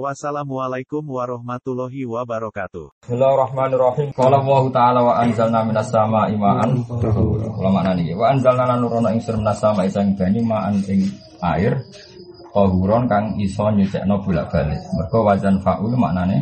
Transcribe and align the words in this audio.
Wassalamualaikum 0.00 1.04
warahmatullahi 1.04 2.08
wabarakatuh. 2.08 3.04
Bismillahirrahmanirrahim. 3.04 4.16
Qala 4.16 4.40
Allah 4.40 4.62
taala 4.72 5.00
wa 5.04 5.20
anzalna 5.20 5.60
minas 5.68 5.92
sama'i 5.92 6.32
ma'an. 6.32 6.80
Kula 6.88 7.68
maknane 7.68 8.00
iki. 8.00 8.16
Wa 8.16 8.32
anzalna 8.32 8.72
lan 8.72 8.80
nurono 8.80 9.12
ing 9.12 9.20
sir 9.20 9.36
minas 9.36 9.60
sama'i 9.60 9.92
sang 9.92 10.16
banyu 10.16 10.40
ma'an 10.48 10.80
ing 10.88 11.12
air. 11.44 11.76
Tahuron 12.56 13.04
kang 13.04 13.36
iso 13.36 13.68
nyucekno 13.68 14.16
bolak-balik. 14.24 14.80
Mergo 14.96 15.28
wajan 15.28 15.60
faul 15.60 15.92
maknane 15.92 16.40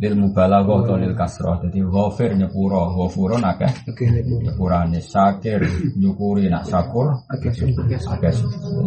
lil 0.00 0.14
mubalaghah 0.16 0.88
atau 0.88 0.96
lil 0.96 1.12
kasrah. 1.12 1.60
Dadi 1.60 1.84
ghafir 1.84 2.32
nyepuro, 2.32 2.96
ghafurun 2.96 3.44
akeh. 3.44 3.68
Nyepurane 4.48 4.98
syakir 5.04 5.60
nyukuri 6.00 6.48
nak 6.48 6.64
syakur. 6.64 7.20
Akeh 7.28 7.52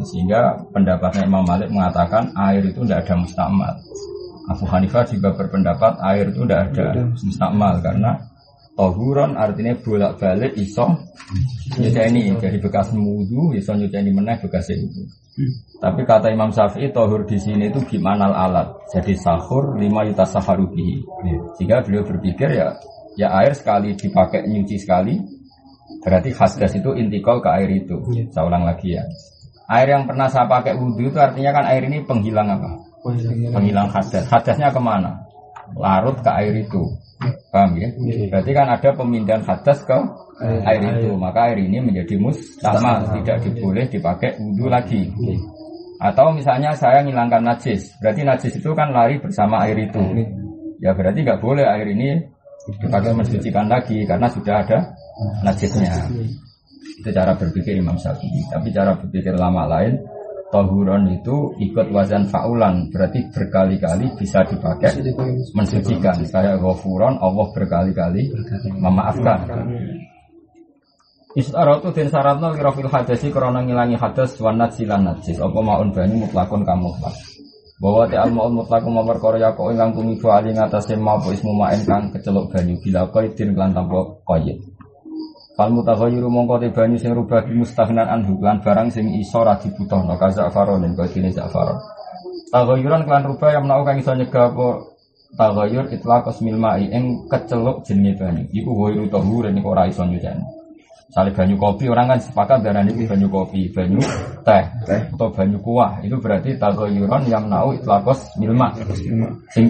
sehingga 0.10 0.58
pendapatnya 0.74 1.30
Imam 1.30 1.46
Malik 1.46 1.70
mengatakan 1.70 2.34
air 2.34 2.66
itu 2.66 2.82
tidak 2.82 3.06
ada 3.06 3.16
mustakmal. 3.22 3.74
Abu 4.44 4.66
Hanifah 4.68 5.08
juga 5.08 5.30
berpendapat 5.38 6.02
air 6.04 6.34
itu 6.34 6.42
tidak 6.44 6.74
ada 6.76 7.08
mustakmal. 7.14 7.76
karena 7.80 8.12
tohuron 8.74 9.38
artinya 9.38 9.78
bolak 9.80 10.18
balik 10.18 10.58
iso 10.58 10.98
nyuceni. 11.78 12.34
jadi 12.42 12.58
bekas 12.58 12.90
mudu 12.92 13.54
iso 13.54 13.72
nyuceni 13.78 14.10
meneh 14.10 14.42
bekas 14.42 14.74
itu. 14.74 15.06
Tapi 15.82 16.02
kata 16.06 16.30
Imam 16.30 16.54
Syafi'i 16.54 16.94
tohur 16.94 17.26
di 17.26 17.42
sini 17.42 17.74
itu 17.74 17.82
gimana 17.90 18.30
alat. 18.30 18.86
Jadi 18.94 19.18
sahur 19.18 19.76
lima 19.76 20.06
yuta 20.06 20.24
saharubihi. 20.24 21.04
Jika 21.58 21.82
beliau 21.82 22.06
berpikir 22.06 22.54
ya 22.54 22.78
ya 23.18 23.34
air 23.42 23.54
sekali 23.58 23.94
dipakai 23.98 24.46
nyuci 24.46 24.78
sekali 24.78 25.18
berarti 26.02 26.34
khasdas 26.34 26.74
itu 26.78 26.94
intikal 26.96 27.42
ke 27.42 27.50
air 27.50 27.70
itu. 27.74 27.98
Saya 28.30 28.46
ulang 28.46 28.64
lagi 28.64 28.94
ya. 28.94 29.04
Air 29.74 29.98
yang 29.98 30.04
pernah 30.06 30.30
saya 30.30 30.46
pakai 30.46 30.78
wudhu 30.78 31.10
itu 31.10 31.18
artinya 31.18 31.52
kan 31.56 31.66
air 31.66 31.84
ini 31.88 32.06
penghilang 32.06 32.48
apa? 32.54 32.70
Penghilang 33.58 33.90
hadas. 33.90 34.26
Hadasnya 34.30 34.70
ke 34.70 34.80
mana? 34.80 35.24
Larut 35.74 36.20
ke 36.22 36.30
air 36.30 36.54
itu. 36.62 36.84
Paham 37.52 37.78
ya? 37.78 37.90
Berarti 38.30 38.52
kan 38.52 38.68
ada 38.70 38.90
pemindahan 38.96 39.44
hadas 39.46 39.80
ke 39.86 39.98
air 40.68 40.82
itu. 40.82 41.14
Maka 41.16 41.52
air 41.52 41.60
ini 41.64 41.80
menjadi 41.80 42.16
mustahmal, 42.20 43.08
tidak 43.20 43.44
diboleh 43.46 43.86
dipakai 43.88 44.36
wudhu 44.42 44.68
lagi. 44.68 45.08
Atau 46.04 46.36
misalnya 46.36 46.76
saya 46.76 47.00
ngilangkan 47.06 47.44
najis, 47.48 47.96
berarti 48.04 48.22
najis 48.28 48.54
itu 48.60 48.70
kan 48.76 48.92
lari 48.92 49.22
bersama 49.24 49.64
air 49.64 49.78
itu. 49.80 50.02
Ya 50.84 50.92
berarti 50.92 51.24
nggak 51.24 51.40
boleh 51.40 51.64
air 51.64 51.88
ini 51.96 52.20
dipakai 52.84 53.12
mensucikan 53.16 53.68
lagi 53.72 54.04
karena 54.04 54.28
sudah 54.28 54.56
ada 54.64 54.78
najisnya. 55.44 56.12
Itu 57.00 57.10
cara 57.12 57.36
berpikir 57.36 57.80
Imam 57.80 57.96
Syafi'i. 57.96 58.44
Tapi 58.52 58.68
cara 58.72 58.96
berpikir 59.00 59.34
lama 59.36 59.64
lain, 59.68 59.96
tohuron 60.54 61.10
itu 61.10 61.58
ikut 61.58 61.90
wazan 61.90 62.30
faulan, 62.30 62.94
berarti 62.94 63.26
berkali-kali 63.34 64.14
bisa 64.14 64.46
dipakai 64.46 65.02
mensucikan. 65.58 66.22
Kayak 66.30 66.62
ghafuron, 66.62 67.18
Allah 67.18 67.48
berkali-kali 67.50 68.30
memaafkan. 68.78 69.50
Istaratu 71.34 71.90
den 71.90 72.14
syaratna 72.14 72.54
kira 72.54 72.70
fil 72.78 72.86
hadasi 72.86 73.34
krana 73.34 73.66
ngilangi 73.66 73.98
hadas 73.98 74.38
wa 74.38 74.54
najsilan 74.54 75.02
najis 75.02 75.42
apa 75.42 75.60
maun 75.66 75.90
banyu 75.90 76.30
mutlakun 76.30 76.62
kamu. 76.62 76.94
Bahwa 77.82 78.06
te 78.06 78.22
al 78.22 78.30
maun 78.30 78.62
mutlakun 78.62 78.94
mamar 78.94 79.18
korya 79.18 79.58
kok 79.58 79.74
ingkang 79.74 79.98
tumifu 79.98 80.30
ali 80.30 80.54
ngatasé 80.54 80.94
mau 80.94 81.18
ismu 81.26 81.58
maen 81.58 81.82
kang 81.90 82.14
keceluk 82.14 82.54
banyu 82.54 82.78
bila 82.86 83.10
qaidin 83.10 83.58
lan 83.58 83.74
tanpa. 83.74 84.22
Fal 85.54 85.70
mutaghayyiru 85.70 86.34
mongko 86.34 86.58
te 86.66 86.68
banyu 86.74 86.98
sing 86.98 87.14
rubah 87.14 87.46
bi 87.46 87.54
mustaghnan 87.54 88.10
anhu 88.10 88.42
lan 88.42 88.58
barang 88.66 88.90
sing 88.90 89.14
iso 89.22 89.46
ra 89.46 89.54
dibutuhno 89.62 90.18
kaza 90.18 90.50
faronin 90.50 90.98
kaya 90.98 91.14
dene 91.14 91.30
zafaron. 91.30 91.78
Taghayyuran 92.50 93.06
kelan 93.06 93.24
rubah 93.30 93.50
yang 93.54 93.70
menawa 93.70 93.86
kang 93.86 94.02
iso 94.02 94.18
nyegah 94.18 94.50
apa 94.50 94.68
taghayyur 95.38 95.94
itlaq 95.94 96.26
ismil 96.34 96.58
ma'i 96.58 96.90
ing 96.90 97.30
keceluk 97.30 97.86
jenenge 97.86 98.18
banyu. 98.18 98.44
Iku 98.50 98.72
ghairu 98.74 99.06
tahur 99.14 99.46
niku 99.54 99.68
ora 99.78 99.86
iso 99.86 100.02
nyucani. 100.06 100.42
Misalnya 101.14 101.38
banyu 101.38 101.56
kopi, 101.62 101.86
orang 101.94 102.10
kan 102.10 102.20
sepakat 102.26 102.66
darah 102.66 102.82
ini 102.82 103.06
banyu 103.06 103.30
kopi, 103.30 103.70
banyu 103.70 104.02
teh, 104.42 104.66
atau 105.14 105.30
banyu 105.30 105.62
kuah. 105.62 106.02
Itu 106.02 106.18
berarti 106.18 106.58
tagoyuron 106.58 107.30
yang 107.30 107.46
nau 107.46 107.70
itlakos 107.70 108.34
milma. 108.42 108.74
Sing, 109.54 109.70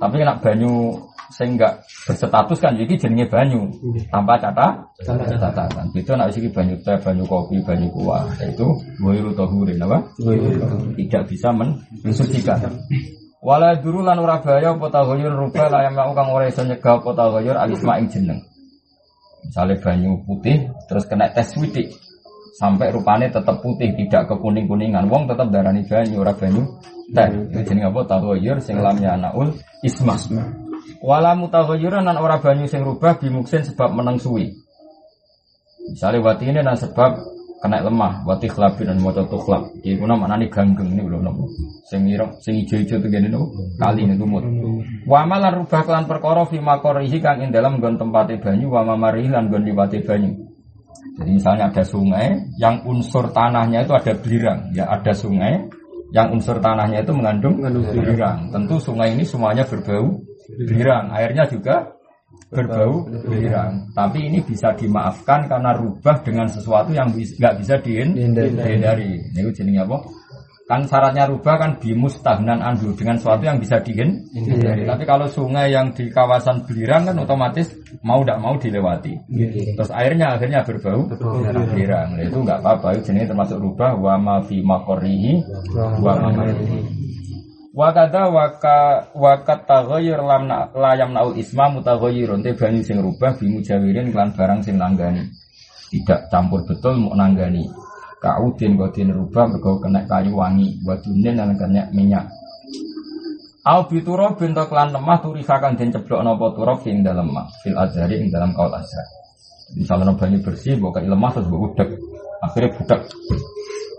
tapi 0.00 0.24
nak 0.24 0.40
banyu 0.40 0.96
sing 1.38 1.54
enggak 1.54 1.86
berstatus 2.02 2.58
kan 2.58 2.74
jadi 2.74 2.98
jenenge 2.98 3.30
banyu 3.30 3.70
tanpa 4.10 4.34
catat 4.42 4.74
catatan. 5.06 5.86
Itu 5.94 6.18
nak 6.18 6.34
isi 6.34 6.50
banyu 6.50 6.74
teh, 6.82 6.98
banyu 6.98 7.22
kopi, 7.30 7.62
banyu 7.62 7.86
kuah. 7.94 8.26
Itu 8.42 8.74
boiru 8.98 9.30
tohurin 9.38 9.78
apa? 9.78 10.02
Tidak 10.98 11.22
bisa 11.30 11.54
mensucikan. 11.54 12.74
Wala 13.38 13.78
duru 13.78 14.02
lan 14.02 14.18
ora 14.18 14.42
bahaya 14.42 14.74
apa 14.74 14.90
tagoyur 14.90 15.30
rupa 15.30 15.70
layam 15.70 15.94
kang 15.94 16.34
ora 16.34 16.50
iso 16.50 16.66
nyegah 16.66 16.98
apa 16.98 17.10
tagoyur 17.14 17.54
alisma 17.54 18.02
ing 18.02 18.10
jeneng. 18.10 18.42
Misalnya 19.46 19.78
banyu 19.78 20.18
putih 20.26 20.66
terus 20.90 21.06
kena 21.06 21.30
tes 21.30 21.54
widik 21.54 21.94
sampai 22.58 22.90
rupanya 22.90 23.30
tetap 23.30 23.62
putih 23.62 23.94
tidak 23.94 24.26
ke 24.26 24.34
kuning 24.42 24.66
kuningan. 24.66 25.06
Wong 25.06 25.30
tetap 25.30 25.54
darani 25.54 25.86
banyu 25.86 26.18
ora 26.18 26.34
banyu 26.34 26.66
teh. 27.14 27.30
Itu 27.54 27.62
jenenge 27.62 27.94
apa 27.94 28.00
tahoyur 28.10 28.58
sing 28.58 28.82
lamnya 28.82 29.14
naul 29.14 29.54
isma. 29.86 30.18
Wala 30.98 31.38
mutahoyuran 31.38 32.02
nan 32.02 32.18
ora 32.18 32.42
banyu 32.42 32.66
sing 32.66 32.82
rubah 32.82 33.22
bimuksin 33.22 33.62
sebab 33.62 33.94
menang 33.94 34.18
suwi. 34.18 34.50
Misalnya 35.94 36.20
wati 36.20 36.44
ini 36.50 36.60
dan 36.60 36.76
sebab 36.76 37.16
kena 37.58 37.82
lemah, 37.82 38.22
wati 38.26 38.46
khlabi 38.50 38.86
dan 38.86 38.98
moco 39.02 39.24
tukhlab. 39.26 39.72
Iku 39.82 40.04
nama 40.06 40.30
nani 40.30 40.50
ganggeng 40.50 40.94
ini 40.94 41.02
belum 41.02 41.22
nopo. 41.26 41.48
Sing 41.90 42.06
ireng, 42.06 42.34
sing 42.42 42.60
ijo-ijo 42.60 42.98
tuh 42.98 43.08
gini 43.10 43.30
nopo. 43.30 43.50
Kali 43.78 44.04
ini 44.04 44.14
lumut. 44.18 44.44
Wa 45.06 45.26
malan 45.26 45.64
rubah 45.64 45.82
kelan 45.86 46.06
perkara 46.06 46.44
fi 46.46 46.58
makorihi 46.58 47.18
kang 47.22 47.42
ing 47.42 47.50
dalam 47.50 47.78
gon 47.78 47.98
tempate 47.98 48.38
banyu 48.38 48.70
wa 48.70 48.82
mamarihi 48.84 49.30
lan 49.30 49.50
gon 49.50 49.64
liwate 49.64 50.02
banyu. 50.02 50.34
Jadi 51.18 51.30
misalnya 51.34 51.70
ada 51.70 51.82
sungai 51.82 52.38
yang 52.62 52.82
unsur 52.86 53.30
tanahnya 53.34 53.82
itu 53.86 53.92
ada 53.94 54.12
belirang, 54.18 54.70
ya 54.70 54.86
ada 54.86 55.10
sungai 55.10 55.66
yang 56.14 56.30
unsur 56.30 56.62
tanahnya 56.62 57.02
itu 57.02 57.10
mengandung 57.10 57.58
belirang. 57.64 58.54
Tentu 58.54 58.78
sungai 58.78 59.18
ini 59.18 59.26
semuanya 59.26 59.66
berbau 59.66 60.27
belirang, 60.48 61.12
airnya 61.12 61.44
juga 61.44 61.98
berbau 62.48 63.04
belirang. 63.28 63.92
Tapi 63.92 64.32
ini 64.32 64.40
bisa 64.40 64.72
dimaafkan 64.72 65.44
karena 65.48 65.76
rubah 65.76 66.24
dengan 66.24 66.48
sesuatu 66.48 66.96
yang 66.96 67.12
nggak 67.12 67.54
bisa 67.60 67.76
dihindari. 67.84 69.20
Ini 69.36 69.52
jenenge 69.52 69.84
apa? 69.84 69.98
Kan 70.68 70.84
syaratnya 70.84 71.24
rubah 71.24 71.56
kan 71.56 71.80
bimus 71.80 72.20
stagnan 72.20 72.60
andu 72.60 72.92
dengan 72.92 73.16
sesuatu 73.16 73.40
yang 73.40 73.56
bisa 73.56 73.80
dihindari. 73.80 74.84
Tapi 74.84 75.04
kalau 75.08 75.24
sungai 75.24 75.72
yang 75.72 75.96
di 75.96 76.12
kawasan 76.12 76.60
belirang 76.68 77.08
kan 77.08 77.16
otomatis 77.16 77.72
mau 78.04 78.20
tidak 78.20 78.36
mau 78.40 78.52
dilewati. 78.60 79.16
Terus 79.76 79.88
airnya 79.96 80.36
akhirnya 80.36 80.60
berbau 80.64 81.08
belirang. 81.72 82.20
Nah, 82.20 82.24
itu 82.24 82.36
nggak 82.44 82.60
apa-apa. 82.60 83.00
Itu 83.00 83.12
jenis 83.12 83.32
termasuk 83.32 83.56
rubah 83.60 83.96
wa 83.96 84.20
ma 84.20 84.36
fi 84.44 84.60
makorihi 84.60 85.40
wa 86.04 86.12
ma 86.20 86.28
Wakada 87.78 88.26
waka 88.34 89.06
wakat 89.14 89.70
taghayyur 89.70 90.18
lam 90.26 90.50
na, 90.50 90.66
layam 90.74 91.14
naul 91.14 91.38
isma 91.38 91.70
mutaghayyirun 91.70 92.42
te 92.42 92.50
banyu 92.50 92.82
sing 92.82 92.98
rubah 92.98 93.38
bimu 93.38 93.62
jawirin 93.62 94.10
klan 94.10 94.34
barang 94.34 94.66
sing 94.66 94.82
nanggani. 94.82 95.30
Tidak 95.94 96.26
campur 96.26 96.66
betul 96.66 96.98
mau 96.98 97.14
nanggani. 97.14 97.70
Kaudin 98.18 98.74
kodin 98.74 99.14
rubah 99.14 99.46
mergo 99.46 99.78
kena 99.78 100.02
kayu 100.10 100.34
wangi, 100.34 100.82
wadunin 100.82 101.38
dan 101.38 101.54
kena 101.54 101.86
minyak. 101.94 102.26
Au 103.62 103.86
bituro 103.86 104.34
bintu 104.34 104.66
klan 104.66 104.90
lemah 104.90 105.22
turisakan 105.22 105.78
den 105.78 105.94
ceblok 105.94 106.26
napa 106.26 106.50
turab 106.58 106.82
ing 106.82 107.06
dalam 107.06 107.30
lemah 107.30 107.46
fil 107.62 107.78
azhari 107.78 108.18
ing 108.18 108.34
dalam 108.34 108.58
kaul 108.58 108.74
azhar. 108.74 109.06
Misalnya 109.78 110.18
banyu 110.18 110.42
bersih 110.42 110.82
bukan 110.82 111.06
lemah 111.06 111.30
terus 111.30 111.46
budek. 111.46 111.94
Akhirnya 112.42 112.74
budek. 112.74 113.00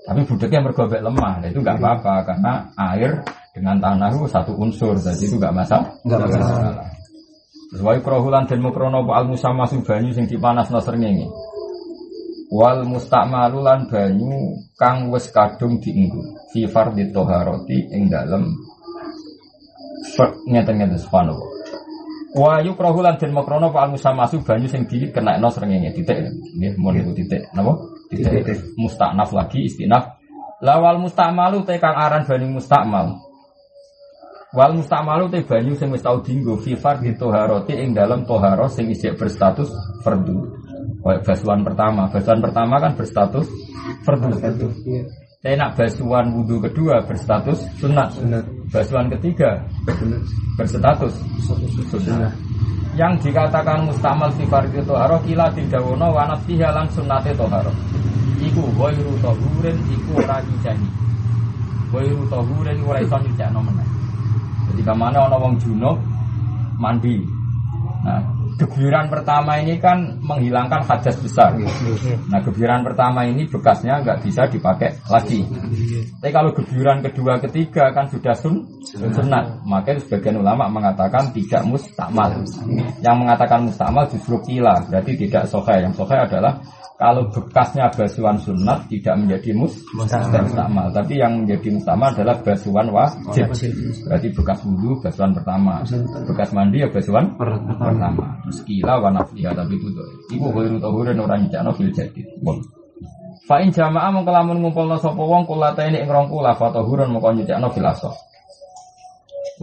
Tapi 0.04 0.20
budeknya 0.28 0.68
mergobek 0.68 1.00
lemah, 1.00 1.40
nah 1.40 1.48
itu 1.48 1.64
nggak 1.64 1.80
apa-apa 1.80 2.14
karena 2.28 2.54
air 2.76 3.24
dengan 3.56 3.82
tanah 3.82 4.14
itu 4.14 4.28
satu 4.30 4.54
unsur, 4.56 4.98
jadi 5.00 5.20
itu 5.20 5.36
nggak 5.38 5.56
masalah. 5.56 5.90
Nggak 6.06 6.20
masalah. 6.26 6.86
Wae 7.70 8.02
krohulan 8.02 8.50
dan 8.50 8.66
mukrono 8.66 9.06
al 9.14 9.30
musamma 9.30 9.70
banyu 9.70 10.10
sing 10.10 10.26
dipanas 10.26 10.74
nasrengenge. 10.74 11.30
Wal 12.50 12.82
mustakmalulan 12.82 13.86
banyu 13.86 14.58
kang 14.74 15.14
wis 15.14 15.30
kadung 15.30 15.78
dienggo 15.78 16.50
fi 16.50 16.66
fardhi 16.66 17.14
toharoti 17.14 17.94
ing 17.94 18.10
dalem 18.10 18.58
ngeten-ngeten 20.50 20.98
subhanallah. 20.98 21.50
Wa 22.30 22.62
yukrahu 22.62 23.02
lan 23.02 23.18
den 23.18 23.34
makrono 23.34 23.74
pak 23.74 23.90
musamasu 23.90 24.46
banyu 24.46 24.70
sing 24.70 24.86
dikenakno 24.86 25.50
srengenge 25.50 25.98
titik. 25.98 26.30
Nggih, 26.58 26.78
mun 26.78 26.94
niku 26.94 27.12
titik. 27.18 27.50
Napa? 27.58 27.74
Titik. 28.10 28.46
Mustaknaf 28.78 29.34
lagi 29.34 29.66
istinaf. 29.66 30.18
Lawal 30.62 31.02
mustamalu 31.02 31.66
te 31.66 31.82
kang 31.82 31.98
aran 31.98 32.30
banyu 32.30 32.62
mustakmal. 32.62 33.18
Wal 34.50 34.82
mustamalu 34.82 35.30
te 35.30 35.46
banyu 35.46 35.78
sing 35.78 35.94
wis 35.94 36.02
tau 36.02 36.26
dienggo 36.26 36.58
fi 36.58 36.74
fardhi 36.74 37.14
toharoti 37.14 37.78
ing 37.78 37.94
dalam 37.94 38.26
toharo 38.26 38.66
sing 38.66 38.90
isih 38.90 39.14
berstatus 39.14 39.70
fardu. 40.02 40.42
Kayak 41.06 41.22
basuhan 41.22 41.62
pertama, 41.62 42.10
basuhan 42.10 42.42
pertama 42.42 42.82
kan 42.82 42.98
berstatus 42.98 43.46
fardu. 44.02 44.42
Saya 45.46 45.54
nak 45.54 45.78
basuhan 45.78 46.34
wudhu 46.34 46.66
kedua 46.66 46.98
berstatus 47.06 47.62
sunat. 47.78 48.10
Basuhan 48.74 49.14
ketiga 49.14 49.62
berstatus 50.58 51.14
sunnah. 51.94 52.34
Yang 52.98 53.30
dikatakan 53.30 53.86
mustamal 53.86 54.34
fi 54.34 54.50
fardhi 54.50 54.82
toharo 54.82 55.22
kila 55.30 55.46
didawono 55.54 56.10
lan 56.10 56.90
sunnate 56.90 57.38
toharo. 57.38 57.70
Iku 58.42 58.66
ghairu 58.74 59.14
tahurin 59.22 59.78
iku 59.94 60.18
ora 60.26 60.42
nyucani. 60.42 60.90
Ghairu 61.94 62.26
tahurin 62.34 62.82
ora 62.82 62.98
iso 62.98 63.14
meneh. 63.22 63.99
Jadi 64.74 64.82
ke 64.86 64.94
mana 64.94 65.26
ono 65.26 65.38
wong 65.42 65.54
junub 65.62 65.98
mandi. 66.80 67.20
Nah, 68.00 68.24
gebiran 68.60 69.08
pertama 69.12 69.60
ini 69.60 69.80
kan 69.80 70.20
menghilangkan 70.24 70.84
hadas 70.84 71.16
besar. 71.20 71.56
Nah, 72.28 72.40
gebiran 72.44 72.84
pertama 72.84 73.24
ini 73.28 73.48
bekasnya 73.48 74.04
nggak 74.04 74.20
bisa 74.24 74.48
dipakai 74.48 75.00
lagi. 75.08 75.44
Tapi 76.20 76.32
kalau 76.32 76.52
gebiran 76.56 77.00
kedua, 77.04 77.40
ketiga 77.44 77.92
kan 77.92 78.08
sudah 78.12 78.36
sun, 78.36 78.68
sunat. 78.88 79.64
Maka 79.64 79.96
sebagian 80.00 80.40
ulama 80.40 80.68
mengatakan 80.68 81.32
tidak 81.36 81.64
mustakmal. 81.68 82.32
Yang 83.00 83.16
mengatakan 83.16 83.60
mustakmal 83.68 84.08
justru 84.12 84.36
kila, 84.44 84.76
berarti 84.88 85.12
tidak 85.16 85.44
sohe. 85.48 85.76
Yang 85.80 86.04
sohe 86.04 86.16
adalah 86.16 86.60
kalau 87.00 87.32
bekasnya 87.32 87.88
basuhan 87.96 88.36
sunat 88.44 88.92
tidak 88.92 89.16
menjadi 89.16 89.56
mus 89.56 89.72
mustakmal, 89.96 90.92
tapi 90.92 91.16
yang 91.16 91.48
menjadi 91.48 91.72
mustakmal 91.72 92.12
adalah 92.12 92.36
basuhan 92.44 92.92
wajib. 92.92 93.48
Berarti 94.04 94.28
bekas 94.36 94.60
wudhu 94.68 95.00
basuhan 95.00 95.32
pertama, 95.32 95.80
bekas 96.28 96.52
mandi 96.52 96.84
ya 96.84 96.92
basuhan 96.92 97.40
pertama. 97.40 98.36
Meskila 98.44 99.00
wa 99.00 99.16
nafiha 99.16 99.56
tapi 99.56 99.80
itu 99.80 99.88
ibu 100.36 100.52
khairu 100.52 100.76
tahurin 100.76 101.24
orang 101.24 101.48
nyakno 101.48 101.72
fil 101.72 101.88
jadi. 101.88 102.20
Fa 103.48 103.64
in 103.64 103.72
jamaah 103.72 104.12
mung 104.12 104.28
kelamun 104.28 104.60
ngumpulna 104.60 105.00
sapa 105.00 105.24
wong 105.24 105.48
kulata 105.48 105.88
ini 105.88 106.04
ing 106.04 106.12
rong 106.12 106.28
kula 106.28 106.52
fa 106.60 106.68
tahurun 106.68 107.16
mung 107.16 107.24
nyakno 107.24 107.72
fil 107.72 107.88
asah. 107.88 108.12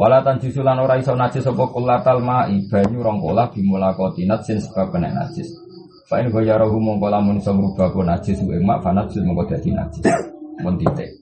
Walatan 0.01 0.41
jusulan 0.41 0.81
ora 0.81 0.97
iso 0.97 1.13
najis 1.13 1.45
sapa 1.45 1.69
kulatal 1.69 2.25
ma'i 2.25 2.65
banyu 2.65 3.05
rong 3.05 3.21
kula 3.21 3.53
bimulakotinat 3.53 4.41
sin 4.41 4.57
sebab 4.57 4.89
kena 4.89 5.13
najis. 5.13 5.66
Fa 6.07 6.23
in 6.23 6.31
ghayarahu 6.31 6.79
mongko 6.79 7.11
lamun 7.11 7.43
iso 7.43 7.51
ngrubah 7.51 7.91
ku 7.91 8.07
najis 8.07 8.39
ing 8.39 8.63
mak 8.63 8.79
fa 8.79 8.95
najis 8.95 9.27
mongko 9.27 9.43
dadi 9.51 9.75
najis. 9.75 10.07
Mun 10.63 10.79
titik. 10.79 11.19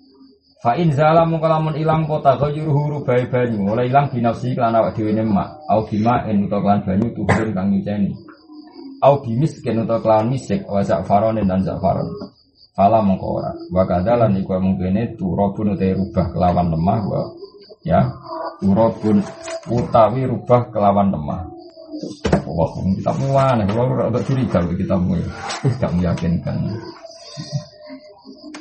Fa 0.61 0.77
in 0.77 0.93
zala 0.93 1.25
mongko 1.25 1.49
lamun 1.49 1.75
ilang 1.81 2.05
kota 2.05 2.37
ghayyuruhu 2.37 3.01
rubai 3.01 3.25
banyu, 3.33 3.65
oleh 3.65 3.89
ilang 3.89 4.13
binafsi 4.13 4.53
lan 4.53 4.77
awak 4.77 4.93
dhewe 4.93 5.17
mak, 5.25 5.57
au 5.73 5.89
bima 5.89 6.29
en 6.29 6.45
utawa 6.45 6.61
kelan 6.61 6.81
banyu 6.85 7.07
tuhun 7.17 7.49
kang 7.57 7.69
nyuceni. 7.73 8.13
Au 9.01 9.25
bimis 9.25 9.65
ken 9.65 9.81
utawa 9.81 10.05
kelan 10.05 10.29
misik 10.29 10.69
wa 10.69 10.85
za'faron 10.85 11.41
dan 11.41 11.65
za'faron. 11.65 12.09
Fala 12.77 13.01
mongko 13.01 13.41
ora. 13.41 13.53
Wa 13.73 13.89
kadalan 13.89 14.37
iku 14.37 14.61
mungkene 14.61 15.17
turabun 15.17 15.81
utawa 15.81 15.97
rubah 15.97 16.27
kelawan 16.29 16.67
lemah 16.77 17.01
wa 17.09 17.21
ya 17.89 18.01
turabun 18.61 19.25
utawi 19.73 20.29
rubah 20.29 20.69
kelawan 20.69 21.09
lemah. 21.09 21.54
Wah, 22.45 22.71
kita 22.99 23.13
mana? 23.31 23.63
Kalau 23.67 24.11
agak 24.11 24.23
curiga 24.27 24.59
kita 24.63 24.95
mau 24.99 25.19
ya, 25.19 25.27
tidak 25.67 25.91
meyakinkan. 25.99 26.57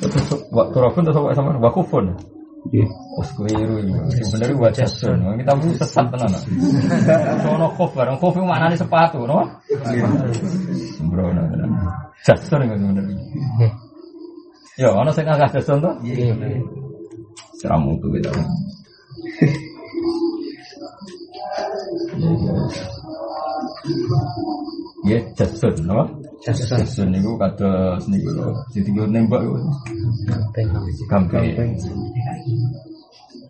Terus 0.02 0.26
waktu 0.50 0.76
rafun 0.78 1.02
terus 1.06 1.18
sama 1.34 1.54
wakufun. 1.62 2.14
Os 3.20 3.28
keliru 3.36 3.76
ini, 3.76 3.92
sebenarnya 4.24 4.56
wajah 4.56 4.88
sun. 4.88 5.20
Kita 5.20 5.52
pun 5.52 5.68
sesat 5.76 6.06
tenan. 6.08 6.32
Sono 7.44 7.68
kof 7.76 7.92
itu 7.92 8.40
mana 8.40 8.72
sepatu, 8.72 9.28
no? 9.28 9.44
Sembrono 10.96 11.44
tenan. 11.52 11.70
Jasun 12.24 12.64
itu 12.64 12.74
sebenarnya. 12.74 13.20
Ya, 14.80 14.88
mana 14.96 15.12
saya 15.12 15.36
nggak 15.36 15.52
jasun 15.54 15.84
tuh? 15.84 15.94
Ceramu 17.60 18.00
tuh 18.00 18.10
kita. 18.16 18.32
Ya, 25.04 25.18
jasun, 25.36 25.76
no? 25.84 26.08
Jasun. 26.40 26.80
Jasun 26.80 27.08
itu 27.12 27.36
kata 27.36 28.00
seni 28.00 28.24
gue, 28.24 28.32
jadi 28.72 28.88
gue 28.88 29.06
nembak 29.12 29.44
gue. 29.44 29.60
Gampang. 31.08 31.44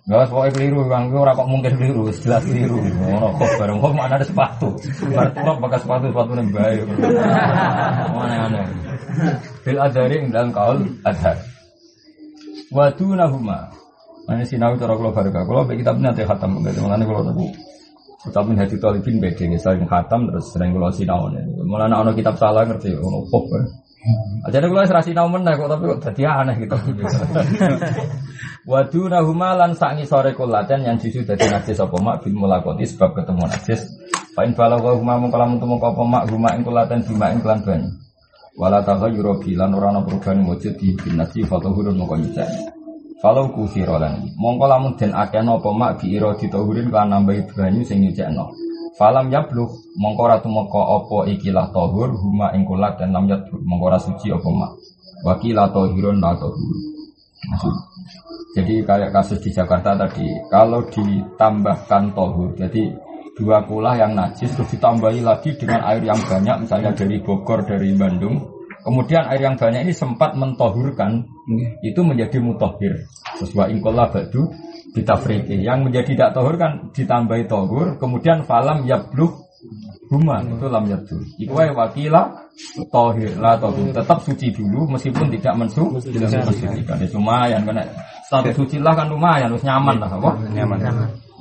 Gak 0.04 0.28
pokoknya 0.28 0.52
keliru, 0.52 0.84
bang. 0.84 1.08
Gue 1.08 1.25
kok 1.25 1.48
mungkin 1.48 1.72
keliru, 1.81 2.12
jelas 2.12 2.44
keliru. 2.44 2.76
Ngono 2.76 3.40
kok 3.40 3.50
bareng 3.56 3.78
kok 3.81 3.92
mana 3.96 4.20
ada 4.20 4.26
sepatu. 4.26 4.69
Baru 5.08 5.56
pakai 5.64 5.81
sepatu 5.81 6.04
sepatu 6.12 6.31
yang 6.37 6.52
baik. 6.52 6.84
Mana 8.12 8.37
aneh. 8.50 8.66
Bil 9.64 9.80
adari 9.80 10.20
yang 10.20 10.28
dalam 10.28 10.50
kaul 10.52 10.84
adhar. 11.08 11.40
Wadu 12.69 13.16
nahuma. 13.16 13.72
Mana 14.28 14.44
sinau 14.44 14.76
cara 14.76 14.92
kalau 14.92 15.08
baru 15.08 15.30
kalau 15.32 15.64
kita 15.72 15.96
punya 15.96 16.12
teh 16.12 16.28
khatam 16.28 16.60
gitu. 16.60 16.84
Mana 16.84 17.08
kalau 17.08 17.25
tahu. 17.25 17.48
Tapi 18.25 18.56
hati 18.56 18.81
talibin 18.81 19.21
beda 19.21 19.44
nih, 19.44 19.61
sering 19.61 19.85
khatam 19.85 20.32
terus 20.32 20.49
sering 20.49 20.73
kalau 20.73 20.88
sinau 20.88 21.29
nih. 21.29 21.44
Mulai 21.61 21.93
anak 21.93 22.17
kitab 22.17 22.41
salah 22.41 22.65
ngerti, 22.65 22.97
ono 22.97 23.29
pop. 23.29 23.44
Aja 24.44 24.61
nih 24.61 24.69
kalau 24.69 24.85
serasi 24.85 25.17
sinau 25.17 25.32
mana 25.32 25.56
kok 25.56 25.69
tapi 25.69 25.85
kok 25.88 26.00
jadi 26.12 26.23
aneh 26.44 26.56
gitu. 26.61 26.76
Wadu 28.71 29.09
nahuma 29.12 29.56
lan 29.56 29.76
sangi 29.76 30.05
sore 30.09 30.32
kulaten 30.37 30.85
yang 30.85 30.97
justru 30.97 31.25
dari 31.25 31.49
najis 31.49 31.81
apa 31.81 31.97
mak 32.00 32.25
bil 32.25 32.37
mulakoti 32.37 32.85
sebab 32.85 33.17
ketemu 33.17 33.44
najis. 33.49 33.81
Pain 34.37 34.53
bala 34.53 34.76
wa 34.81 34.93
huma 34.97 35.21
mung 35.21 35.32
kalamun 35.32 35.56
temu 35.56 35.81
apa 35.81 36.03
mak 36.05 36.25
huma 36.32 36.53
ing 36.56 36.65
kulaten 36.65 37.00
bima 37.05 37.32
ing 37.32 37.41
kelan 37.41 37.61
banyu. 37.65 37.88
Wala 38.61 38.85
taghayyuru 38.85 39.41
bilan 39.41 39.73
ora 39.73 39.88
ana 39.93 40.00
perubahan 40.05 40.44
wujud 40.44 40.76
di 40.76 40.93
binasi 40.97 41.44
fatahurun 41.44 41.97
moko 41.97 42.21
nyucani. 42.21 42.74
Kalau 43.25 43.49
kusiro 43.56 43.97
lan 43.97 44.37
mongko 44.37 44.69
lamun 44.69 45.00
den 45.00 45.17
akeh 45.17 45.41
napa 45.41 45.73
mak 45.73 45.97
bi 45.97 46.21
ditahurin 46.21 46.93
kan 46.93 47.09
nambahi 47.09 47.49
banyu 47.49 47.81
sing 47.81 48.05
nyucekno. 48.05 48.53
Falam 49.00 49.32
yablugh 49.32 49.73
mongko 49.97 50.29
ora 50.29 50.37
tumeka 50.44 50.76
apa 50.76 51.32
ikilah 51.32 51.73
tahur 51.73 52.12
huma 52.12 52.53
ing 52.53 52.69
kulat 52.69 53.00
dan 53.00 53.17
lam 53.17 53.25
yablugh 53.25 53.64
mongko 53.64 53.85
ora 53.88 53.97
suci 53.97 54.28
apa 54.28 54.45
mak. 54.52 54.76
Wakila 55.25 55.73
tahirun 55.73 56.21
la 56.21 56.37
tahur. 56.37 56.69
Jadi 58.54 58.85
kayak 58.85 59.11
kasus 59.11 59.40
di 59.43 59.50
Jakarta 59.50 59.99
tadi, 59.99 60.31
kalau 60.47 60.87
ditambahkan 60.87 62.14
tohur, 62.14 62.54
jadi 62.54 62.95
dua 63.35 63.66
kulah 63.66 63.99
yang 63.99 64.14
najis 64.14 64.54
terus 64.54 64.71
ditambahi 64.71 65.26
lagi 65.26 65.59
dengan 65.59 65.83
air 65.83 66.07
yang 66.07 66.21
banyak, 66.23 66.62
misalnya 66.62 66.95
dari 66.95 67.19
Bogor, 67.19 67.66
dari 67.66 67.90
Bandung, 67.99 68.53
kemudian 68.85 69.25
air 69.33 69.41
yang 69.41 69.57
banyak 69.57 69.88
ini 69.88 69.95
sempat 69.97 70.37
mentohurkan, 70.37 71.25
itu 71.81 72.00
menjadi 72.05 72.38
mutohir. 72.38 73.09
Sesuai 73.41 73.73
ingkola 73.75 74.12
badu 74.12 74.53
ditafriki. 74.95 75.59
Yang 75.64 75.91
menjadi 75.91 76.09
tidak 76.14 76.31
tohur 76.37 76.55
kan 76.61 76.93
ditambahi 76.95 77.49
tohur, 77.50 77.97
kemudian 77.99 78.45
falam 78.45 78.85
yabluk 78.85 79.45
huma 80.12 80.45
itu 80.45 80.67
lam 80.69 80.85
yabdu. 80.85 81.17
Iku 81.41 81.53
wae 81.57 81.73
wakila 81.73 82.53
tohir 82.93 83.33
lah 83.41 83.57
tohur 83.57 83.91
tetap 83.91 84.21
suci 84.21 84.53
dulu 84.53 84.87
meskipun 84.93 85.33
tidak 85.41 85.55
mensu 85.57 85.88
mensucikan. 85.88 87.00
Ya 87.00 87.09
lumayan 87.11 87.61
kan 87.64 87.81
status 88.29 88.55
suci 88.55 88.76
lah 88.79 88.93
kan 88.93 89.09
lumayan 89.09 89.50
harus 89.53 89.64
nyaman 89.64 89.97
lah 89.99 90.11
apa? 90.12 90.31
Nyaman. 90.53 90.79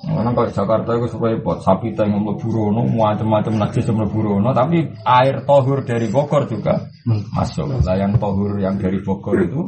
Orang 0.03 0.35
kalau 0.35 0.51
Jakarta 0.51 0.91
itu 0.99 1.07
supaya 1.15 1.39
buat 1.39 1.63
sapi 1.63 1.95
teng 1.95 2.11
mlebu 2.11 2.47
rono 2.51 2.83
macam-macam 2.83 3.55
najis 3.55 3.87
mlebu 3.87 4.19
rono 4.19 4.51
tapi 4.51 4.83
air 5.07 5.47
tohur 5.47 5.79
dari 5.87 6.11
Bogor 6.11 6.43
juga 6.51 6.91
masuk. 7.31 7.79
Lah 7.87 7.95
yang 7.95 8.19
tohur 8.19 8.59
yang 8.59 8.75
dari 8.75 8.99
Bogor 8.99 9.39
itu 9.39 9.63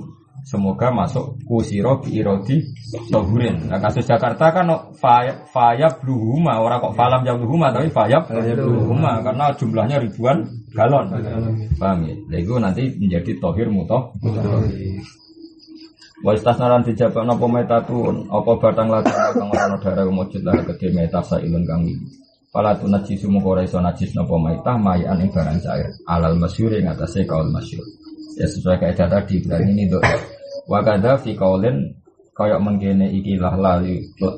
semoga 0.45 0.91
masuk 0.91 1.39
kusiro 1.47 2.03
irodi 2.11 2.61
tohurin. 3.09 3.71
Nah 3.71 3.79
kasus 3.79 4.05
Jakarta 4.05 4.51
kan 4.51 4.67
no, 4.67 4.77
fayab 4.99 5.47
fayab 5.49 6.03
bluhuma 6.03 6.59
orang 6.59 6.83
kok 6.83 6.93
falam 6.99 7.23
jam 7.23 7.39
bluhuma 7.39 7.71
tapi 7.71 7.87
fayab 7.89 8.27
bluhuma 8.29 9.23
karena 9.23 9.55
jumlahnya 9.55 9.97
ribuan 10.03 10.45
galon. 10.75 11.15
Paham 11.79 12.05
ya? 12.05 12.13
Nah, 12.27 12.37
itu 12.37 12.53
nanti 12.59 12.83
menjadi 12.99 13.31
tohir 13.39 13.71
mutoh. 13.71 14.11
Wa 16.23 16.31
istasnaran 16.31 16.87
dijabak 16.87 17.27
napa 17.27 17.43
metatun 17.43 18.31
apa 18.31 18.51
batang 18.55 18.87
lagi 18.87 19.11
kang 19.11 19.51
ora 19.51 19.67
ana 19.67 19.77
darah 19.83 20.07
mujud 20.07 20.47
lah 20.47 20.55
kedhe 20.63 20.95
meta 20.95 21.19
sailun 21.19 21.67
kang. 21.67 21.83
Pala 22.55 22.71
tu 22.79 22.87
najis 22.87 23.27
mung 23.27 23.43
ora 23.43 23.67
iso 23.67 23.83
najis 23.83 24.15
napa 24.15 24.39
metah 24.39 24.79
mayan 24.79 25.19
ing 25.19 25.27
barang 25.27 25.59
cair. 25.59 25.91
Alal 26.07 26.39
masyhur 26.39 26.71
ing 26.71 26.87
atase 26.87 27.27
kaul 27.27 27.51
masyhur. 27.51 27.83
Ya 28.39 28.47
sesuai 28.47 28.79
kaidah 28.79 29.11
tadi 29.11 29.43
berarti 29.43 29.71
ini 29.75 29.91
dok. 29.91 30.03
Wa 30.71 30.79
kadza 30.79 31.19
fi 31.19 31.35
kaulin 31.35 31.91
kayak 32.31 32.63
mengkene 32.63 33.11
iki 33.11 33.35
lah 33.35 33.55
la 33.59 33.83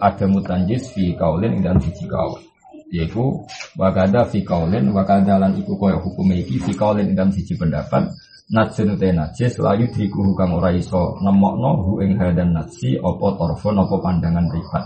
ada 0.01 0.25
mutanjis 0.25 0.93
fi 0.98 1.13
kaulin 1.13 1.57
ing 1.57 1.62
dalam 1.62 1.77
siji 1.77 2.10
kaul. 2.10 2.41
Yaitu 2.88 3.43
wakada 3.75 4.24
fi 4.24 4.48
kaulin 4.48 4.96
wakada 4.96 5.36
lan 5.36 5.51
iku 5.60 5.75
koyo 5.75 6.00
hukum 6.00 6.31
iki 6.31 6.55
fi 6.55 6.72
kaulin 6.72 7.12
dalam 7.12 7.36
siji 7.36 7.60
pendapat 7.60 8.07
najsun 8.47 8.95
te 8.95 9.11
najis 9.11 9.59
layu 9.59 9.91
driku 9.91 10.31
kang 10.39 10.55
ora 10.55 10.71
iso 10.71 11.19
nemokno 11.19 11.71
hu 11.83 11.91
ing 11.99 12.15
hadan 12.15 12.55
najsi 12.55 12.95
apa 12.95 13.27
torfon 13.35 13.75
apa 13.83 13.95
pandangan 13.99 14.47
ribat. 14.47 14.83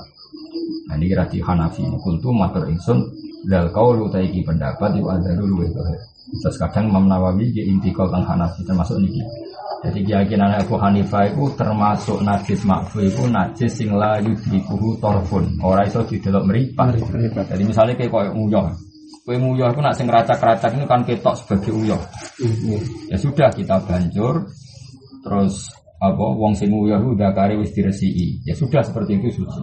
Nah 0.89 0.97
ini 0.97 1.05
kira 1.05 1.29
di 1.29 1.37
Hanafi 1.37 1.85
kultu 2.01 2.33
matur 2.33 2.65
ingsun 2.65 3.05
dal 3.45 3.69
kaulu 3.69 4.09
ta 4.09 4.17
iki 4.17 4.41
pendapat 4.41 4.97
iku 4.97 5.13
adalu 5.13 5.45
luwih 5.45 5.69
Terus 6.31 6.55
kadang 6.57 6.89
Imam 6.89 7.05
Nawawi 7.11 7.53
di 7.53 7.61
intikal 7.69 8.09
tentang 8.09 8.33
Hanafi 8.33 8.65
termasuk 8.65 8.97
niki. 8.97 9.21
Jadi 9.81 9.99
keyakinan 10.05 10.61
Abu 10.61 10.77
Hanifah 10.77 11.25
itu 11.25 11.49
termasuk 11.57 12.21
najis 12.21 12.61
makfu 12.69 13.01
itu 13.01 13.25
najis 13.25 13.71
sing 13.73 13.89
la 13.93 14.21
yudrikuhu 14.21 15.01
torfun. 15.01 15.57
Orang 15.61 15.89
itu 15.89 16.01
didelok 16.05 16.45
meripat. 16.45 17.01
Jadi 17.49 17.63
misalnya 17.65 17.97
kayak 17.97 18.13
koyo 18.13 18.29
uyah. 18.37 18.69
Kue 19.21 19.37
uyah 19.37 19.69
itu 19.69 19.81
nak 19.85 19.93
sing 19.93 20.09
racak-racak 20.09 20.73
ini 20.73 20.85
kan 20.89 21.05
ketok 21.05 21.37
sebagai 21.37 21.71
uyah. 21.77 22.01
Ya 23.05 23.17
sudah 23.21 23.53
kita 23.53 23.77
banjur 23.85 24.49
terus 25.21 25.69
apa 26.01 26.25
wong 26.33 26.57
sing 26.57 26.73
itu 26.73 27.07
udah 27.13 27.29
kari 27.29 27.53
wis 27.61 27.69
diresiki. 27.77 28.41
Ya 28.41 28.57
sudah 28.57 28.81
seperti 28.81 29.21
itu 29.21 29.41
suci. 29.41 29.61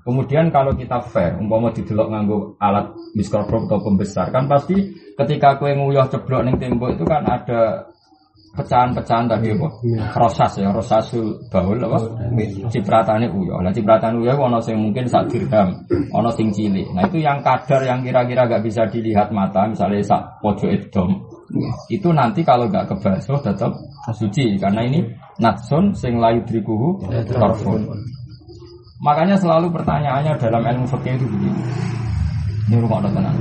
Kemudian 0.00 0.48
kalau 0.48 0.72
kita 0.76 1.00
fair, 1.12 1.36
umpama 1.36 1.72
didelok 1.76 2.08
nganggo 2.08 2.38
alat 2.56 2.92
mikroskop 3.12 3.68
atau 3.68 3.84
pembesar 3.84 4.32
kan 4.32 4.48
pasti 4.48 4.96
ketika 5.16 5.60
kue 5.60 5.76
nguyah 5.76 6.08
ceblok 6.08 6.44
ning 6.44 6.56
tembok 6.56 6.96
itu 6.96 7.04
kan 7.04 7.24
ada 7.28 7.88
pecahan-pecahan 8.50 9.30
tadi 9.30 9.54
apa? 9.54 9.68
Rosas 10.18 10.52
ya, 10.58 10.74
rosasul 10.74 11.38
baul 11.46 11.78
apa? 11.78 11.98
Cipratane 12.66 13.30
uyah. 13.30 13.62
Lah 13.62 13.70
cipratan 13.70 14.18
uyah 14.18 14.34
ono 14.34 14.58
sing 14.58 14.74
mungkin 14.74 15.06
sak 15.06 15.30
dirham, 15.30 15.70
ono 16.10 16.30
sing 16.34 16.50
cilik. 16.50 16.90
Nah 16.90 17.06
itu 17.06 17.22
yang 17.22 17.38
kadar 17.46 17.86
yang 17.86 18.02
kira-kira 18.02 18.50
gak 18.50 18.62
bisa 18.66 18.82
dilihat 18.90 19.30
mata, 19.30 19.70
misalnya 19.70 20.02
sak 20.02 20.22
pojok 20.42 20.70
edom. 20.70 21.14
Itu 21.86 22.10
nanti 22.10 22.42
kalau 22.42 22.66
gak 22.66 22.90
kebasuh 22.90 23.38
tetap 23.42 23.70
suci 24.10 24.58
karena 24.58 24.82
ini 24.82 25.06
natsun 25.38 25.94
sing 25.94 26.18
layu 26.18 26.42
drikuhu 26.42 27.06
torfun. 27.30 27.86
Makanya 29.00 29.38
selalu 29.38 29.72
pertanyaannya 29.72 30.36
dalam 30.36 30.60
ilmu 30.60 30.84
fikih 30.90 31.16
itu 31.16 31.24
begini. 31.24 31.62
Ini 32.68 32.76
rumah 32.84 33.00
tenang. 33.00 33.34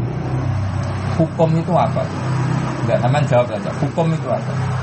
Hukum 1.20 1.52
itu 1.52 1.74
apa? 1.76 2.00
Enggak, 2.88 2.98
teman 3.04 3.24
jawab 3.28 3.46
saja. 3.52 3.70
Hukum 3.84 4.08
itu 4.16 4.28
apa? 4.32 4.79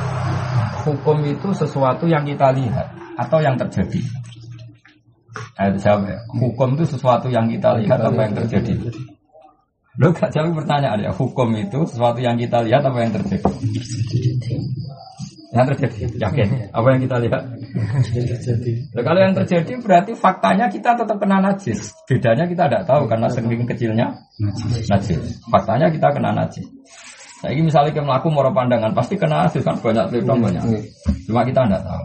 Hukum 0.86 1.18
itu 1.26 1.50
sesuatu 1.50 2.06
yang 2.06 2.22
kita 2.22 2.54
lihat 2.54 2.94
atau 3.18 3.42
yang 3.42 3.58
terjadi. 3.58 4.00
Jawab 5.58 6.06
ya. 6.06 6.18
Hukum 6.30 6.78
itu 6.78 6.84
sesuatu 6.94 7.26
yang 7.26 7.50
kita 7.50 7.74
lihat 7.82 7.98
atau 7.98 8.14
yang 8.14 8.38
terjadi. 8.38 8.74
Lo 9.96 10.12
gak 10.12 10.30
jawab 10.30 10.62
pertanyaan 10.62 11.02
ya. 11.02 11.10
Hukum 11.10 11.50
itu 11.58 11.82
sesuatu 11.88 12.22
yang 12.22 12.38
kita 12.38 12.62
lihat 12.62 12.84
apa 12.84 12.98
yang 13.02 13.12
terjadi? 13.16 13.48
Yang 15.56 15.66
terjadi, 15.72 15.98
yakin. 16.20 16.48
Apa 16.68 16.86
yang 16.92 17.00
kita 17.08 17.16
lihat? 17.16 17.42
Yang 18.12 18.26
terjadi. 18.36 18.72
Nah, 18.92 19.02
kalau 19.02 19.20
yang 19.24 19.34
terjadi 19.34 19.72
berarti 19.80 20.12
faktanya 20.12 20.66
kita 20.68 21.00
tetap 21.00 21.16
kena 21.16 21.40
najis. 21.40 21.96
Bedanya 22.04 22.44
kita 22.44 22.68
tidak 22.68 22.84
tahu 22.84 23.08
karena 23.08 23.26
sering 23.32 23.64
kecilnya 23.64 24.06
najis. 24.92 25.40
Faktanya 25.48 25.88
kita 25.88 26.12
kena 26.12 26.30
najis. 26.36 26.66
Nah, 27.36 27.48
ini 27.52 27.68
misalnya 27.68 27.92
kita 27.92 28.04
melakukan 28.04 28.32
moro 28.32 28.50
pandangan 28.56 28.96
pasti 28.96 29.20
kena 29.20 29.44
najis 29.44 29.60
kan 29.60 29.76
banyak 29.76 30.08
telur 30.08 30.40
banyak. 30.40 30.62
Cuma 31.28 31.44
kita 31.44 31.68
tidak 31.68 31.84
tahu. 31.84 32.04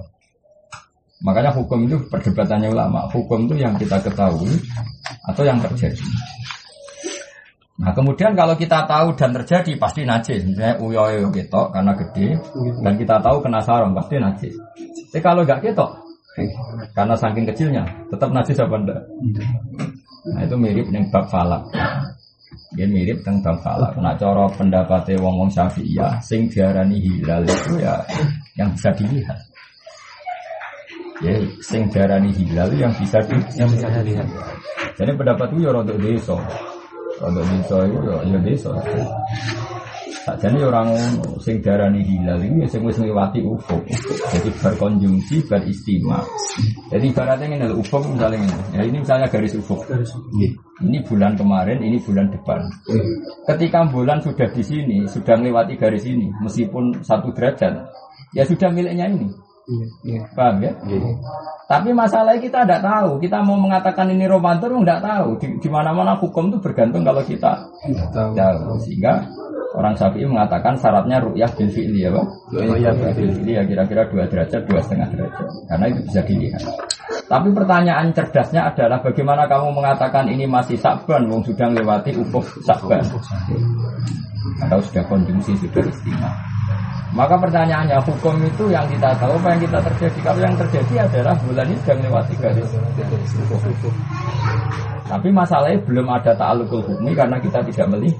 Makanya 1.21 1.51
hukum 1.53 1.85
itu 1.85 1.97
perdebatannya 2.09 2.73
ulama. 2.73 3.05
Hukum 3.13 3.45
itu 3.47 3.61
yang 3.61 3.77
kita 3.77 4.01
ketahui 4.01 4.51
atau 5.29 5.43
yang 5.45 5.61
terjadi. 5.61 6.01
Nah 7.81 7.93
kemudian 7.97 8.37
kalau 8.37 8.53
kita 8.53 8.85
tahu 8.85 9.13
dan 9.17 9.33
terjadi 9.33 9.71
pasti 9.77 10.01
najis. 10.05 10.45
Misalnya 10.45 10.77
uyoyo 10.81 11.29
ketok 11.29 11.73
karena 11.73 11.93
gede 11.97 12.27
dan 12.81 12.93
kita 12.97 13.15
tahu 13.21 13.37
kena 13.41 13.61
sarung 13.61 13.93
pasti 13.93 14.17
najis. 14.17 14.53
Tapi 15.13 15.21
kalau 15.21 15.45
nggak 15.45 15.61
ketok 15.61 15.91
karena 16.93 17.15
saking 17.17 17.45
kecilnya 17.49 17.83
tetap 18.09 18.29
najis 18.33 18.57
apa 18.57 18.75
enggak? 18.77 19.01
Nah 20.31 20.41
itu 20.45 20.55
mirip 20.57 20.85
dengan 20.89 21.09
bab 21.09 21.25
falak. 21.29 21.63
Dia 22.71 22.87
mirip 22.87 23.19
dengan 23.19 23.43
bab 23.43 23.57
falak. 23.59 23.99
Nah 23.99 24.15
cara 24.15 24.47
pendapatnya 24.47 25.19
wong 25.19 25.43
wong 25.43 25.49
syafi'iyah 25.51 26.23
sing 26.23 26.47
diarani 26.47 27.03
hilal 27.03 27.43
itu 27.43 27.83
ya 27.83 27.99
yang 28.55 28.71
bisa 28.71 28.89
dilihat. 28.95 29.39
Ya, 31.21 31.37
sing 31.61 31.85
diarani 31.91 32.31
hilal 32.33 32.71
yang 32.73 32.95
bisa 32.95 33.19
di, 33.27 33.37
yang 33.59 33.69
bisa 33.69 33.91
dilihat. 33.91 34.25
Jadi 34.95 35.11
pendapat 35.13 35.47
itu 35.53 35.67
ya 35.67 35.71
rodok 35.75 35.97
desa. 35.99 36.37
Untuk 37.21 37.45
desa 37.45 37.77
itu 37.85 37.99
ya, 38.07 38.17
ya 38.25 38.39
desa. 38.39 38.71
Sajane 40.21 40.61
orang 40.61 40.93
sing 41.41 41.65
darani 41.65 42.05
hilal 42.05 42.37
ini 42.37 42.69
sing 42.69 42.85
wis 42.85 43.01
ngliwati 43.01 43.41
ufuk. 43.41 43.81
Jadi 44.29 44.53
berkonjungsi, 44.53 45.49
beristima. 45.49 46.21
Jadi 46.93 47.09
ibaratnya 47.09 47.45
ini 47.49 47.55
adalah 47.57 47.77
ufuk 47.81 48.05
misalnya 48.05 48.37
ini. 48.37 48.57
Ya 48.77 48.81
ini 48.85 48.97
misalnya 49.01 49.27
garis 49.33 49.57
ufuk. 49.57 49.81
Ini 50.81 50.97
bulan 51.09 51.33
kemarin, 51.33 51.81
ini 51.81 51.97
bulan 52.05 52.29
depan. 52.29 52.61
Ketika 53.49 53.89
bulan 53.89 54.21
sudah 54.21 54.45
di 54.53 54.61
sini, 54.61 54.97
sudah 55.09 55.37
melewati 55.41 55.73
garis 55.77 56.05
ini, 56.05 56.29
meskipun 56.41 57.01
satu 57.01 57.33
derajat, 57.33 57.89
ya 58.37 58.45
sudah 58.45 58.69
miliknya 58.69 59.09
ini. 59.09 59.29
Paham 60.35 60.57
ya? 60.61 60.73
Tapi 61.69 61.89
masalahnya 61.95 62.41
kita 62.41 62.65
tidak 62.65 62.81
tahu. 62.83 63.21
Kita 63.21 63.39
mau 63.45 63.55
mengatakan 63.55 64.09
ini 64.11 64.27
romantis, 64.27 64.67
tidak 64.67 65.01
tahu. 65.05 65.29
Di, 65.39 65.47
di 65.61 65.69
mana-mana 65.71 66.17
hukum 66.19 66.51
itu 66.51 66.57
bergantung 66.59 67.05
kalau 67.07 67.23
kita 67.23 67.69
tahu. 68.11 68.35
tahu. 68.35 68.75
Sehingga 68.83 69.23
orang 69.75 69.95
Syafi'i 69.95 70.27
mengatakan 70.27 70.75
syaratnya 70.75 71.23
ru'yah 71.23 71.51
bil 71.55 71.71
fi'li 71.71 72.03
ya, 72.03 72.09
Pak? 72.11 72.25
Ru'yah 72.51 72.93
bil 72.95 73.31
fi'li 73.35 73.51
ya 73.55 73.63
kira-kira 73.63 74.03
dua 74.11 74.23
derajat, 74.27 74.61
dua 74.67 74.79
setengah 74.83 75.07
derajat. 75.15 75.47
Karena 75.71 75.85
itu 75.87 75.99
bisa 76.07 76.21
dilihat. 76.27 76.61
Tapi 77.31 77.47
pertanyaan 77.55 78.07
cerdasnya 78.11 78.61
adalah 78.67 78.99
bagaimana 78.99 79.47
kamu 79.47 79.71
mengatakan 79.71 80.27
ini 80.27 80.43
masih 80.43 80.75
sakban, 80.75 81.31
wong 81.31 81.39
sudah 81.47 81.71
melewati 81.71 82.11
ufuk 82.19 82.43
sakban. 82.67 82.99
Atau 84.67 84.79
sudah 84.83 85.03
konsumsi, 85.07 85.55
sudah 85.55 85.83
istimewa. 85.87 86.31
Maka 87.11 87.35
pertanyaannya 87.35 87.99
hukum 88.07 88.39
itu 88.39 88.71
yang 88.71 88.87
kita 88.87 89.11
tahu 89.19 89.35
apa 89.35 89.51
yang 89.51 89.61
kita 89.67 89.79
terjadi. 89.83 90.19
Kalau 90.23 90.41
yang 90.47 90.55
terjadi 90.55 90.93
adalah 91.03 91.35
bulan 91.43 91.67
ini 91.67 91.77
sudah 91.83 91.95
melewati 91.99 92.33
garis. 92.39 92.71
Tapi 95.11 95.27
masalahnya 95.27 95.79
belum 95.83 96.07
ada 96.07 96.31
ta'alukul 96.39 96.79
hukmi 96.87 97.11
karena 97.11 97.35
kita 97.43 97.59
tidak 97.67 97.87
melihat, 97.91 98.15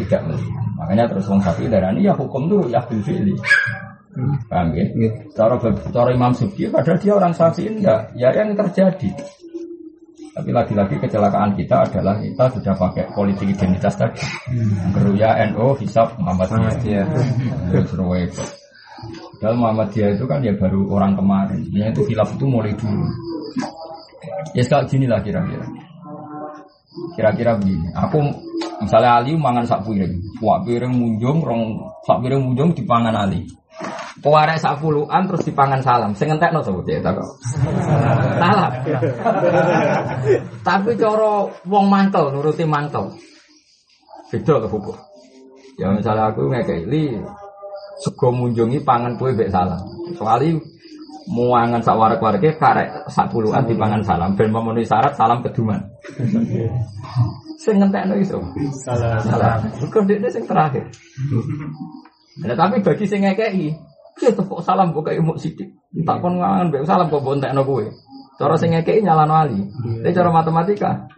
tidak 0.00 0.20
melihat. 0.24 0.63
Makanya 0.84 1.08
terus 1.08 1.24
wong 1.32 1.40
sapi 1.40 1.64
darani 1.64 2.04
ya 2.04 2.12
hukum 2.12 2.44
itu 2.44 2.68
ya 2.68 2.84
bil 2.84 3.00
fi'li. 3.00 3.32
Paham 4.46 4.76
ya? 4.76 4.84
Cara, 5.32 5.56
cara 5.90 6.10
Imam 6.12 6.30
Subki 6.36 6.68
padahal 6.68 7.00
dia 7.00 7.12
orang 7.16 7.32
sapi 7.32 7.66
enggak, 7.66 8.12
ya 8.14 8.28
yang 8.36 8.52
terjadi. 8.52 9.10
Tapi 10.34 10.50
lagi-lagi 10.50 10.98
kecelakaan 10.98 11.56
kita 11.56 11.88
adalah 11.88 12.18
kita 12.18 12.44
sudah 12.52 12.74
pakai 12.74 13.06
politik 13.14 13.54
identitas 13.54 13.94
tadi. 13.96 14.18
Keruya 14.92 15.46
NO, 15.54 15.72
hisap 15.80 16.14
Muhammadiyah. 16.20 17.06
Padahal 19.38 19.56
Muhammadiyah 19.56 20.10
itu 20.18 20.24
kan 20.26 20.42
ya 20.42 20.52
baru 20.58 20.90
orang 20.90 21.14
kemarin. 21.16 21.62
Ya 21.70 21.88
itu 21.88 22.02
hilaf 22.10 22.34
itu 22.34 22.44
mulai 22.50 22.74
dulu. 22.74 23.06
Ya 24.58 24.62
sekali 24.66 24.90
gini 24.90 25.06
lah 25.06 25.22
kira-kira. 25.22 25.64
Kira-kira 27.14 27.58
begini. 27.58 27.90
Aku 27.94 28.22
misalnya 28.82 29.18
Ali 29.18 29.34
mangan 29.34 29.66
sak 29.66 29.82
piring. 29.82 30.38
Wah 30.38 30.62
piring 30.62 30.94
munjung, 30.94 31.42
rong 31.42 31.90
sak 32.06 32.22
piring 32.22 32.42
munjung 32.42 32.70
dipangan 32.74 33.14
Ali. 33.14 33.42
Pewarek 34.22 34.62
sak 34.62 34.78
puluhan 34.78 35.26
terus 35.26 35.42
dipangan 35.42 35.82
salam. 35.82 36.14
Sing 36.14 36.30
entekno 36.30 36.62
sapa 36.62 36.80
cek 36.86 37.02
tak. 37.02 37.18
Salam. 38.42 38.72
Tapi 40.62 40.90
cara 40.94 41.30
wong 41.66 41.86
mantel 41.90 42.30
nuruti 42.30 42.62
mantel. 42.64 43.10
Beda 44.30 44.62
ke 44.62 44.68
hukum. 44.70 44.96
Ya 45.74 45.90
misalnya 45.90 46.30
aku 46.30 46.46
ngekei 46.46 46.86
li 46.86 47.18
sego 48.00 48.30
munjungi 48.30 48.80
pangan 48.86 49.18
kue 49.18 49.34
mbek 49.34 49.50
salam. 49.50 49.82
Soalnya 50.14 50.62
muangan 51.28 51.80
sak 51.80 51.96
warak-warake 51.96 52.56
karek 52.60 53.08
sak 53.08 53.32
puluhan 53.32 53.64
dipangan 53.64 54.04
salam 54.04 54.36
ben 54.36 54.52
memenuhi 54.52 54.84
syarat 54.84 55.16
salam 55.16 55.40
keduman. 55.40 55.80
Sing 57.60 57.80
ngentekno 57.80 58.14
iso. 58.20 58.40
Salam. 58.84 59.20
Salam. 59.24 59.58
Kok 59.88 60.04
dekne 60.04 60.28
sing 60.28 60.44
terakhir. 60.44 60.84
Nah, 62.44 62.56
tapi 62.58 62.82
bagi 62.82 63.06
sing 63.06 63.24
ngekei, 63.24 63.72
ya 64.20 64.30
kok 64.34 64.60
salam 64.60 64.92
kok 64.92 65.06
kayak 65.06 65.24
mau 65.24 65.38
sidik. 65.38 65.72
Tak 66.04 66.20
kon 66.20 66.42
ngangan 66.42 66.68
mbek 66.68 66.84
salam 66.84 67.08
kok 67.08 67.24
bontekno 67.24 67.64
kowe. 67.64 67.86
Cara 68.34 68.54
sing 68.58 68.74
ngekei 68.74 69.00
nyalano 69.00 69.34
ali. 69.38 69.58
Tapi 70.02 70.12
cara 70.12 70.28
matematika 70.28 71.08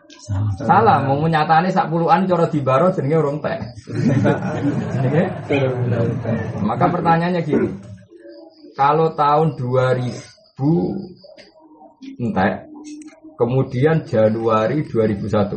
salah 0.62 1.02
mau 1.02 1.18
nyatane 1.26 1.72
sak 1.75 1.90
puluhan 1.90 2.30
cara 2.30 2.46
dibaro 2.46 2.94
jenenge 2.94 3.16
urung 3.18 3.38
tek. 3.42 3.58
Maka 6.68 6.86
pertanyaannya 6.92 7.42
gini. 7.42 7.96
Kalau 8.76 9.16
tahun 9.16 9.56
2000 9.56 10.61
entek 12.21 12.68
kemudian 13.40 14.04
Januari 14.04 14.85
2001 14.85 15.56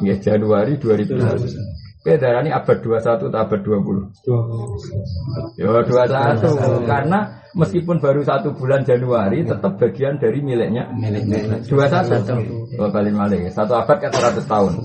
Ya 0.00 0.16
Januari 0.16 0.80
2001. 0.80 2.00
Beda 2.00 2.40
ini 2.40 2.48
abad 2.48 2.80
21 2.80 3.28
atau 3.28 3.28
abad 3.28 3.60
20? 3.60 5.60
Ya 5.60 5.84
21 5.84 6.88
karena 6.88 7.44
meskipun 7.52 8.00
baru 8.00 8.24
satu 8.24 8.56
bulan 8.56 8.88
Januari 8.88 9.44
tetap 9.44 9.76
bagian 9.76 10.16
dari 10.16 10.40
miliknya. 10.40 10.88
Milik-milik. 10.96 11.68
21 11.68 12.80
Oh 12.80 12.88
balik 12.88 13.12
balik 13.12 13.52
Satu 13.52 13.76
abad 13.76 14.00
kan 14.00 14.12
100 14.16 14.48
tahun. 14.48 14.80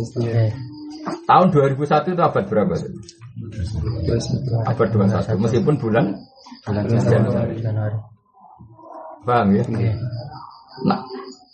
Tahun 1.24 1.48
2001 1.55 2.12
itu 2.12 2.22
abad 2.22 2.44
berapa? 2.51 2.75
Abad 4.67 4.88
21 4.91 5.39
Meskipun 5.39 5.79
bulan 5.79 6.20
Bulan 6.66 6.84
Januari. 6.90 7.56
Januari. 7.62 7.98
Paham 9.25 9.48
ya? 9.58 9.64
Nah, 10.86 11.00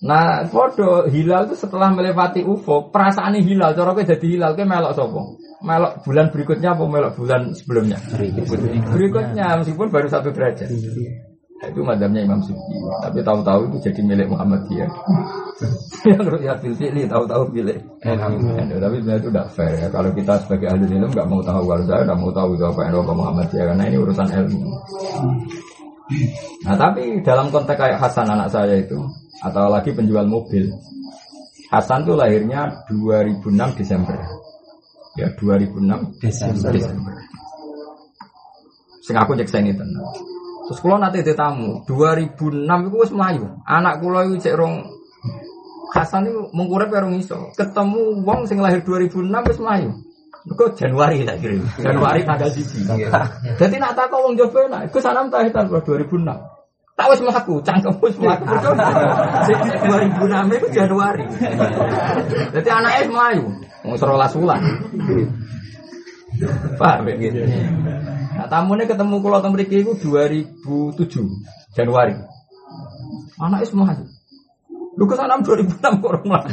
nah 0.04 0.44
podo 0.52 1.08
hilal 1.08 1.48
itu 1.48 1.56
setelah 1.56 1.94
melewati 1.96 2.44
UFO, 2.44 2.92
perasaan 2.92 3.40
hilal, 3.40 3.72
cara 3.72 3.96
kowe 3.96 4.04
jadi 4.04 4.26
hilal 4.28 4.58
kowe 4.60 4.68
melok 4.68 4.92
sapa? 4.92 5.22
Melok 5.62 5.94
bulan 6.04 6.28
berikutnya 6.34 6.76
apa 6.76 6.84
melok 6.84 7.14
bulan 7.16 7.56
sebelumnya? 7.56 7.98
Berikutnya 8.92 9.62
meskipun 9.62 9.88
baru 9.88 10.08
satu 10.12 10.36
derajat. 10.36 10.68
Itu 11.62 11.86
madamnya 11.86 12.26
Imam 12.26 12.42
Sufi. 12.42 12.76
Tapi 13.06 13.22
tahu-tahu 13.22 13.70
itu 13.70 13.78
jadi 13.86 14.02
milik 14.02 14.28
Muhammadiyah. 14.34 14.90
Yang 16.10 16.26
rukyat 16.34 16.58
bil 16.66 16.74
fi'li 16.74 17.06
tahu-tahu 17.06 17.54
milik. 17.54 17.78
Tapi 18.02 18.36
sebenarnya 18.98 19.22
itu 19.22 19.30
tidak 19.30 19.48
fair 19.54 19.74
ya. 19.78 19.88
Kalau 19.94 20.10
kita 20.10 20.34
sebagai 20.42 20.68
ahli 20.74 20.90
ilmu 20.90 21.14
nggak 21.14 21.30
mau 21.30 21.42
tahu 21.46 21.62
kalau 21.70 21.84
saya 21.86 22.02
nggak 22.02 22.18
mau 22.18 22.32
tahu 22.34 22.50
itu 22.58 22.66
apa 22.66 22.80
yang 22.90 22.94
Bapak 23.06 23.16
Muhammadiyah 23.22 23.66
karena 23.70 23.84
ini 23.86 23.98
urusan 24.02 24.28
ilmu. 24.34 24.62
Nah 26.66 26.76
tapi 26.76 27.04
dalam 27.22 27.48
konteks 27.54 27.78
kayak 27.78 27.98
Hasan 28.02 28.28
anak 28.28 28.50
saya 28.50 28.76
itu 28.82 28.98
atau 29.46 29.70
lagi 29.70 29.94
penjual 29.94 30.26
mobil, 30.26 30.66
Hasan 31.70 32.10
tuh 32.10 32.18
lahirnya 32.18 32.74
2006 32.90 33.78
Desember. 33.78 34.18
Ya 35.14 35.30
2006 35.38 36.18
Desember. 36.18 36.74
Desember. 36.74 37.16
Sing 39.06 39.14
aku 39.14 39.38
cek 39.38 39.50
saya 39.50 39.62
ini 39.70 39.78
tenang. 39.78 40.10
Terus 40.70 40.80
kalau 40.80 40.98
nanti 41.02 41.26
ada 41.26 41.34
tamu 41.34 41.82
2006 41.90 42.68
itu 42.68 42.98
wis 43.02 43.12
melayu. 43.14 43.46
Anak 43.66 44.02
kula 44.04 44.30
itu 44.30 44.38
cek 44.42 44.56
rong 44.58 44.86
Hasan 45.92 46.24
itu 46.24 46.48
mengkurep 46.56 46.88
rong 46.88 47.20
iso. 47.20 47.52
Ketemu 47.60 48.24
wong 48.24 48.48
sing 48.48 48.64
lahir 48.64 48.80
2006 48.86 49.28
wis 49.28 49.60
melayu. 49.60 49.92
Kok 50.42 50.74
Januari 50.74 51.22
tak 51.28 51.38
kirim. 51.44 51.62
Januari 51.78 52.24
tanggal 52.24 52.50
siji. 52.50 52.88
Jadi 53.60 53.76
nak 53.78 53.94
tak 53.94 54.10
wong 54.10 54.34
Jawa 54.34 54.72
nak, 54.72 54.82
iku 54.90 54.98
sanam 55.04 55.30
tak 55.30 55.52
hitam 55.52 55.70
2006. 55.70 56.24
Tak 56.98 57.08
wis 57.12 57.22
mlaku, 57.22 57.60
cangkem 57.62 57.94
wis 58.00 58.16
mlaku. 58.18 58.46
Mergo 58.48 58.72
sing 59.46 59.58
2006 59.86 60.58
itu 60.58 60.68
Januari. 60.72 61.26
Jadi 62.56 62.70
anaknya 62.72 63.02
melayu. 63.12 63.46
Wong 63.84 63.96
11 64.00 64.38
wulan. 64.40 64.62
Paham 66.80 67.06
ya? 67.06 67.16
Nah, 68.42 68.50
tamunya 68.50 68.90
ketemu 68.90 69.22
kula 69.22 69.38
teng 69.38 69.54
mriki 69.54 69.86
iku 69.86 69.94
2007 70.02 70.98
Januari. 71.78 72.18
Anaknya 73.38 73.70
semua 73.70 73.94
maju. 73.94 74.06
Lu 74.98 75.06
ke 75.06 75.14
sana 75.14 75.38
2006 75.38 75.78
kok 75.78 76.10
orang 76.10 76.26
melaku. 76.26 76.50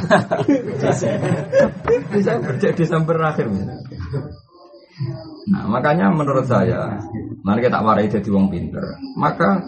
Desember, 2.13 2.53
Desember 2.77 3.17
akhir. 3.25 3.49
Nah, 5.49 5.65
makanya 5.65 6.13
menurut 6.13 6.45
saya, 6.45 7.01
mari 7.41 7.65
kita 7.65 7.81
warai 7.81 8.05
jadi 8.05 8.29
wong 8.29 8.53
pinter. 8.53 8.85
Maka 9.17 9.65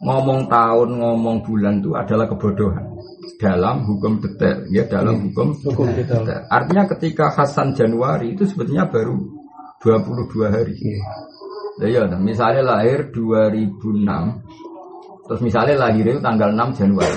ngomong 0.00 0.48
tahun, 0.48 0.88
ngomong 1.04 1.44
bulan 1.44 1.84
itu 1.84 1.92
adalah 1.92 2.32
kebodohan 2.32 2.96
dalam 3.36 3.84
hukum 3.84 4.24
detail, 4.24 4.64
ya 4.72 4.88
dalam 4.88 5.28
hukum, 5.28 5.52
Hukum 5.60 5.92
detail. 5.92 6.24
detail. 6.24 6.48
Artinya 6.48 6.88
ketika 6.96 7.28
Hasan 7.28 7.76
Januari 7.76 8.32
itu 8.32 8.48
sebetulnya 8.48 8.88
baru 8.88 9.20
22 9.82 10.46
hari. 10.46 10.74
Ya, 10.78 11.02
ya, 11.80 12.04
misalnya 12.20 12.62
lahir 12.76 13.08
2006, 13.08 14.44
terus 15.24 15.40
misalnya 15.40 15.88
lahir 15.88 16.04
itu 16.04 16.20
tanggal 16.20 16.52
6 16.52 16.76
Januari, 16.76 17.16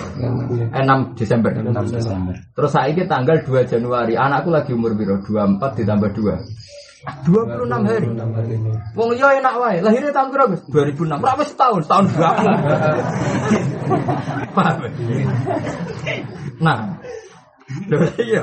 eh, 0.72 0.84
6 0.84 1.18
Desember. 1.20 1.52
6 1.52 1.92
Desember. 1.92 2.36
Terus 2.56 2.72
saya 2.72 2.88
ini 2.94 3.04
tanggal 3.10 3.44
2 3.44 3.68
Januari, 3.68 4.16
anakku 4.16 4.54
lagi 4.54 4.72
umur 4.72 4.96
biro 4.96 5.20
24 5.20 5.76
ditambah 5.76 6.10
2. 6.16 6.40
26 7.06 7.86
hari. 7.86 8.10
Wong 8.98 9.14
yo 9.14 9.30
enak 9.30 9.54
wae. 9.62 9.78
Lahirnya 9.78 10.10
tahun 10.10 10.34
berapa? 10.34 10.58
Gus? 10.58 10.66
2006. 10.74 11.22
Berapa 11.22 11.44
setahun? 11.46 11.86
Setahun 11.86 12.06
berapa? 12.18 12.42
Paham? 14.58 14.78
Nah. 16.58 16.98
Lho, 17.90 17.98
Iya. 18.18 18.42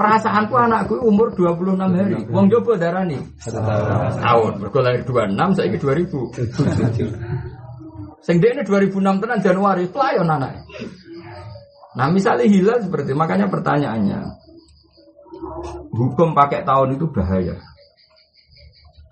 Perasaanku 0.00 0.56
anakku 0.56 0.96
umur 1.04 1.28
26 1.36 1.76
hari. 1.76 2.24
Wong 2.32 2.48
jopo 2.48 2.72
darani 2.80 3.20
setahun. 3.36 4.56
Mergo 4.56 4.80
lahir 4.80 5.04
26 5.04 5.60
saiki 5.60 5.76
2000. 5.76 8.24
Sing 8.24 8.40
ini 8.40 8.64
2006 8.64 8.96
tenan 8.96 9.44
Januari, 9.44 9.84
pelayon 9.92 10.24
anak. 10.24 10.64
Nah 12.00 12.08
misalnya 12.08 12.48
hilal 12.48 12.80
seperti 12.80 13.12
makanya 13.12 13.52
pertanyaannya 13.52 14.24
hukum 15.92 16.32
pakai 16.32 16.64
tahun 16.64 16.96
itu 16.96 17.04
bahaya 17.12 17.60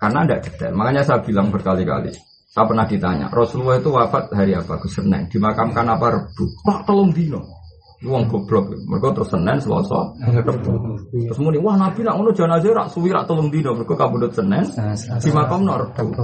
karena 0.01 0.25
tidak 0.25 0.49
detail. 0.49 0.73
Makanya 0.73 1.05
saya 1.05 1.21
bilang 1.21 1.53
berkali-kali. 1.53 2.17
Saya 2.49 2.65
pernah 2.65 2.89
ditanya, 2.89 3.29
Rasulullah 3.29 3.77
itu 3.77 3.93
wafat 3.93 4.33
hari 4.33 4.57
apa? 4.57 4.81
Senin. 4.89 5.29
Dimakamkan 5.29 5.85
apa? 5.85 6.17
Rebu. 6.17 6.49
Kok 6.65 6.81
telung 6.81 7.13
dino? 7.13 7.58
Uang 7.99 8.31
goblok. 8.31 8.71
Mereka 8.87 9.11
terus 9.11 9.29
Senin, 9.35 9.59
Selasa, 9.59 10.15
Rebu. 10.23 10.71
Terus 11.11 11.39
muni, 11.43 11.59
wah 11.59 11.75
Nabi 11.75 12.07
nak 12.07 12.15
ngono 12.15 12.31
jenazah 12.31 12.71
rak 12.71 12.87
suwi 12.95 13.11
rak 13.11 13.27
telung 13.27 13.51
dino. 13.51 13.75
Mereka 13.75 13.99
kabudut 13.99 14.31
Senin, 14.31 14.63
dimakam 15.19 15.67
Rebu. 15.67 16.23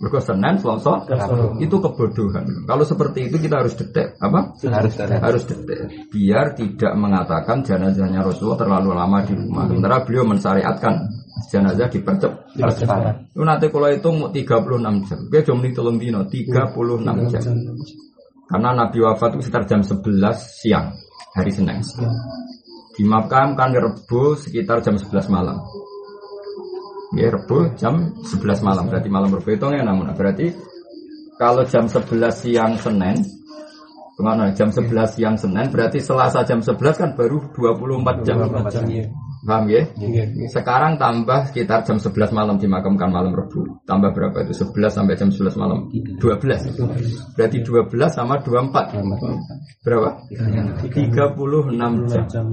Mereka 0.00 0.18
Senin, 0.22 0.54
Selasa, 0.62 1.04
itu 1.58 1.76
kebodohan. 1.82 2.46
Kalau 2.64 2.84
seperti 2.86 3.26
itu 3.26 3.36
kita 3.42 3.58
harus 3.58 3.74
detek. 3.74 4.16
Apa? 4.22 4.54
Harus 4.70 4.94
harus 4.96 5.42
detail 5.44 5.90
biar 6.08 6.54
tidak 6.54 6.92
mengatakan 6.94 7.66
jenazahnya 7.66 8.22
Rasulullah 8.22 8.62
terlalu 8.62 8.90
lama 8.94 9.18
di 9.26 9.34
rumah. 9.34 9.66
Sementara 9.66 10.06
beliau 10.06 10.24
mensyariatkan 10.30 10.94
jenazah 11.50 11.90
dipercepat. 11.90 12.54
Dipercepat. 12.54 13.34
Nanti 13.34 13.66
kalau 13.66 13.88
itu 13.90 14.08
mau 14.14 14.30
36 14.30 15.06
jam. 15.10 15.20
Dia 15.26 15.40
cuma 15.42 15.58
nih 15.66 15.72
telung 15.74 15.98
dino 15.98 16.22
36 16.22 17.34
jam. 17.34 17.54
Karena 18.50 18.74
Nabi 18.74 18.98
wafat 18.98 19.38
itu 19.38 19.46
sekitar 19.46 19.62
jam 19.70 19.80
11 19.86 20.02
siang 20.34 20.90
hari 21.38 21.54
Senin. 21.54 21.78
Dimakamkan 22.98 23.70
Rebo 23.70 24.34
sekitar 24.34 24.82
jam 24.82 24.98
11 24.98 25.30
malam. 25.30 25.62
Ya 27.14 27.30
Rebo 27.30 27.70
jam 27.78 28.10
11 28.26 28.66
malam 28.66 28.90
berarti 28.90 29.06
malam 29.06 29.30
Rebo 29.30 29.54
itu 29.54 29.66
ya 29.70 29.86
namun 29.86 30.10
berarti 30.18 30.50
kalau 31.38 31.62
jam 31.62 31.86
11 31.86 32.10
siang 32.34 32.74
Senin 32.74 33.22
Pengen 34.20 34.52
jam 34.52 34.68
11 34.68 35.16
siang 35.16 35.36
Senin 35.40 35.72
berarti 35.72 35.96
Selasa 35.96 36.44
jam 36.44 36.60
11 36.60 36.76
kan 36.76 37.10
baru 37.16 37.40
24 37.56 38.28
jam. 38.28 38.36
Paham 39.40 39.72
ya? 39.72 39.88
Sekarang 40.52 41.00
tambah 41.00 41.48
sekitar 41.48 41.80
jam 41.88 41.96
11 41.96 42.36
malam 42.36 42.60
dimakamkan 42.60 43.08
malam 43.08 43.32
Rebu. 43.32 43.80
Tambah 43.88 44.12
berapa 44.12 44.44
itu? 44.44 44.68
11 44.68 44.92
sampai 44.92 45.16
jam 45.16 45.32
11 45.32 45.56
malam. 45.56 45.88
12. 45.92 46.20
Berarti 47.32 47.58
12 47.64 48.12
sama 48.12 48.44
24. 48.44 49.00
Berapa? 49.80 50.10
36 50.84 52.28
jam. 52.28 52.46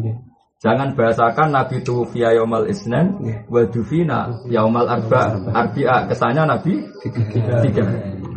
Jangan 0.57 0.97
bahasakan 0.97 1.53
Nabi 1.53 1.85
Tufiya 1.85 2.33
Yaumal 2.33 2.65
Isnen 2.65 3.21
wa 3.45 3.61
Dufina 3.69 4.41
Yaumal 4.49 4.89
Arba 4.89 5.37
Arbi'a 5.53 6.09
Kesannya 6.09 6.49
Nabi 6.49 6.81
tiga. 7.05 7.85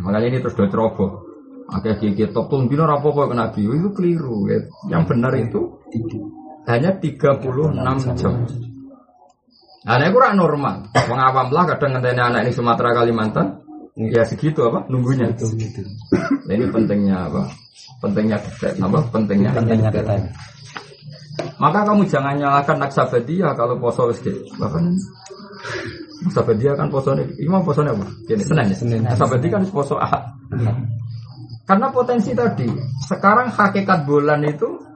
Makanya 0.05 0.27
ini 0.29 0.37
terus 0.37 0.53
udah 0.53 0.69
ceroboh. 0.69 1.11
Oke, 1.71 1.97
gigi 1.97 2.27
top 2.29 2.51
tuh 2.51 2.67
bino 2.67 2.83
rapopo 2.83 3.25
ke 3.25 3.33
Nabi 3.33 3.63
itu 3.63 3.89
keliru. 3.95 4.43
Ya. 4.51 4.59
Yang 4.91 5.03
benar 5.07 5.33
itu 5.39 5.81
hanya 6.69 6.91
36 6.97 8.17
jam. 8.19 8.33
Nah, 9.81 9.97
ini 9.97 10.13
kurang 10.13 10.37
normal. 10.37 10.93
Wong 10.93 11.17
awam 11.17 11.49
lah 11.49 11.65
kadang 11.73 11.97
ngenteni 11.97 12.21
anak 12.21 12.45
ini 12.45 12.51
Sumatera 12.53 12.93
Kalimantan. 12.93 13.65
Ya 13.97 14.21
segitu 14.23 14.65
apa 14.69 14.85
nunggunya. 14.87 15.33
Nah, 16.41 16.53
ini 16.57 16.67
pentingnya 16.67 17.31
apa? 17.31 17.47
Pentingnya 18.01 18.37
detail, 18.41 18.75
apa? 18.81 18.99
Pentingnya. 19.13 19.51
Pentingnya 19.55 19.89
detail. 19.93 20.25
Maka 21.61 21.85
kamu 21.85 22.09
jangan 22.09 22.33
nyalakan 22.35 22.77
Naksabedia 22.81 23.53
kalau 23.53 23.77
poso 23.77 24.09
wis 24.09 24.19
namanya? 24.57 24.91
Naksabedia 26.25 26.73
kan 26.73 26.89
poso 26.89 27.13
ini, 27.13 27.29
ini 27.37 27.49
mau 27.49 27.61
poso 27.61 27.85
apa? 27.85 28.05
Gini, 28.25 28.41
Senin 28.41 28.73
ya? 28.73 28.75
Senin. 28.75 28.99
Naksabedia 29.05 29.49
kan 29.57 29.63
poso 29.69 29.95
ahad. 30.01 30.27
Karena 31.65 31.87
potensi 31.93 32.33
tadi, 32.33 32.67
sekarang 33.05 33.53
hakikat 33.53 34.03
bulan 34.03 34.41
itu 34.43 34.90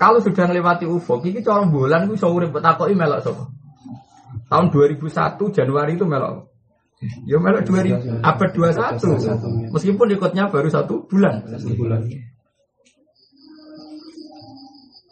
kalau 0.00 0.24
sudah 0.24 0.48
melewati 0.48 0.88
UFO, 0.88 1.20
ini 1.28 1.44
corong 1.44 1.68
bulan 1.68 2.08
itu 2.08 2.16
bisa 2.16 2.24
urip 2.32 2.56
betakoki 2.56 2.96
melok 2.96 3.20
sapa? 3.20 3.52
Tahun 4.48 4.66
2001 4.72 5.36
Januari 5.52 5.92
itu 6.00 6.08
melok. 6.08 6.48
Ya 7.28 7.36
melok 7.36 7.68
2000 7.68 8.24
abad 8.24 8.50
21. 8.96 9.76
Meskipun 9.76 10.06
ikutnya 10.16 10.48
baru 10.48 10.72
satu 10.72 11.04
bulan. 11.04 11.44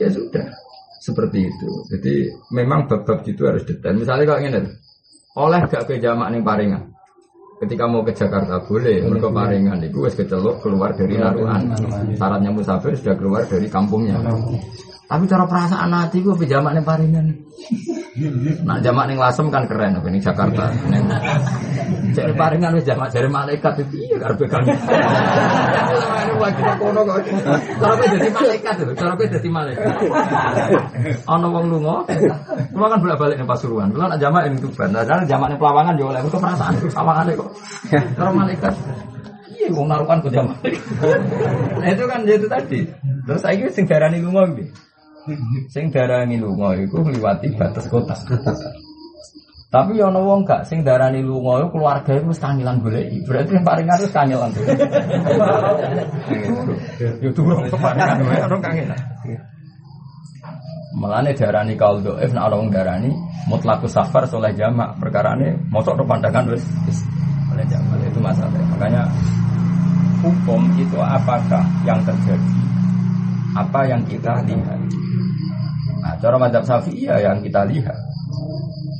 Ya 0.00 0.08
sudah. 0.08 0.46
seperti 0.98 1.48
itu. 1.48 1.70
Jadi 1.88 2.14
memang 2.52 2.84
bab-bab 2.84 3.24
itu 3.24 3.48
harus 3.48 3.64
detail. 3.64 3.96
Misalnya 3.96 4.28
kalau 4.28 4.40
ingin 4.44 4.76
oleh 5.38 5.60
gak 5.70 5.88
ke 5.88 6.02
jamak 6.02 6.28
nih 6.34 6.42
paringan. 6.44 6.97
Ketika 7.58 7.84
mau 7.90 8.06
ke 8.06 8.14
Jakarta 8.14 8.62
boleh, 8.62 9.02
mereka 9.02 9.34
paringan 9.34 9.82
itu 9.82 9.98
wes 10.06 10.14
kecelok 10.14 10.62
keluar 10.62 10.94
dari 10.94 11.18
Naruan. 11.18 11.74
Syaratnya 12.14 12.54
musafir 12.54 12.94
sudah 12.94 13.18
keluar 13.18 13.42
dari 13.50 13.66
kampungnya. 13.66 14.22
Tapi 15.08 15.24
cara 15.26 15.48
perasaan 15.48 15.90
hati 15.90 16.22
gue 16.22 16.36
jamak 16.46 16.78
nih 16.78 16.84
paringan. 16.86 17.26
Nah 18.62 18.78
jamak 18.78 19.10
nih 19.10 19.18
lasem 19.18 19.50
kan 19.50 19.66
keren, 19.66 19.98
ini 20.06 20.20
Jakarta. 20.22 20.70
Jadi 22.14 22.32
paringan 22.36 22.72
wes 22.78 22.86
jamak 22.86 23.12
dari 23.12 23.28
malaikat 23.28 23.84
itu 23.84 23.96
iya 24.08 24.16
karena 24.22 24.36
pegang. 24.38 24.64
Cara 27.78 27.92
gue 27.98 28.08
jadi 28.14 28.30
malaikat 28.30 28.74
tuh, 28.78 28.94
cara 28.94 29.12
gue 29.18 29.26
jadi 29.28 29.48
malaikat. 29.50 29.94
Ono 31.26 31.46
wong 31.52 31.64
lunga, 31.68 32.06
kulo 32.72 32.86
kan 32.88 32.98
bolak-balik 33.02 33.36
ning 33.36 33.48
Pasuruan. 33.48 33.90
Kulo 33.92 34.06
nak 34.08 34.20
jamak 34.22 34.48
ning 34.48 34.62
Tuban. 34.62 34.94
Nah, 34.94 35.02
karena 35.04 35.26
jamak 35.26 35.52
ning 35.52 35.58
Pelawangan 35.58 35.98
yo 35.98 36.14
oleh 36.14 36.20
mergo 36.22 36.38
perasaan 36.38 36.74
sawangane 36.88 37.32
kok. 37.34 37.50
Cara 37.90 38.30
malaikat. 38.30 38.74
Iya, 39.58 39.68
wong 39.74 39.86
narukan 39.90 40.18
ke 40.22 40.28
jamak. 40.30 40.58
Nah 41.82 41.88
itu 41.90 42.04
kan 42.06 42.20
itu 42.22 42.46
tadi. 42.46 42.80
Terus 43.26 43.42
saya 43.42 43.66
sing 43.74 43.84
darani 43.90 44.22
lunga 44.22 44.46
iki. 44.54 44.64
Sing 45.68 45.92
darani 45.92 46.38
lunga 46.40 46.72
iku 46.78 47.02
ngliwati 47.02 47.58
batas 47.58 47.90
kota. 47.90 48.14
Tapi 49.68 50.00
ya 50.00 50.08
ana 50.08 50.24
wong 50.24 50.48
gak 50.48 50.64
sing 50.64 50.80
darani 50.80 51.20
lunga 51.20 51.60
iku 51.60 51.76
keluarga 51.76 52.16
iku 52.16 52.32
wis 52.32 52.40
kangelan 52.40 52.80
goleki. 52.80 53.20
Berarti 53.28 53.52
yang 53.52 53.64
paringan 53.68 54.00
wis 54.00 54.12
kangelan. 54.16 54.48
Yo 57.20 57.28
durung 57.36 57.68
paringan 57.68 58.24
wae 58.24 58.40
orang 58.48 58.64
kangelan. 58.64 59.00
Melane 60.96 61.36
darani 61.36 61.76
kaul 61.76 62.00
doif 62.00 62.32
nek 62.32 62.48
ana 62.48 62.56
wong 62.56 62.72
darani 62.72 63.12
mutlaku 63.44 63.84
safar 63.84 64.24
soleh 64.24 64.56
jamak 64.56 64.96
perkarane 64.96 65.60
mosok 65.68 66.00
ro 66.00 66.04
pandangan 66.08 66.48
wis 66.48 66.64
oleh 67.52 67.68
jamak 67.68 68.00
itu 68.08 68.24
masalah. 68.24 68.64
Makanya 68.72 69.04
hukum 70.24 70.64
itu 70.80 70.96
apakah 70.96 71.60
yang 71.84 72.00
terjadi 72.08 72.56
apa 73.52 73.80
yang 73.84 74.00
kita 74.08 74.32
lihat. 74.48 74.80
Nah, 76.00 76.16
cara 76.16 76.40
madzhab 76.40 76.64
Syafi'i 76.64 77.04
ya 77.04 77.20
yang 77.20 77.44
kita 77.44 77.68
lihat. 77.68 78.07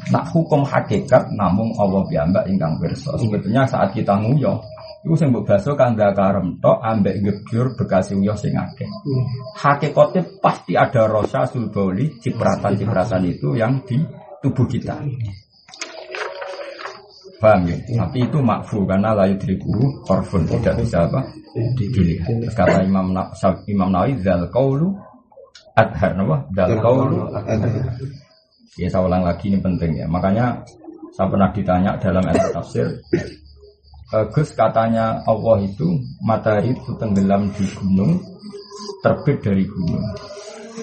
Nah, 0.09 0.25
hukum 0.33 0.65
hakikat 0.65 1.33
namun 1.37 1.73
Allah 1.77 2.03
piyambak 2.09 2.49
ingkang 2.49 2.81
pirsa. 2.81 3.13
Sebetulnya 3.21 3.69
saat 3.69 3.93
kita 3.93 4.17
nguyoh 4.17 4.57
Iku 4.99 5.15
sing 5.15 5.31
mbok 5.31 5.47
baso 5.47 5.79
kan 5.79 5.95
karem 5.95 6.59
tok 6.59 6.83
ambek 6.83 7.23
gebjur 7.23 7.79
bekas 7.79 8.11
uyah 8.11 8.35
sing 8.35 8.59
akeh. 8.59 8.85
Hakikatnya 9.55 10.27
pasti 10.43 10.75
ada 10.75 11.07
rosa 11.07 11.47
sulboli 11.47 12.19
cipratan-cipratan 12.19 13.23
itu 13.31 13.55
yang 13.55 13.79
di 13.87 13.95
tubuh 14.43 14.67
kita. 14.67 14.99
Paham 17.39 17.71
ya? 17.71 17.79
Tapi 18.03 18.27
itu 18.27 18.39
makfu 18.43 18.83
karena 18.83 19.15
layu 19.15 19.39
diriku 19.39 20.03
korfun 20.03 20.43
tidak 20.51 20.83
bisa 20.83 21.07
apa 21.07 21.23
dilihat. 21.79 22.27
Terus 22.43 22.55
kata 22.59 22.83
Imam 22.83 23.15
Imam 23.71 23.89
Nawawi 23.95 24.19
zal 24.19 24.51
kaulu 24.51 24.99
adhar 25.79 26.19
napa? 26.19 26.43
Zal 26.59 26.75
kaulu 26.83 27.31
Ya 28.77 28.93
saya 28.93 29.09
ulang 29.09 29.25
lagi 29.25 29.49
ini 29.49 29.59
penting 29.63 29.97
ya. 29.97 30.07
Makanya 30.11 30.61
saya 31.17 31.27
pernah 31.31 31.51
ditanya 31.51 31.97
dalam 31.97 32.23
ilmu 32.23 32.49
tafsir 32.53 32.87
Gus 34.09 34.57
katanya 34.57 35.21
Allah 35.29 35.61
itu 35.61 36.01
matahari 36.25 36.73
itu 36.73 36.97
tenggelam 36.97 37.53
di 37.53 37.69
gunung 37.77 38.17
terbit 39.05 39.45
dari 39.45 39.69
gunung. 39.69 40.01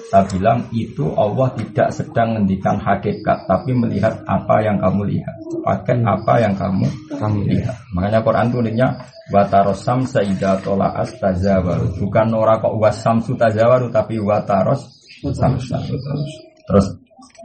Saya 0.06 0.22
bilang 0.30 0.70
itu 0.70 1.10
Allah 1.18 1.50
tidak 1.58 1.90
sedang 1.90 2.38
menghentikan 2.38 2.78
hakikat 2.78 3.50
tapi 3.50 3.74
melihat 3.74 4.14
apa 4.30 4.62
yang 4.62 4.78
kamu 4.78 5.10
lihat. 5.10 5.34
Pakai 5.66 5.98
apa 6.06 6.34
yang 6.38 6.54
kamu 6.54 6.86
kamu 7.18 7.40
lihat. 7.50 7.74
Makanya 7.98 8.22
Quran 8.22 8.46
tulisnya 8.54 8.88
wataros 9.34 9.82
samsa 9.82 10.22
ida 10.22 10.62
tola'at 10.62 11.18
tazawaru. 11.18 11.98
Bukan 11.98 12.30
ora 12.30 12.62
kok 12.62 12.78
wasamsu 12.78 13.34
tazawaru 13.34 13.90
tapi 13.90 14.22
wataros 14.22 14.86
samsa. 15.34 15.82
Terus 16.70 16.86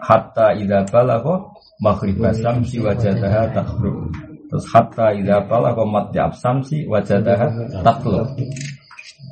hatta 0.04 0.54
ida 0.58 0.84
balagho 0.88 1.52
maghribas 1.82 2.38
samsi 2.40 2.78
wajadaha 2.82 3.52
takhrub. 3.56 4.12
Terus 4.52 4.68
hatta 4.68 5.16
idza 5.16 5.48
balagha 5.48 5.84
matjab 5.88 6.36
samsi 6.36 6.84
wajadaha 6.84 7.48
tatlu. 7.80 8.20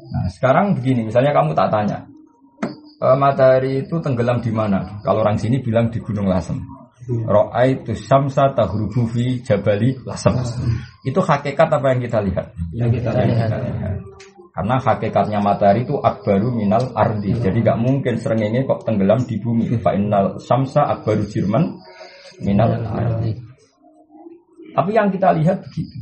Nah, 0.09 0.25
sekarang 0.31 0.79
begini, 0.79 1.11
misalnya 1.11 1.35
kamu 1.35 1.51
tak 1.53 1.69
tanya, 1.69 2.07
e, 2.97 3.07
matahari 3.19 3.83
itu 3.83 3.99
tenggelam 3.99 4.39
di 4.39 4.49
mana? 4.49 5.03
Kalau 5.03 5.21
orang 5.21 5.35
sini 5.37 5.59
bilang 5.59 5.91
di 5.91 5.99
Gunung 5.99 6.31
Lasem. 6.31 6.57
Ra'aitu 7.09 7.97
syamsa 7.97 8.53
tahrubu 8.55 9.05
fi 9.11 9.43
jabali 9.43 9.99
Lasem. 10.07 10.39
Itu 11.03 11.19
hakikat 11.19 11.67
apa 11.67 11.85
yang 11.91 11.99
kita 11.99 12.23
lihat? 12.23 12.45
Yang 12.71 12.89
kita 13.03 13.09
lihat. 13.19 13.49
Karena 14.59 14.75
hakikatnya 14.75 15.39
matahari 15.39 15.87
itu 15.87 15.95
akbaru 15.95 16.51
minal 16.51 16.91
ardi. 16.91 17.31
Jadi 17.31 17.63
gak 17.63 17.79
mungkin 17.79 18.19
serengenge 18.19 18.67
kok 18.67 18.83
tenggelam 18.83 19.23
di 19.23 19.39
bumi. 19.39 19.71
Fa 19.79 19.95
innal 19.95 20.35
syamsa 20.35 20.83
akbaru 20.83 21.23
jirman 21.31 21.79
minal 22.43 22.75
ardi. 22.75 23.39
Tapi 24.75 24.91
yang 24.91 25.15
kita 25.15 25.31
lihat 25.31 25.63
begitu. 25.63 25.95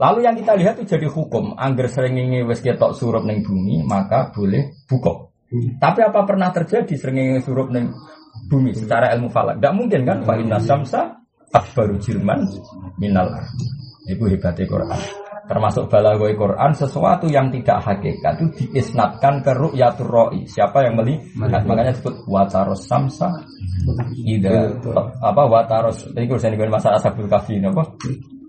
Lalu 0.00 0.24
yang 0.24 0.40
kita 0.40 0.56
lihat 0.56 0.80
itu 0.80 0.96
jadi 0.96 1.04
hukum. 1.12 1.52
Angger 1.52 1.92
serengenge 1.92 2.48
wis 2.48 2.64
ketok 2.64 2.96
surup 2.96 3.28
ning 3.28 3.44
bumi, 3.44 3.84
maka 3.84 4.32
boleh 4.32 4.80
buka. 4.88 5.28
Tapi 5.52 6.00
apa 6.00 6.24
pernah 6.24 6.48
terjadi 6.56 6.96
serengenge 6.96 7.44
surup 7.44 7.68
ning 7.68 7.92
bumi 8.48 8.72
secara 8.72 9.12
ilmu 9.12 9.28
falak? 9.28 9.60
Tidak 9.60 9.74
mungkin 9.76 10.08
kan? 10.08 10.24
Fa 10.24 10.40
inna 10.40 10.56
samsa 10.64 11.12
akbaru 11.52 12.00
jirman 12.00 12.40
minal 12.96 13.28
ardi. 13.28 13.68
Itu 14.08 14.24
hebatnya 14.32 14.64
Quran. 14.64 15.19
Termasuk 15.50 15.90
balagoi 15.90 16.38
Quran 16.38 16.70
sesuatu 16.78 17.26
yang 17.26 17.50
tidak 17.50 17.82
hakikat 17.82 18.38
itu 18.38 18.70
diisnatkan 18.70 19.42
ke 19.42 19.50
ru'yatur 19.50 20.06
ro'i. 20.06 20.46
Siapa 20.46 20.86
yang 20.86 20.94
melihat? 20.94 21.26
Makanya. 21.34 21.90
Disebut 21.90 22.22
wataros 22.30 22.86
samsa. 22.86 23.34
Ida 24.14 24.78
apa 25.18 25.42
wataros 25.50 26.06
ini 26.14 26.30
kalau 26.30 26.38
saya 26.38 26.70
masalah 26.70 27.02
sabul 27.02 27.26
kafi 27.26 27.58
ini 27.58 27.66
apa? 27.66 27.82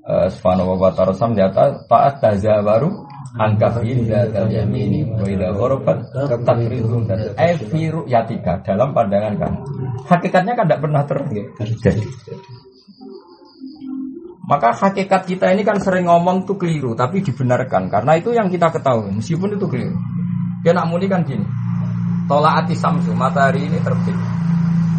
Eh, 0.01 0.27
subhanahu 0.33 0.77
wa 0.77 0.93
ta'ala 0.93 1.13
sam 1.13 1.37
di 1.37 1.41
atas 1.45 1.85
ta'at 1.85 2.21
tazawaru 2.21 2.89
angka 3.37 3.81
ida 3.85 4.29
wa 4.33 5.25
ida 5.25 5.47
ghorobat 5.57 6.05
takridun 6.45 7.09
dan 7.09 7.57
fi 7.57 7.89
ru'yatika 7.89 8.61
dalam 8.61 8.93
pandangan 8.93 9.41
kamu. 9.41 9.59
Hakikatnya 10.05 10.53
kan 10.53 10.65
tidak 10.69 10.81
pernah 10.85 11.03
terjadi 11.05 12.05
maka 14.51 14.75
hakikat 14.75 15.23
kita 15.31 15.55
ini 15.55 15.63
kan 15.63 15.79
sering 15.79 16.11
ngomong 16.11 16.43
tuh 16.43 16.59
keliru 16.59 16.91
tapi 16.91 17.23
dibenarkan 17.23 17.87
karena 17.87 18.19
itu 18.19 18.35
yang 18.35 18.51
kita 18.51 18.67
ketahui 18.67 19.15
meskipun 19.15 19.55
itu 19.55 19.65
keliru 19.71 19.95
dia 20.67 20.75
nak 20.75 20.91
muni 20.91 21.07
kan 21.07 21.23
gini 21.23 21.47
tolaati 22.27 22.75
samsu 22.75 23.15
matahari 23.15 23.63
ini 23.63 23.79
terbit 23.79 24.41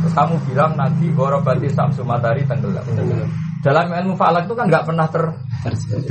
Terus 0.02 0.18
kamu 0.18 0.34
bilang 0.50 0.74
nanti 0.74 1.06
gorobati 1.14 1.70
samsu 1.70 2.02
matahari 2.02 2.42
tenggelam. 2.42 2.82
Dalam 3.62 3.86
ilmu 3.86 4.18
falak 4.18 4.50
itu 4.50 4.54
kan 4.58 4.66
nggak 4.66 4.82
pernah 4.90 5.06
ter, 5.06 5.22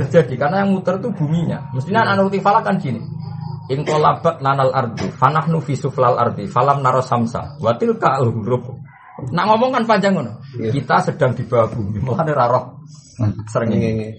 terjadi 0.00 0.34
karena 0.40 0.64
yang 0.64 0.72
muter 0.72 0.96
itu 0.96 1.12
buminya. 1.12 1.68
Mestinya 1.76 2.08
anak 2.08 2.24
nuti 2.24 2.40
falak 2.40 2.64
kan 2.64 2.80
gini. 2.80 3.04
In 3.68 3.84
kolabat 3.84 4.40
lanal 4.40 4.72
ardi, 4.72 5.12
fanahnu 5.12 5.60
fi 5.60 5.76
suflal 5.76 6.16
ardi, 6.16 6.48
falam 6.48 6.80
naro 6.80 7.04
samsa, 7.04 7.60
watil 7.60 8.00
ka 8.00 8.16
huruf. 8.24 8.64
Nah 9.30 9.44
ngomong 9.46 9.70
kan 9.70 9.84
panjang 9.86 10.18
ngono. 10.18 10.42
Kita 10.58 10.98
sedang 11.06 11.38
di 11.38 11.46
bawah 11.46 11.70
bumi, 11.70 12.02
makanya 12.02 12.34
raroh 12.34 12.82
sering 13.46 13.70
ini. 13.78 14.10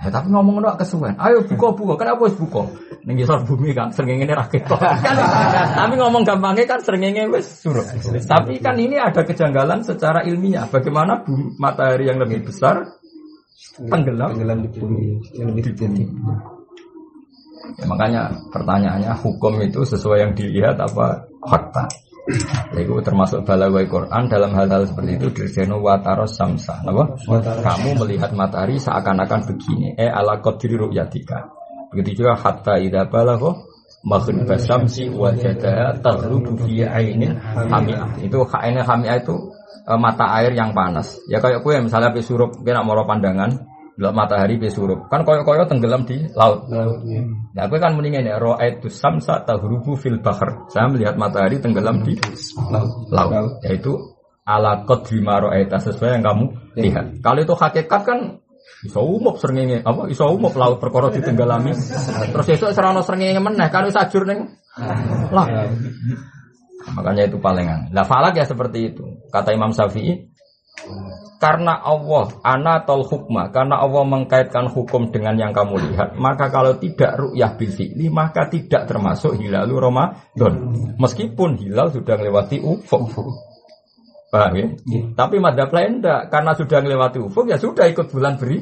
Ya, 0.00 0.08
tapi 0.08 0.32
ngomong 0.32 0.60
ngono 0.60 0.80
kesuwen. 0.80 1.12
Ayo 1.20 1.44
buka 1.44 1.76
buka, 1.76 1.94
kenapa 2.00 2.24
harus 2.24 2.38
buka? 2.40 2.72
Ning 3.04 3.20
ngisor 3.20 3.44
bumi 3.44 3.76
kan 3.76 3.92
srengenge 3.92 4.32
ra 4.32 4.48
ketok. 4.48 4.80
Kan, 5.04 5.16
tapi 5.76 5.94
ngomong 6.00 6.24
gampangnya 6.24 6.64
kan 6.64 6.80
srengenge 6.80 7.28
wis 7.28 7.44
suruh. 7.60 7.84
Tapi 8.16 8.64
kan 8.64 8.80
ini 8.80 8.96
ada 8.96 9.24
kejanggalan 9.24 9.84
secara 9.84 10.24
ilmiah. 10.24 10.64
Bagaimana 10.72 11.20
bumi, 11.20 11.56
matahari 11.60 12.08
yang 12.08 12.16
lebih 12.16 12.48
besar 12.48 12.80
tenggelam 13.76 14.36
Tenggelam 14.36 14.58
di 14.64 14.70
bumi. 14.72 15.04
Yang 15.36 15.46
lebih 15.52 15.62
di 15.68 15.72
bumi. 15.76 16.02
Ya, 17.76 17.84
makanya 17.84 18.22
pertanyaannya 18.52 19.12
hukum 19.20 19.60
itu 19.60 19.84
sesuai 19.84 20.18
yang 20.24 20.32
dilihat 20.32 20.80
apa 20.80 21.28
fakta? 21.44 21.88
Itu 22.76 22.98
termasuk 23.02 23.42
balawai 23.44 23.86
Quran 23.86 24.22
dalam 24.30 24.50
hal-hal 24.54 24.86
seperti 24.86 25.18
itu 25.18 25.26
dirjeno 25.30 25.82
wataros 25.82 26.36
samsa. 26.36 26.82
Kamu 26.84 27.90
melihat 28.04 28.30
matahari 28.32 28.78
seakan-akan 28.78 29.46
begini. 29.50 29.94
Eh 29.98 30.10
ala 30.10 30.38
qadri 30.38 30.74
ru'yatika. 30.78 31.50
Begitu 31.90 32.22
juga 32.22 32.38
hatta 32.38 32.78
idza 32.78 33.06
balagha 33.10 33.50
maghrib 34.06 34.48
samsi 34.56 35.12
wajadaha 35.12 36.00
taghrubu 36.00 36.56
fi 36.64 36.86
ainin 36.86 37.36
hami'ah. 37.42 38.16
Itu 38.22 38.46
ainin 38.48 38.86
hami'ah 38.86 39.16
itu 39.20 39.36
eh, 39.84 39.98
mata 39.98 40.26
air 40.40 40.54
yang 40.56 40.72
panas. 40.72 41.20
Ya 41.28 41.42
kayak 41.42 41.60
kue 41.66 41.76
misalnya 41.82 42.14
habis 42.14 42.24
surup 42.26 42.62
kena 42.64 42.80
moro 42.86 43.04
pandangan 43.04 43.69
Delok 44.00 44.16
matahari 44.16 44.56
pe 44.56 44.72
surup. 44.72 45.12
Kan 45.12 45.28
koyo-koyo 45.28 45.68
tenggelam 45.68 46.08
di 46.08 46.24
laut. 46.32 46.72
Laut. 46.72 47.04
ya. 47.04 47.20
Nah, 47.52 47.68
aku 47.68 47.76
kan 47.76 47.92
mendingan 47.92 48.24
ya 48.24 48.40
ra'aitu 48.40 48.88
samsa 48.88 49.44
tahrubu 49.44 49.92
fil 50.00 50.24
bahr. 50.24 50.64
Saya 50.72 50.88
melihat 50.88 51.20
matahari 51.20 51.60
tenggelam 51.60 52.00
di 52.00 52.16
Laut. 52.72 53.12
laut. 53.12 53.60
Yaitu 53.60 54.00
ala 54.48 54.88
qadri 54.88 55.20
ma 55.20 55.44
ra'aita 55.44 55.84
sesuai 55.84 56.16
yang 56.16 56.24
kamu 56.24 56.44
lihat. 56.80 57.20
Kalau 57.20 57.44
itu 57.44 57.52
hakikat 57.52 58.00
kan 58.08 58.18
iso 58.88 59.04
umup 59.04 59.36
srengenge 59.36 59.84
apa 59.84 60.08
iso 60.08 60.24
umup 60.32 60.56
laut 60.56 60.80
perkara 60.80 61.12
ditenggelami. 61.12 61.76
Terus 62.32 62.46
esuk 62.56 62.72
serana 62.72 63.04
srengenge 63.04 63.36
meneh 63.36 63.68
kalau 63.68 63.92
sajur 63.92 64.24
ning 64.24 64.48
laut. 65.28 65.76
Makanya 66.96 67.28
itu 67.28 67.36
palingan. 67.36 67.92
Lah 67.92 68.08
falak 68.08 68.32
ya 68.32 68.48
seperti 68.48 68.96
itu. 68.96 69.04
Kata 69.28 69.52
Imam 69.52 69.76
Syafi'i, 69.76 70.32
karena 71.40 71.80
Allah 71.80 72.36
ana 72.44 72.84
tol 72.84 73.04
hukma, 73.04 73.48
karena 73.48 73.80
Allah 73.80 74.04
mengkaitkan 74.04 74.68
hukum 74.68 75.08
dengan 75.08 75.36
yang 75.40 75.56
kamu 75.56 75.76
lihat, 75.88 76.16
maka 76.20 76.52
kalau 76.52 76.76
tidak 76.76 77.16
ru'yah 77.16 77.56
bil 77.56 77.72
fi'li, 77.72 78.12
maka 78.12 78.48
tidak 78.52 78.84
termasuk 78.84 79.40
hilalu 79.40 79.80
Ramadan. 79.80 80.54
Meskipun 81.00 81.56
hilal 81.56 81.88
sudah 81.92 82.20
melewati 82.20 82.60
ufuk. 82.60 83.08
Paham 84.30 84.52
ya? 84.54 84.66
Tapi 85.16 85.36
madhab 85.42 85.74
lain 85.74 85.98
enggak, 85.98 86.28
karena 86.28 86.52
sudah 86.54 86.78
melewati 86.84 87.18
ufuk 87.18 87.48
ya 87.48 87.56
sudah 87.56 87.88
ikut 87.88 88.12
bulan 88.12 88.36
beri. 88.36 88.60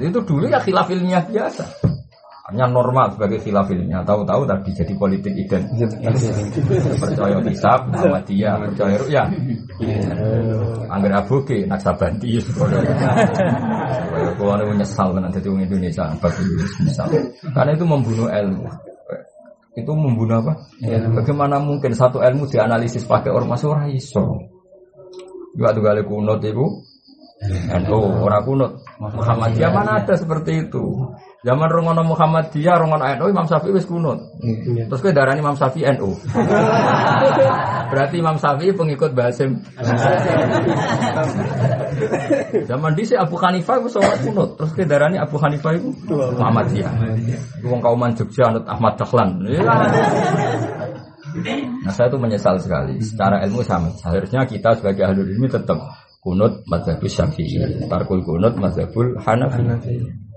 Itu 0.00 0.24
dulu 0.24 0.48
ya 0.48 0.64
khilaf 0.64 0.88
ilmiah 0.90 1.22
biasa. 1.28 1.91
Hanya 2.42 2.66
normal 2.66 3.14
sebagai 3.14 3.38
khilaf 3.38 3.70
ilmiah. 3.70 4.02
Tahu-tahu 4.02 4.42
tadi 4.42 4.74
jadi 4.74 4.92
politik 4.98 5.30
identitas. 5.30 6.26
percaya 6.98 7.38
hisab, 7.46 7.86
Muhammadiyah, 7.94 8.66
percaya 8.66 8.96
ru'yah. 8.98 9.26
Angger 10.90 11.12
aboge 11.14 11.62
naksabanti 11.70 12.42
Kaya 14.12 14.30
kula 14.36 14.58
niku 14.58 14.72
nyesal 14.74 15.08
tenan 15.14 15.30
dadi 15.30 15.48
wong 15.48 15.62
Indonesia 15.64 16.04
bagi 16.18 16.44
misal. 16.82 17.06
Karena 17.54 17.70
itu 17.78 17.84
membunuh 17.86 18.28
ilmu. 18.28 18.66
Itu 19.72 19.92
membunuh 19.94 20.42
apa? 20.42 20.52
Bagaimana 21.14 21.62
mungkin 21.62 21.94
satu 21.94 22.20
ilmu 22.20 22.50
dianalisis 22.50 23.06
pakai 23.06 23.30
ormas 23.30 23.62
ora 23.64 23.86
iso. 23.88 24.50
Juga 25.54 25.72
tuh 25.72 25.82
kali 25.84 26.02
kunut 26.04 26.42
itu 26.42 26.66
NU 27.70 28.00
ora 28.20 28.42
kunut. 28.44 28.82
Muhammadiyah 29.00 29.70
mana 29.72 30.04
ada 30.04 30.14
seperti 30.18 30.68
itu. 30.68 30.84
Zaman 31.42 31.66
rongono 31.66 32.06
Muhammadiyah, 32.06 32.78
rongono 32.78 33.02
NU 33.02 33.26
Imam 33.34 33.42
Syafi'i 33.50 33.74
wis 33.74 33.82
kunut. 33.82 34.14
Terus 34.86 35.02
kowe 35.02 35.10
darani 35.10 35.42
Imam 35.42 35.58
Syafi'i 35.58 35.90
NU. 35.98 36.14
Berarti 37.90 38.22
Imam 38.22 38.38
Syafi'i 38.38 38.70
pengikut 38.70 39.10
Basim. 39.10 39.58
Zaman 42.70 42.94
dhisik 42.94 43.18
Abu 43.18 43.34
Hanifah 43.42 43.82
wis 43.82 43.90
sholat 43.90 44.22
kunut. 44.22 44.54
Terus 44.54 44.70
kowe 44.70 44.86
darani 44.86 45.18
Abu 45.18 45.34
Hanifah 45.34 45.74
itu 45.74 45.90
Muhammadiyah. 46.14 46.94
Wong 47.66 47.82
kauman 47.82 48.14
Jogja 48.14 48.46
anut 48.46 48.62
Ahmad 48.70 48.94
Dahlan. 48.94 49.42
Nah 51.82 51.90
saya 51.90 52.06
itu 52.06 52.22
menyesal 52.22 52.54
sekali. 52.62 53.02
Secara 53.02 53.42
ilmu 53.42 53.66
sama. 53.66 53.90
Seharusnya 53.98 54.46
kita 54.46 54.78
sebagai 54.78 55.10
ahli 55.10 55.26
ilmi 55.26 55.50
tetap 55.50 55.90
kunut 56.22 56.62
mazhabul 56.70 57.10
syafi'i. 57.10 57.90
Tarkul 57.90 58.22
kunut 58.22 58.54
mazhabul 58.54 59.18
hanafi. 59.18 60.30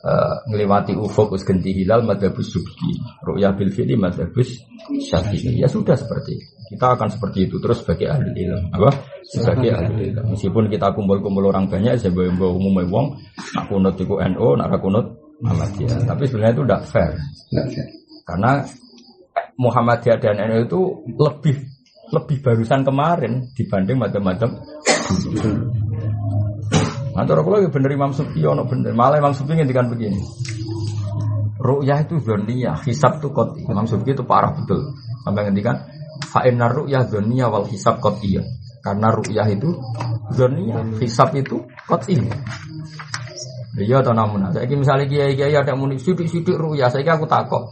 Eh, 0.00 0.36
ngelewati 0.48 0.96
ufuk 0.96 1.36
us 1.36 1.44
genti 1.44 1.76
hilal 1.76 2.00
madhabus 2.00 2.56
subki 2.56 2.96
ru'yah 3.20 3.52
bil 3.52 3.68
fi'li 3.68 4.00
madhabus 4.00 4.64
syafi'i. 4.96 5.60
Ya 5.60 5.68
sudah 5.68 5.92
seperti 5.92 6.40
itu. 6.40 6.48
Kita 6.72 6.96
akan 6.96 7.12
seperti 7.12 7.44
itu 7.44 7.60
terus 7.60 7.84
sebagai 7.84 8.08
ahli 8.08 8.32
ilmu. 8.32 8.72
Apa? 8.80 8.96
Sebagai 9.28 9.76
ahli 9.76 10.08
ilmu. 10.08 10.32
meskipun 10.32 10.72
kita 10.72 10.96
kumpul-kumpul 10.96 11.52
orang 11.52 11.68
banyak 11.68 12.00
bawa 12.16 12.48
umum 12.48 12.80
wong 12.88 13.06
nak 13.52 13.68
kunut 13.68 13.92
itu 14.00 14.08
NU 14.08 14.48
nak 14.56 14.72
ra 14.72 14.78
kunut 14.80 15.06
Muhammadiyah. 15.44 16.08
Tapi 16.08 16.22
sebenarnya 16.24 16.54
itu 16.56 16.64
tidak 16.64 16.82
fair. 16.88 17.12
Karena 18.24 18.64
Muhammadiyah 19.60 20.16
dan 20.16 20.40
NU 20.48 20.64
itu 20.64 20.80
lebih 21.12 21.60
lebih 22.08 22.40
barusan 22.40 22.88
kemarin 22.88 23.52
dibanding 23.52 24.00
macam-macam 24.00 24.64
Antara 27.20 27.44
kalau 27.44 27.60
bener 27.68 27.90
Imam 27.92 28.16
Sufi, 28.16 28.40
ono 28.48 28.64
bener. 28.64 28.96
Malah 28.96 29.20
Imam 29.20 29.36
Sufi 29.36 29.52
ngendikan 29.52 29.92
begini. 29.92 30.24
Ru'yah 31.60 32.08
itu 32.08 32.16
zoniyah, 32.24 32.80
hisab 32.88 33.20
itu 33.20 33.28
koti. 33.36 33.68
Imam 33.68 33.84
Sufi 33.84 34.16
itu 34.16 34.24
parah 34.24 34.56
betul. 34.56 34.96
Sampai 35.20 35.44
ngendikan, 35.44 35.76
fa'inna 36.32 36.72
ru'yah 36.72 37.04
zoniyah 37.04 37.52
wal 37.52 37.68
hisab 37.68 38.00
kotiyah. 38.00 38.48
Karena 38.80 39.12
ru'yah 39.12 39.44
itu 39.52 39.68
zoniyah, 40.32 40.96
hisab 40.96 41.36
itu 41.36 41.60
koti. 41.84 42.16
Iya 43.76 44.00
atau 44.00 44.16
namun, 44.16 44.48
saya 44.50 44.66
misalnya 44.72 45.06
kiai 45.06 45.36
kiai 45.36 45.54
ada 45.54 45.76
muni 45.76 46.00
sidik 46.00 46.26
sidik 46.32 46.56
ru'yah, 46.56 46.88
saya 46.88 47.12
aku 47.12 47.28
takut. 47.28 47.68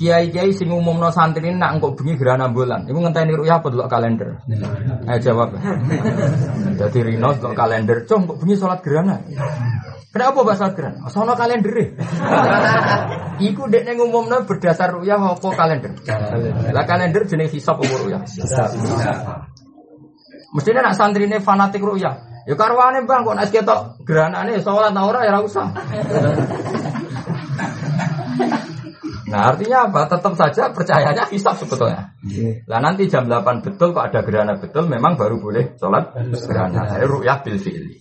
Kiai 0.00 0.32
kiai 0.32 0.52
sing 0.56 0.72
umumno 0.72 1.12
santri 1.12 1.52
nak 1.52 1.76
engkau 1.76 1.92
bengi 1.92 2.16
gerhana 2.16 2.48
bulan, 2.48 2.88
ibu 2.88 3.04
ngenteni 3.04 3.36
ru'yah 3.36 3.60
apa 3.60 3.68
dulu 3.68 3.84
kalender? 3.84 4.40
Ayo 5.04 5.18
jawab. 5.20 5.56
Jadi 6.80 6.98
Rino 7.04 7.36
untuk 7.36 7.52
kalender, 7.52 8.08
cung 8.08 8.24
kok 8.24 8.40
bengi 8.40 8.56
sholat 8.56 8.80
gerhana. 8.80 9.20
Kenapa 10.08 10.40
bahasa 10.40 10.72
gerhana? 10.72 11.04
Sono 11.12 11.36
kalender 11.36 11.72
e. 11.80 11.86
Iku 13.44 13.68
dek 13.68 13.84
neng 13.88 14.00
umumno 14.00 14.44
berdasar 14.48 14.88
ru'yah 14.92 15.20
apa 15.36 15.48
kalender? 15.52 15.92
Lah 16.72 16.84
kalender 16.88 17.28
jenis 17.28 17.52
hisab 17.52 17.80
apa 17.80 17.94
ru'yah? 18.04 18.20
Mestinya 20.56 20.80
nak 20.80 20.96
santri 20.96 21.28
ini 21.28 21.44
fanatik 21.44 21.84
ru'yah. 21.84 22.48
Ya 22.48 22.56
karwane 22.56 23.04
bang 23.04 23.20
kok 23.20 23.36
nak 23.36 23.52
ketok 23.52 23.80
gerhana 24.08 24.48
ini 24.48 24.64
sholat 24.64 24.96
ta 24.96 25.04
ora 25.04 25.28
ya 25.28 25.36
ora 25.36 25.40
usah. 25.44 25.68
Nah 29.30 29.54
artinya 29.54 29.86
apa? 29.86 30.10
Tetap 30.10 30.34
saja 30.34 30.74
percayanya 30.74 31.30
hisab 31.30 31.54
sebetulnya. 31.54 32.12
Lah 32.66 32.80
nanti 32.82 33.06
jam 33.06 33.30
8 33.30 33.62
betul 33.62 33.94
kok 33.94 34.10
ada 34.10 34.26
gerhana 34.26 34.58
betul 34.58 34.90
memang 34.90 35.14
baru 35.14 35.38
boleh 35.38 35.78
sholat 35.78 36.10
gerhana. 36.34 36.98
Jadi 36.98 37.06
ru'yah 37.06 37.38
bil 37.46 37.58
fi'li. 37.62 37.94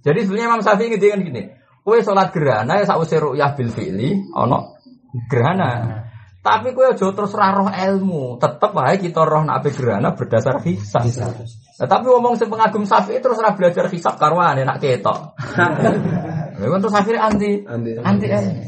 Jadi 0.00 0.18
sebenarnya 0.24 0.46
Imam 0.48 0.62
Syafi'i 0.64 0.88
ngendikan 0.88 1.20
gini, 1.20 1.42
kue 1.82 2.00
sholat 2.00 2.30
gerhana 2.30 2.80
ya 2.80 2.86
sausé 2.86 3.18
ru'yah 3.18 3.52
bil 3.58 3.74
fi'li 3.74 4.30
ono 4.38 4.78
gerhana. 5.26 6.06
Tapi 6.40 6.72
kue 6.72 6.88
aja 6.88 7.04
terus 7.12 7.36
ra 7.36 7.52
roh 7.52 7.68
ilmu, 7.68 8.40
tetep 8.40 8.72
wae 8.72 8.96
kita 8.96 9.28
roh 9.28 9.44
nak 9.44 9.60
ape 9.60 9.76
gerhana 9.76 10.16
berdasar 10.16 10.64
hisab. 10.64 11.04
Nah, 11.04 11.88
tapi 11.88 12.08
ngomong 12.08 12.40
sing 12.40 12.48
pengagum 12.48 12.88
Syafi'i 12.88 13.20
terus 13.20 13.36
ra 13.36 13.52
belajar 13.52 13.90
hisab 13.92 14.16
karwane 14.16 14.64
nak 14.64 14.80
ketok. 14.80 15.36
Kan 16.60 16.80
terus 16.80 16.92
akhirnya 16.92 17.24
anti 17.24 17.64
Anti. 17.64 17.90
anti 18.00 18.26
ilmu. 18.28 18.64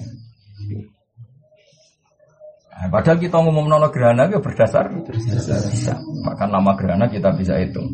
Nah, 2.83 2.91
padahal 2.91 3.23
kita 3.23 3.39
ngomong 3.39 3.71
nono 3.71 3.87
gerhana 3.95 4.27
itu 4.27 4.43
berdasar 4.43 4.91
bisa. 5.07 5.95
Maka 6.27 6.51
nama 6.51 6.75
gerhana 6.75 7.07
kita 7.07 7.31
bisa 7.39 7.55
hitung. 7.63 7.87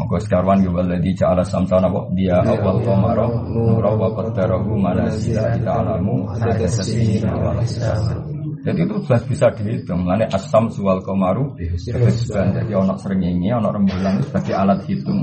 Maka 0.00 0.16
sekarwan 0.24 0.64
ya 0.64 0.72
waladhi 0.72 1.12
ja'ala 1.12 1.44
samsa 1.44 1.76
napa 1.80 2.04
dia 2.16 2.40
awal 2.40 2.80
qamara 2.80 3.28
nura 3.48 3.92
wa 3.92 4.08
qaddarahu 4.12 4.76
manazila 4.76 5.52
kita 5.52 5.72
alamu 5.72 6.24
ada 6.32 6.64
hisab. 6.64 8.36
Jadi 8.66 8.82
itu 8.82 8.94
jelas 9.06 9.22
bisa 9.30 9.46
dihitung. 9.54 10.02
Mulane 10.02 10.26
asam 10.26 10.66
suwal 10.66 10.98
komaru 11.06 11.54
hisban. 11.54 12.50
Jadi 12.50 12.72
ono 12.74 12.98
srengenge, 12.98 13.54
ono 13.54 13.70
rembulan 13.70 14.18
sebagai 14.26 14.58
alat 14.58 14.82
hitung. 14.90 15.22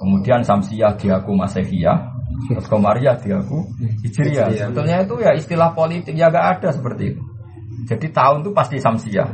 Kemudian 0.00 0.40
samsiah 0.40 0.96
diaku 0.96 1.36
masehiyah, 1.36 2.15
terus 2.48 2.66
komaria 2.68 3.16
diaku 3.16 3.64
hijriyah. 4.04 4.52
Sebetulnya 4.52 5.04
itu 5.04 5.14
ya 5.20 5.32
istilah 5.32 5.70
politik 5.72 6.12
ya 6.12 6.28
gak 6.28 6.60
ada 6.60 6.68
seperti 6.72 7.16
itu. 7.16 7.22
Jadi 7.86 8.06
tahun 8.10 8.42
itu 8.42 8.50
pasti 8.50 8.76
samsiah 8.82 9.28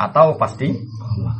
atau 0.00 0.34
pasti 0.40 0.72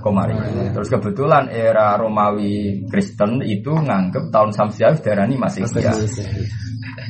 komaria. 0.04 0.70
Terus 0.76 0.88
kebetulan 0.92 1.48
era 1.48 1.96
Romawi 1.96 2.84
Kristen 2.92 3.40
itu 3.40 3.72
nganggep 3.72 4.28
tahun 4.28 4.52
samsiah 4.52 5.00
darani 5.00 5.40
masehiyah. 5.40 5.96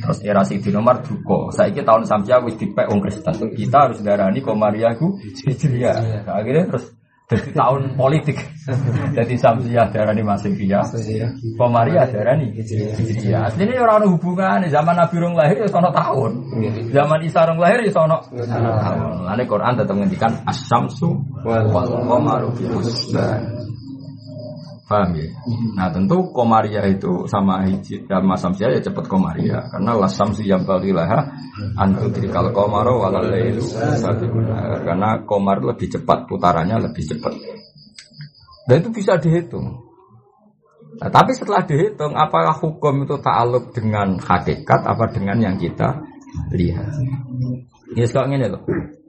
Terus 0.01 0.19
era 0.25 0.41
Sayyidina 0.41 0.81
Umar 0.81 1.05
duka. 1.05 1.53
Saiki 1.53 1.85
tahun 1.85 2.09
Samsiah 2.09 2.41
wis 2.41 2.57
dipek 2.57 2.89
wong 2.89 3.05
Kristen. 3.05 3.37
Kita 3.53 3.85
harus 3.85 4.01
darani 4.01 4.41
Komariah 4.41 4.97
ku 4.97 5.13
Hijriah. 5.19 6.25
Akhirnya 6.25 6.65
terus 6.73 6.89
jadi 7.31 7.49
tahun 7.55 7.95
politik. 7.95 8.37
jadi 9.17 9.33
Samsiah 9.39 9.87
darani 9.87 10.19
Masihiyah. 10.19 10.83
Komariah 11.55 12.05
darani 12.11 12.51
Hijriah. 12.51 13.47
Aslinya 13.47 13.79
ora 13.79 14.03
ono 14.03 14.11
hubungan 14.11 14.67
zaman 14.67 14.99
Nabi 14.99 15.15
rong 15.15 15.35
lahir 15.39 15.63
ya 15.63 15.69
sono 15.71 15.89
tahun. 15.95 16.31
Zaman 16.91 17.19
Isa 17.23 17.47
rong 17.47 17.59
lahir 17.63 17.79
ya 17.87 17.91
sono 17.95 18.19
tahun. 18.35 19.23
Lane 19.31 19.43
Quran 19.47 19.73
tetap 19.79 19.95
ngendikan 19.95 20.31
as-samsu 20.43 21.15
wal 21.47 21.71
husban. 22.51 23.60
Paham 24.91 25.15
ya? 25.15 25.27
Nah 25.79 25.87
tentu 25.95 26.35
komaria 26.35 26.83
itu 26.91 27.23
sama 27.31 27.63
hiji 27.63 28.03
sama 28.11 28.35
samsia 28.35 28.67
ya 28.75 28.83
cepat 28.83 29.07
komaria 29.07 29.63
karena 29.71 29.95
las 29.95 30.19
samsi 30.19 30.43
yang 30.43 30.67
balilaha 30.67 31.31
antu 31.79 32.11
trikal 32.11 32.51
komaro 32.51 32.99
walal 32.99 33.23
lailu 33.23 33.63
sabiqun 33.63 34.51
nahar. 34.51 34.83
karena 34.83 35.09
komar 35.23 35.63
lebih 35.63 35.87
cepat 35.95 36.27
putarannya 36.27 36.91
lebih 36.91 37.07
cepat. 37.07 37.31
Dan 38.67 38.83
itu 38.83 38.89
bisa 38.91 39.15
dihitung. 39.15 39.91
Nah, 41.01 41.09
tapi 41.09 41.33
setelah 41.33 41.65
dihitung, 41.65 42.13
apakah 42.13 42.53
hukum 42.61 43.09
itu 43.09 43.17
ta'aluk 43.17 43.73
dengan 43.73 44.21
hakikat 44.21 44.85
apa 44.85 45.09
dengan 45.09 45.39
yang 45.41 45.55
kita 45.57 45.97
lihat? 46.53 46.93
Ini 47.97 48.05
sekarang 48.05 48.37
ini 48.37 48.47
loh. 48.47 48.61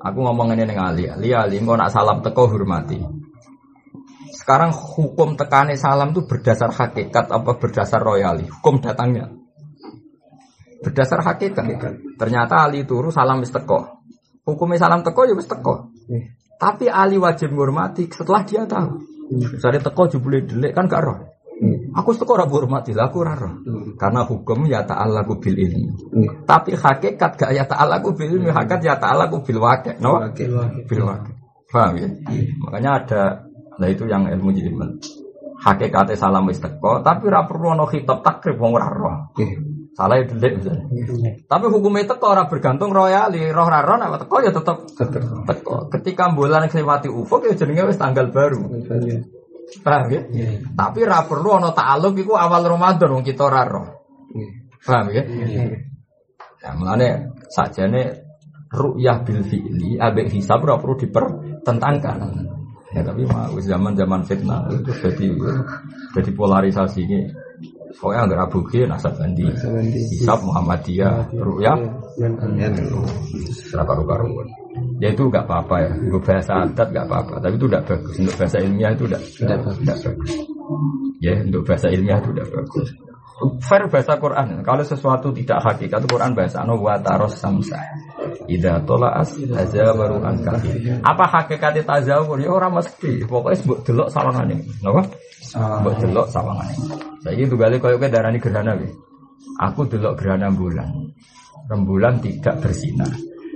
Aku 0.03 0.19
ngomong 0.25 0.57
ini 0.57 0.67
dengan 0.67 0.91
Ali. 0.91 1.07
Ali, 1.07 1.31
Ali, 1.31 1.61
engkau 1.63 1.79
nak 1.79 1.93
salam 1.95 2.25
teko 2.25 2.51
hormati. 2.51 2.99
Sekarang 4.33 4.73
hukum 4.73 5.37
tekane 5.37 5.77
salam 5.77 6.17
itu 6.17 6.25
berdasar 6.25 6.73
hakikat 6.73 7.29
apa 7.29 7.53
berdasar 7.61 8.01
royali? 8.01 8.49
Hukum 8.49 8.81
datangnya. 8.81 9.29
Berdasar 10.81 11.21
hakikat. 11.21 11.69
Ternyata 12.17 12.65
Ali 12.65 12.89
turu 12.89 13.13
salam 13.13 13.45
wis 13.45 13.53
teko. 13.53 14.03
Hukumnya 14.49 14.81
salam 14.81 15.05
teko 15.05 15.29
ya 15.29 15.37
wis 15.37 15.47
teko. 15.47 15.93
Tapi 16.57 16.89
Ali 16.89 17.21
wajib 17.21 17.53
menghormati 17.53 18.09
setelah 18.09 18.43
dia 18.49 18.65
tahu. 18.65 19.05
Misalnya 19.37 19.85
teko 19.85 20.09
jebule 20.09 20.49
delik 20.49 20.73
kan 20.73 20.89
gak 20.89 21.05
roh. 21.05 21.19
Aku 21.95 22.17
teko 22.17 22.35
ora 22.35 22.49
hormati 22.49 22.91
lah 22.91 23.13
aku 23.13 23.23
ora 23.23 23.39
roh. 23.39 23.63
Karena 23.95 24.27
hukum 24.27 24.67
ya 24.67 24.83
ta'alaku 24.83 25.39
bil 25.39 25.61
ilmi. 25.61 25.93
Tapi 26.43 26.75
hakikat 26.75 27.39
gak 27.39 27.53
ya 27.55 27.69
ta'alaku 27.69 28.19
bil 28.19 28.35
ilmi, 28.35 28.51
hakikat 28.51 28.81
ya 28.83 28.99
ta'alaku 28.99 29.47
bil 29.47 29.63
waqi'. 29.63 30.01
No? 30.03 30.19
Bil 30.89 31.03
waqi'. 31.07 31.35
Paham 31.71 31.95
ya? 31.97 32.09
Makanya 32.67 32.91
ada 33.01 33.23
nah 33.83 33.91
itu 33.91 34.07
yang 34.07 34.31
ilmu 34.31 34.55
jiliman. 34.55 35.03
Hakikatnya 35.59 36.15
salam 36.15 36.47
wis 36.47 36.63
teko, 36.63 37.03
tapi 37.03 37.27
ora 37.27 37.47
perlu 37.47 37.75
ono 37.75 37.87
khitab 37.87 38.23
takrib 38.23 38.59
wong 38.63 38.79
ora 38.79 38.87
roh. 38.87 39.17
Salah 39.99 40.23
ya 40.23 40.31
delik 40.31 40.63
misalnya. 40.63 40.87
Tapi 41.47 41.67
hukumnya 41.67 42.07
teko 42.15 42.35
ora 42.35 42.47
bergantung 42.47 42.95
royali, 42.95 43.51
roh 43.51 43.67
ora 43.67 43.83
roh 43.83 43.99
nek 43.99 44.23
teko 44.23 44.37
ya 44.43 44.51
tetep 44.55 44.77
teko. 45.47 45.91
Ketika 45.91 46.31
bulan 46.31 46.71
kelewati 46.71 47.11
ufuk 47.11 47.47
ya 47.51 47.59
jenenge 47.59 47.91
wis 47.91 47.99
tanggal 47.99 48.31
baru. 48.31 48.71
Paham 49.83 50.11
ya? 50.11 50.21
Tapi 50.75 51.01
ra 51.07 51.27
perlu 51.27 51.59
ana 51.59 51.71
ta'alluq 51.75 52.15
iku 52.23 52.35
awal 52.39 52.63
Ramadan 52.67 53.19
wong 53.19 53.25
kita 53.27 53.47
ora 53.47 53.63
roh. 53.67 53.87
Paham 54.83 55.15
ya? 55.15 55.23
Ya 56.63 56.71
mulane 56.79 57.39
sakjane 57.51 58.23
ru'yah 58.71 59.23
bil 59.23 59.47
fi'li 59.47 59.99
ambek 59.99 60.31
hisab 60.31 60.63
ora 60.67 60.79
perlu 60.83 60.99
dipertentangkan. 60.99 62.19
Ya 62.93 63.01
tapi 63.01 63.25
mah 63.25 63.49
zaman-zaman 63.57 64.21
fitnah 64.29 64.69
itu 64.69 64.93
jadi 65.01 65.27
jadi 66.13 66.31
polarisasi 66.37 67.01
ini. 67.09 67.21
Pokoknya 67.93 68.25
nggak 68.25 68.51
bukti 68.51 68.89
nasab 68.89 69.15
bandi, 69.21 69.47
hisab 70.17 70.41
Muhammadiyah, 70.43 71.29
ru'yah, 71.37 71.77
berapa 73.69 73.93
karuan. 74.09 74.49
Ya 74.97 75.13
itu 75.13 75.29
nggak 75.29 75.45
apa-apa 75.45 75.77
ya, 75.87 75.91
untuk 76.01 76.25
bahasa 76.25 76.53
adat 76.65 76.89
nggak 76.89 77.05
apa-apa, 77.05 77.35
tapi 77.45 77.55
itu 77.61 77.67
tidak 77.69 77.85
bagus. 77.93 78.15
Untuk 78.17 78.35
bahasa 78.41 78.57
ilmiah 78.65 78.91
itu 78.97 79.05
tidak 79.07 79.23
tidak 79.77 79.99
bagus. 80.09 80.33
Ya 81.21 81.35
untuk 81.45 81.63
bahasa 81.69 81.87
ilmiah 81.93 82.19
itu 82.19 82.31
tidak 82.33 82.49
bagus. 82.51 82.89
Fair 83.63 83.91
bahasa 83.91 84.15
Quran. 84.21 84.63
Kalau 84.63 84.85
sesuatu 84.87 85.35
tidak 85.35 85.59
hakikat, 85.65 86.07
Quran 86.07 86.37
bahasa 86.37 86.63
anu 86.63 86.79
wa 86.79 86.95
taros 87.01 87.35
samsa. 87.35 87.81
Ida 88.47 88.83
tolaas 88.87 89.35
tazawaru 89.35 90.23
an 90.23 90.37
Apa 91.03 91.25
hakikat 91.27 91.83
tazawur? 91.83 92.39
Ya 92.39 92.51
orang 92.55 92.79
mesti. 92.79 93.27
Pokoknya 93.27 93.59
sebut 93.59 93.79
delok 93.83 94.09
sawangane. 94.11 94.63
Napa? 94.83 95.03
Sebut 95.43 95.95
delok 95.99 96.27
sawangane. 96.31 96.75
Saiki 97.23 97.51
tugale 97.51 97.83
koyo 97.83 97.99
kowe 97.99 98.09
darani 98.11 98.39
gerhana 98.39 98.79
iki. 98.79 98.91
Aku 99.59 99.87
delok 99.91 100.19
gerhana 100.19 100.51
bulan. 100.51 101.15
Rembulan 101.67 102.23
tidak 102.23 102.63
bersinar. 102.63 103.11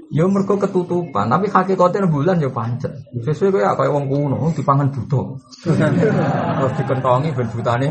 Ya 0.07 0.23
mergo 0.31 0.55
ketutupan, 0.55 1.27
tapi 1.27 1.51
hakikatnya 1.51 2.07
rembulan 2.07 2.39
ya 2.39 2.47
pancet. 2.47 2.95
Sesuai 3.27 3.59
kaya 3.59 3.75
kaya 3.75 3.91
wong 3.91 4.07
kuno 4.07 4.55
dipangan 4.55 4.95
buta. 4.95 5.35
Terus 6.63 6.73
dikentongi 6.79 7.35
ben 7.35 7.51
butane 7.51 7.89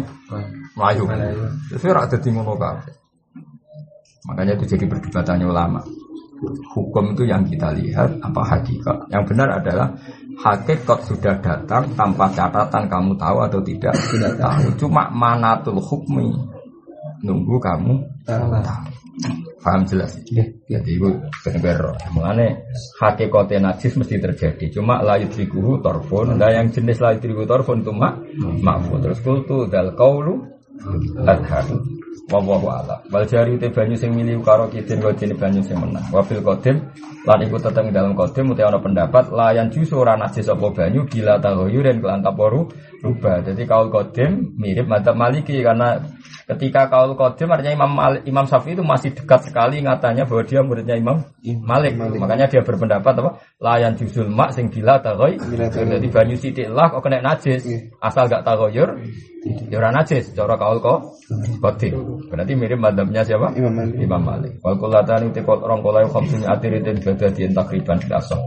melayu. 0.75 1.07
Sesuai 1.71 1.95
rak 1.95 2.05
dadi 2.15 2.29
ngono 2.35 2.53
kabeh. 2.59 2.95
Makanya 4.25 4.57
itu 4.57 4.75
jadi 4.75 4.85
perdebatannya 4.89 5.47
ulama. 5.47 5.81
Hukum 6.45 7.15
itu 7.15 7.23
yang 7.25 7.47
kita 7.47 7.71
lihat 7.71 8.19
apa 8.19 8.41
hakikat. 8.43 9.07
Yang 9.07 9.23
benar 9.33 9.63
adalah 9.63 9.87
hakikat 10.35 10.99
sudah 11.07 11.39
datang 11.39 11.87
tanpa 11.95 12.27
catatan 12.35 12.91
kamu 12.91 13.15
tahu 13.15 13.37
atau 13.39 13.59
tidak. 13.63 13.95
Tidak 13.95 14.35
tahu. 14.35 14.65
Cuma 14.75 15.07
manatul 15.09 15.79
hukmi 15.79 16.35
nunggu 17.23 17.55
kamu 17.57 17.93
tahu. 18.27 18.51
Paham 19.63 19.81
jelas? 19.89 20.13
Jadi 20.69 20.91
itu 20.93 21.09
benar 21.41 21.97
Mengenai 22.13 22.53
hakikatnya 23.01 23.71
najis 23.71 23.97
mesti 23.97 24.21
terjadi. 24.21 24.69
Cuma 24.69 25.01
layu 25.01 25.25
trikuhu 25.31 25.81
torfon. 25.81 26.37
Nah 26.37 26.51
yang 26.53 26.69
jenis 26.69 27.01
layu 27.01 27.17
trikuhu 27.17 27.49
torfon 27.49 27.81
itu 27.81 27.89
mak 27.95 28.21
makfu. 28.61 29.01
Terus 29.01 29.23
kultu 29.25 29.65
dal 29.65 29.97
kaulu 29.97 30.54
adhar. 31.25 31.65
Wallahu 32.25 32.65
a'lam. 32.73 32.99
Wal 33.13 33.25
jari 33.29 33.53
te 33.61 33.69
banyu 33.69 33.93
sing 33.93 34.09
milih 34.09 34.41
karo 34.41 34.65
kidin 34.65 34.97
kok 34.97 35.13
banyu 35.37 35.61
sing 35.61 35.77
menang. 35.77 36.01
Wafil 36.09 36.41
kodim 36.41 36.81
lan 37.21 37.39
iku 37.45 37.61
teteng 37.61 37.93
dalam 37.93 38.17
kodim 38.17 38.49
uti 38.49 38.65
ana 38.65 38.81
pendapat 38.81 39.29
layan 39.29 39.69
jusu 39.69 40.01
ora 40.01 40.17
najis 40.17 40.49
apa 40.49 40.73
banyu 40.73 41.05
gila 41.05 41.37
tahoyuren 41.37 42.01
kelan 42.01 42.25
taporu 42.25 42.65
rubah. 43.05 43.45
Jadi 43.45 43.69
kaul 43.69 43.93
kodim 43.93 44.57
mirip 44.57 44.89
madzhab 44.89 45.13
Maliki 45.13 45.61
karena 45.61 46.01
ketika 46.49 46.89
kaul 46.89 47.13
kodim 47.13 47.53
artinya 47.53 47.77
Imam 47.77 47.93
Imam 48.25 48.45
Syafi'i 48.49 48.73
itu 48.73 48.81
masih 48.81 49.13
dekat 49.13 49.45
sekali 49.45 49.85
ngatanya 49.85 50.25
bahwa 50.25 50.41
dia 50.49 50.65
muridnya 50.65 50.97
Imam 50.97 51.21
Malik. 51.53 51.93
Makanya 51.97 52.49
dia 52.49 52.65
berpendapat 52.65 53.13
apa? 53.21 53.31
Layan 53.61 53.93
jusul 53.93 54.25
mak 54.31 54.57
sing 54.57 54.73
gila 54.73 54.97
tahoy. 55.05 55.37
Jadi 55.37 56.07
banyu 56.09 56.35
sithik 56.39 56.73
lah 56.73 56.89
kok 56.89 57.05
kena 57.05 57.21
najis. 57.21 57.61
Asal 58.01 58.25
gak 58.25 58.41
tahoyur 58.41 58.97
ya 59.69 59.77
ora 59.77 59.93
najis 59.93 60.33
cara 60.33 60.57
kaul 60.57 60.81
kok 60.81 61.21
kodim. 61.61 62.25
Berarti 62.33 62.53
mirip 62.57 62.81
madhabnya 62.81 63.21
siapa? 63.21 63.53
Imam 63.53 63.73
Malik. 63.77 63.95
Imam 64.01 64.21
Malik. 64.25 64.53
Wal 64.65 64.75
kulatani 64.81 65.29
te 65.29 65.45
kot 65.45 65.61
rong 65.61 65.85
kolai 65.85 66.09
khamsun 66.09 66.49
atiritin 66.49 66.97
badadien 67.05 67.53
takriban 67.53 68.01
bilasah. 68.01 68.41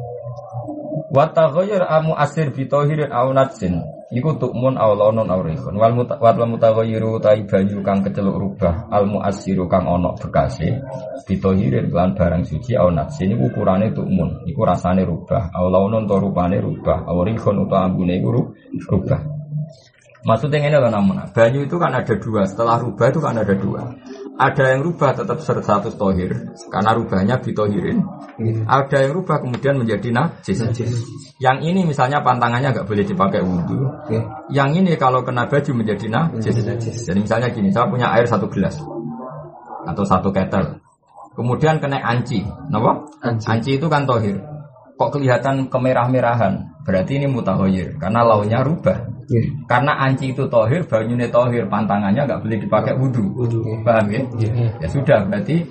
Wa 1.14 1.30
taghayyur 1.30 1.86
amu 1.86 2.18
asir 2.18 2.50
bi 2.50 2.66
tahirin 2.66 3.14
au 3.14 3.30
natsin. 3.30 3.97
Iku 4.08 4.40
tukmun 4.40 4.80
aw 4.80 4.96
launon 4.96 5.28
aw 5.28 5.44
rihun. 5.44 5.76
Wal 5.76 5.92
wal 6.00 6.48
mutaghayyiru 6.48 7.20
tai 7.20 7.44
banyu 7.44 7.84
kang 7.84 8.00
keceluk 8.00 8.40
rubah 8.40 8.88
al 8.88 9.04
muassiru 9.04 9.68
kang 9.68 9.84
ono 9.84 10.16
bekase 10.16 10.80
bi 11.28 11.36
tahirin 11.36 11.92
kelan 11.92 12.16
barang 12.16 12.40
suci 12.40 12.72
au 12.72 12.88
natsin 12.88 13.36
iku 13.36 13.52
ukurane 13.52 13.92
tukmun. 13.92 14.48
Iku 14.48 14.64
rasane 14.64 15.04
rubah. 15.04 15.52
Aw 15.52 15.64
launon 15.68 16.08
to 16.08 16.16
rupane 16.16 16.56
rubah. 16.56 17.04
Aw 17.04 17.20
rihun 17.20 17.68
utawa 17.68 17.84
ambune 17.92 18.16
iku 18.16 18.28
ru- 18.32 18.50
rubah. 18.88 19.20
Maksudnya 20.24 20.64
ini 20.64 20.76
loh 20.80 20.88
namun 20.88 21.20
banyu 21.30 21.68
itu 21.68 21.76
kan 21.76 21.92
ada 21.92 22.14
dua. 22.16 22.48
Setelah 22.48 22.80
rubah 22.80 23.12
itu 23.12 23.20
kan 23.20 23.36
ada 23.36 23.54
dua. 23.60 23.92
Ada 24.38 24.78
yang 24.78 24.86
rubah 24.86 25.18
tetap 25.18 25.42
100 25.42 25.98
tohir 25.98 26.30
karena 26.70 26.90
rubahnya 26.94 27.42
bitohirin. 27.42 28.06
Ada 28.70 29.10
yang 29.10 29.18
rubah 29.18 29.42
kemudian 29.42 29.82
menjadi 29.82 30.14
najis. 30.14 30.62
Yang 31.42 31.58
ini 31.66 31.82
misalnya 31.82 32.22
pantangannya 32.22 32.70
nggak 32.70 32.86
boleh 32.86 33.02
dipakai 33.02 33.42
wudhu. 33.42 33.82
Yang 34.54 34.70
ini 34.78 34.94
kalau 34.94 35.26
kena 35.26 35.50
baju 35.50 35.70
menjadi 35.74 36.06
najis. 36.06 36.54
Jadi 37.02 37.18
misalnya 37.18 37.50
gini, 37.50 37.74
saya 37.74 37.90
punya 37.90 38.14
air 38.14 38.30
satu 38.30 38.46
gelas 38.46 38.78
atau 39.90 40.04
satu 40.06 40.30
ketel. 40.30 40.78
Kemudian 41.34 41.78
kena 41.82 42.02
anci, 42.02 42.42
kenapa? 42.42 43.06
Anci. 43.22 43.78
itu 43.78 43.86
kan 43.86 44.06
tohir. 44.06 44.38
Kok 44.98 45.14
kelihatan 45.14 45.70
kemerah-merahan? 45.70 46.82
Berarti 46.82 47.22
ini 47.22 47.30
mutahoyir 47.30 47.94
karena 48.02 48.26
launya 48.26 48.66
rubah. 48.66 48.98
Karena 49.70 49.94
anci 50.02 50.32
itu 50.34 50.48
tohir, 50.50 50.82
banyunya 50.88 51.30
tohir, 51.30 51.70
pantangannya 51.70 52.26
nggak 52.26 52.42
boleh 52.42 52.58
dipakai 52.58 52.92
wudhu. 52.98 53.30
Paham 53.86 54.10
ya? 54.10 54.20
Ya 54.82 54.88
sudah, 54.90 55.22
berarti 55.28 55.62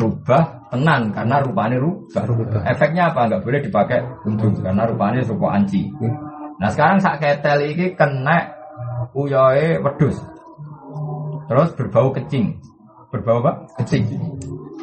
rubah 0.00 0.66
tenan 0.72 1.12
karena 1.12 1.44
rupanya 1.44 1.76
rubah. 1.78 2.24
Efeknya 2.66 3.12
apa? 3.12 3.28
Nggak 3.28 3.42
boleh 3.44 3.60
dipakai 3.62 3.98
wudhu 4.26 4.64
karena 4.64 4.82
rupanya 4.88 5.20
rupa 5.28 5.46
anci. 5.54 5.92
Nah 6.58 6.68
sekarang 6.72 6.98
sak 6.98 7.22
ketel 7.22 7.62
ini 7.62 7.92
kena 7.94 8.50
uyoe 9.12 9.78
wedus. 9.78 10.16
Terus 11.46 11.70
berbau 11.76 12.10
kecing. 12.16 12.58
Berbau 13.12 13.44
apa? 13.44 13.68
Kecing. 13.76 14.08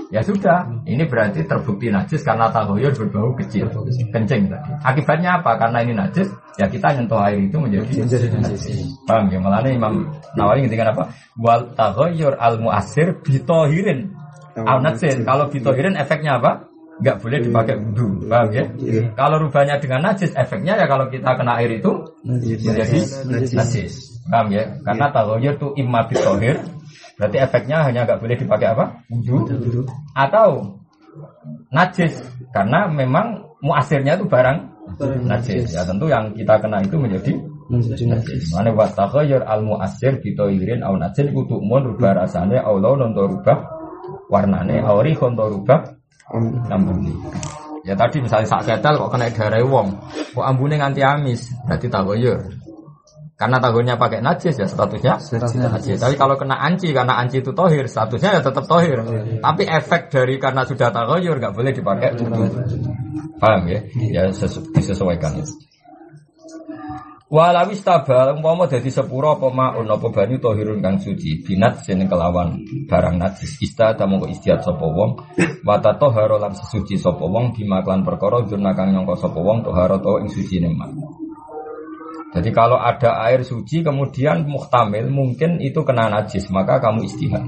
Ya 0.10 0.26
sudah, 0.26 0.66
ini 0.90 1.06
berarti 1.06 1.46
terbukti 1.46 1.94
najis 1.94 2.26
karena 2.26 2.50
tahoyur 2.50 2.90
berbau 2.98 3.30
kecil, 3.38 3.70
kencing 4.10 4.50
tadi. 4.50 4.72
Akibatnya 4.82 5.38
apa? 5.38 5.54
Karena 5.62 5.86
ini 5.86 5.94
najis, 5.94 6.26
ya 6.58 6.66
kita 6.66 6.98
nyentuh 6.98 7.22
air 7.22 7.38
itu 7.46 7.62
menjadi 7.62 8.10
najis. 8.42 8.90
Paham 9.06 9.30
ya? 9.30 9.38
Malah 9.38 9.70
Imam 9.70 10.10
Nawawi 10.34 10.66
ngintikan 10.66 10.98
apa? 10.98 11.14
Wal 11.38 11.78
tahoyur 11.78 12.34
al 12.42 12.58
muasir 12.58 13.22
bitohirin 13.22 14.10
al 14.58 14.82
najis. 14.82 15.22
Kalau 15.22 15.46
bitohirin 15.54 15.94
efeknya 15.94 16.42
apa? 16.42 16.66
Gak 17.00 17.22
boleh 17.24 17.40
dipakai 17.46 17.80
wudhu, 17.80 18.28
paham 18.28 18.50
ya? 18.52 18.66
Kalau 19.14 19.38
rubahnya 19.46 19.78
dengan 19.80 20.10
najis, 20.10 20.34
efeknya 20.36 20.74
ya 20.76 20.90
kalau 20.90 21.06
kita 21.08 21.38
kena 21.38 21.62
air 21.62 21.78
itu 21.78 21.96
menjadi 22.26 22.66
najis. 23.54 23.94
Paham 24.26 24.50
ya? 24.52 24.74
Karena 24.82 25.06
tahoyur 25.14 25.54
itu 25.54 25.70
imma 25.80 26.04
bitohir, 26.10 26.60
Berarti 27.20 27.38
efeknya 27.38 27.84
hanya 27.84 28.08
nggak 28.08 28.24
boleh 28.24 28.40
dipakai 28.40 28.72
apa? 28.72 29.04
Wudhu 29.12 29.44
atau 30.16 30.80
najis 31.68 32.16
karena 32.56 32.88
memang 32.88 33.44
muasirnya 33.60 34.16
itu 34.16 34.24
barang 34.24 34.58
najis. 35.28 35.76
Ya 35.76 35.84
tentu 35.84 36.08
yang 36.08 36.32
kita 36.32 36.56
kena 36.64 36.80
itu 36.80 36.96
menjadi 36.96 37.36
najis. 37.70 38.56
Mane 38.56 38.72
wa 38.72 38.88
takhayyur 38.88 39.44
al 39.44 39.68
mu'assir 39.68 40.24
bi 40.24 40.32
tayyirin 40.32 40.80
aw 40.80 40.96
najin 40.96 41.36
kudu 41.36 41.60
mun 41.60 41.92
rubah 41.92 42.24
rasane 42.24 42.56
aw 42.56 42.80
laun 42.80 43.12
untuk 43.12 43.36
rubah 43.36 43.68
warnane 44.32 44.80
aw 44.80 45.04
rihun 45.04 45.36
rubah 45.36 46.00
ambune. 46.72 47.14
Ya 47.84 48.00
tadi 48.00 48.24
misalnya 48.24 48.48
sak 48.48 48.64
ketel 48.64 48.96
kok 48.96 49.12
kena 49.12 49.28
darah 49.32 49.60
wong, 49.66 49.88
kok 50.36 50.46
ambune 50.46 50.78
nganti 50.78 51.04
amis, 51.04 51.52
berarti 51.68 51.88
takhayyur. 51.92 52.69
Karena 53.40 53.56
tahunnya 53.64 53.96
pakai 53.96 54.20
najis 54.20 54.60
ya 54.60 54.68
statusnya 54.68 55.16
najis. 55.72 55.96
Tapi 55.96 56.20
kalau 56.20 56.36
kena 56.36 56.60
anci 56.60 56.92
karena 56.92 57.24
anci 57.24 57.40
itu 57.40 57.56
tohir, 57.56 57.88
statusnya 57.88 58.36
ya 58.36 58.42
tetap 58.44 58.68
tohir. 58.68 59.00
Tapi 59.40 59.64
efek 59.64 60.12
dari 60.12 60.36
karena 60.36 60.68
sudah 60.68 60.92
tagoyur 60.92 61.40
nggak 61.40 61.56
boleh 61.56 61.72
dipakai 61.72 62.20
wudhu. 62.20 62.52
Paham 63.40 63.72
ya? 63.72 63.80
Ya 64.12 64.24
sesu- 64.36 64.68
disesuaikan. 64.76 65.40
Walawis 67.30 67.80
tabal 67.86 68.36
umpama 68.36 68.68
dadi 68.68 68.92
sepura 68.92 69.38
apa 69.38 69.54
maun 69.54 69.88
apa 69.88 70.10
banyu 70.10 70.42
tohirun 70.42 70.82
kang 70.84 70.98
suci 70.98 71.46
binat 71.46 71.86
sing 71.86 72.02
kelawan 72.10 72.60
barang 72.90 73.22
najis 73.22 73.56
ista 73.62 73.94
ta 73.94 74.10
mongko 74.10 74.34
istiad 74.34 74.66
sapa 74.66 74.82
wong 74.82 75.14
wa 75.62 75.78
tatahara 75.78 76.42
lan 76.42 76.58
sesuci 76.58 76.98
sapa 76.98 77.22
wong 77.22 77.54
bima 77.54 77.86
klan 77.86 78.02
perkara 78.02 78.42
durna 78.50 78.74
kang 78.74 78.98
nyangka 78.98 79.14
sapa 79.30 79.38
wong 79.38 79.62
tohara 79.62 80.02
to 80.02 80.26
ing 80.26 80.30
sucine 80.34 80.74
mak 80.74 80.90
jadi 82.30 82.50
kalau 82.54 82.78
ada 82.78 83.18
air 83.26 83.42
suci 83.42 83.82
kemudian 83.82 84.46
muhtamil 84.46 85.10
mungkin 85.10 85.58
itu 85.58 85.82
kena 85.82 86.14
najis 86.14 86.46
maka 86.54 86.78
kamu 86.78 87.10
istihad. 87.10 87.42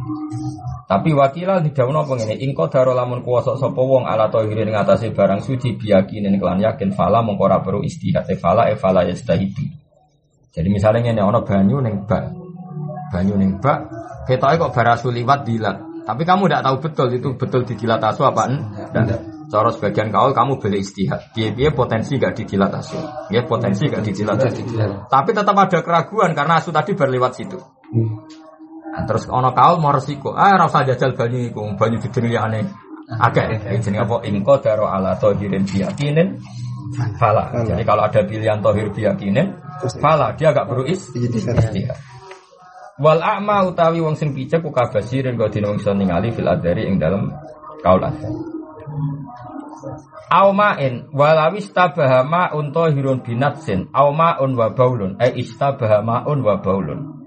Tapi 0.90 1.14
wakilah 1.14 1.62
tidak 1.64 1.88
apa 1.88 2.14
ngene 2.18 2.36
ingko 2.42 2.68
daro 2.68 2.92
lamun 2.98 3.22
kuwasa 3.22 3.56
sapa 3.62 3.78
wong 3.78 4.10
ala 4.10 4.28
tahirin 4.28 4.74
ngatasi 4.74 5.14
barang 5.14 5.46
suci 5.46 5.78
biyakinin 5.78 6.36
kelan 6.42 6.60
yakin 6.60 6.92
fala 6.98 7.22
mongko 7.22 7.44
ora 7.48 7.62
perlu 7.62 7.86
istihad 7.86 8.26
e 8.28 8.36
fala 8.36 8.74
e 8.74 8.76
fala 8.76 9.06
yastahidu. 9.06 9.70
Jadi 10.52 10.68
misalnya 10.68 11.14
ngene 11.14 11.22
ana 11.22 11.40
banyu 11.46 11.78
ning 11.80 12.04
bak. 12.10 12.34
Banyu 13.14 13.38
ning 13.38 13.62
bak 13.62 13.86
ketoke 14.26 14.58
kok 14.58 14.74
barasu 14.74 15.14
liwat 15.14 15.46
dilat. 15.46 15.78
Tapi 16.02 16.26
kamu 16.26 16.50
tidak 16.50 16.66
tahu 16.66 16.76
betul 16.82 17.08
itu 17.14 17.30
betul 17.38 17.62
didilat 17.64 18.02
asu 18.02 18.26
apa 18.26 18.50
enggak. 18.50 19.22
Cara 19.52 19.68
sebagian 19.68 20.16
kaul 20.16 20.32
kamu 20.32 20.64
boleh 20.64 20.80
istihad. 20.80 21.36
Dia 21.36 21.76
potensi 21.76 22.16
gak 22.16 22.40
didilat 22.40 22.72
asu. 22.72 22.96
Ya 23.28 23.44
potensi 23.44 23.92
gak 23.92 24.00
didilat 24.00 24.40
asu. 24.40 24.64
Tapi 25.12 25.30
tetap 25.36 25.52
ada 25.60 25.80
keraguan 25.84 26.32
karena 26.32 26.64
asu 26.64 26.72
tadi 26.72 26.96
berlewat 26.96 27.36
situ. 27.36 27.60
Nah, 28.92 29.04
terus 29.04 29.28
ono 29.28 29.52
kaul 29.52 29.84
mau 29.84 29.92
resiko. 29.92 30.32
Ah 30.32 30.56
rasa 30.56 30.88
jajal 30.88 31.16
banyu 31.16 31.52
iku, 31.52 31.68
banyu 31.76 32.00
dijenengi 32.00 32.40
aneh. 32.40 32.64
Agak 33.12 33.60
jeneng 33.84 34.08
apa 34.08 34.24
ingko 34.24 34.64
daro 34.64 34.88
ala 34.88 35.20
tohirin 35.20 35.68
biyakinin 35.68 36.40
fala. 37.20 37.52
Jadi 37.68 37.84
kalau 37.84 38.08
ada 38.08 38.24
pilihan 38.24 38.64
tohir 38.64 38.88
biyakinin 38.96 39.52
fala 40.00 40.32
dia 40.40 40.56
agak 40.56 40.72
perlu 40.72 40.88
is- 40.88 41.12
istihad. 41.12 42.00
Wal 43.04 43.20
a'ma 43.20 43.68
utawi 43.68 44.00
wong 44.00 44.16
sing 44.16 44.32
picek 44.32 44.64
ku 44.64 44.72
kabasirin 44.72 45.36
kok 45.36 45.52
dina 45.52 45.72
wong 45.76 45.84
iso 45.84 45.92
ningali 45.92 46.32
fil 46.32 46.48
adari 46.48 46.88
ing 46.88 47.04
dalam 47.04 47.36
kaul. 47.84 48.04
Au 50.32 50.56
ma'in 50.56 51.12
walawi 51.12 51.60
istabaha 51.60 52.24
ma'un 52.24 52.72
tahirun 52.72 53.20
binatsin 53.26 53.92
au 53.92 54.16
ma'un 54.16 54.52
wa 54.56 54.72
baulun 54.72 55.20
ai 55.20 55.36
istabaha 55.42 56.00
ma'un 56.00 56.40
wa 56.40 56.62
baulun. 56.64 57.22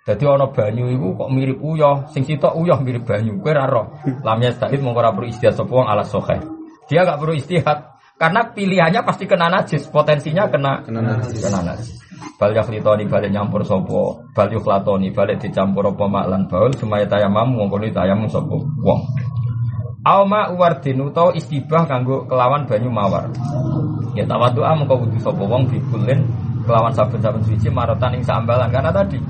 Dadi 0.00 0.24
ana 0.26 0.48
banyu 0.48 0.90
iku 0.90 1.12
kok 1.14 1.30
mirip 1.30 1.60
uyah, 1.60 2.08
sing 2.10 2.24
sitok 2.24 2.56
uyah 2.56 2.80
mirip 2.80 3.04
banyu. 3.04 3.36
Kowe 3.38 3.52
ora 3.52 3.68
roh. 3.68 3.86
Lam 4.24 4.40
yastahid 4.40 4.80
mongko 4.80 5.00
ora 5.04 5.12
perlu 5.12 5.28
istihad 5.28 5.54
sapa 5.54 5.70
wong 5.70 5.86
ala 5.86 6.02
sahih. 6.02 6.40
Dia 6.88 7.04
gak 7.06 7.20
perlu 7.20 7.36
istihad 7.36 7.94
karena 8.18 8.50
pilihannya 8.50 9.00
pasti 9.06 9.24
kena 9.24 9.48
najis, 9.52 9.86
potensinya 9.88 10.48
kena 10.50 10.82
Kena 10.82 11.00
najis. 11.04 11.40
kena 11.44 11.60
najis. 11.62 11.88
Bal 12.40 12.56
yakhlitoni 12.56 13.04
balik 13.08 13.30
nyampur 13.32 13.60
sapa, 13.62 14.24
bal 14.32 14.48
yukhlatoni 14.48 15.12
balik 15.12 15.40
dicampur 15.44 15.92
apa 15.92 16.04
mak 16.08 16.26
lan 16.32 16.42
baul 16.48 16.72
semaya 16.72 17.04
tayamam 17.04 17.52
mongko 17.52 17.76
ni 17.80 17.92
tayamum 17.92 18.28
sapa 18.28 18.56
wong. 18.56 19.00
Auma 20.00 20.48
uwardin 20.48 20.96
utawa 21.04 21.36
istibah 21.36 21.84
kanggo 21.84 22.24
kelawan 22.24 22.64
banyu 22.64 22.88
mawar. 22.88 23.28
Ya 24.16 24.24
tawadhu'a 24.24 24.72
mengko 24.72 25.04
wudu 25.04 25.20
sapa 25.20 25.44
wong 25.44 25.68
bikulin 25.68 26.24
kelawan 26.64 26.88
saben-saben 26.96 27.44
suci 27.44 27.68
marotan 27.68 28.16
ing 28.16 28.24
sambalan 28.24 28.72
karena 28.72 28.88
tadi 28.88 29.20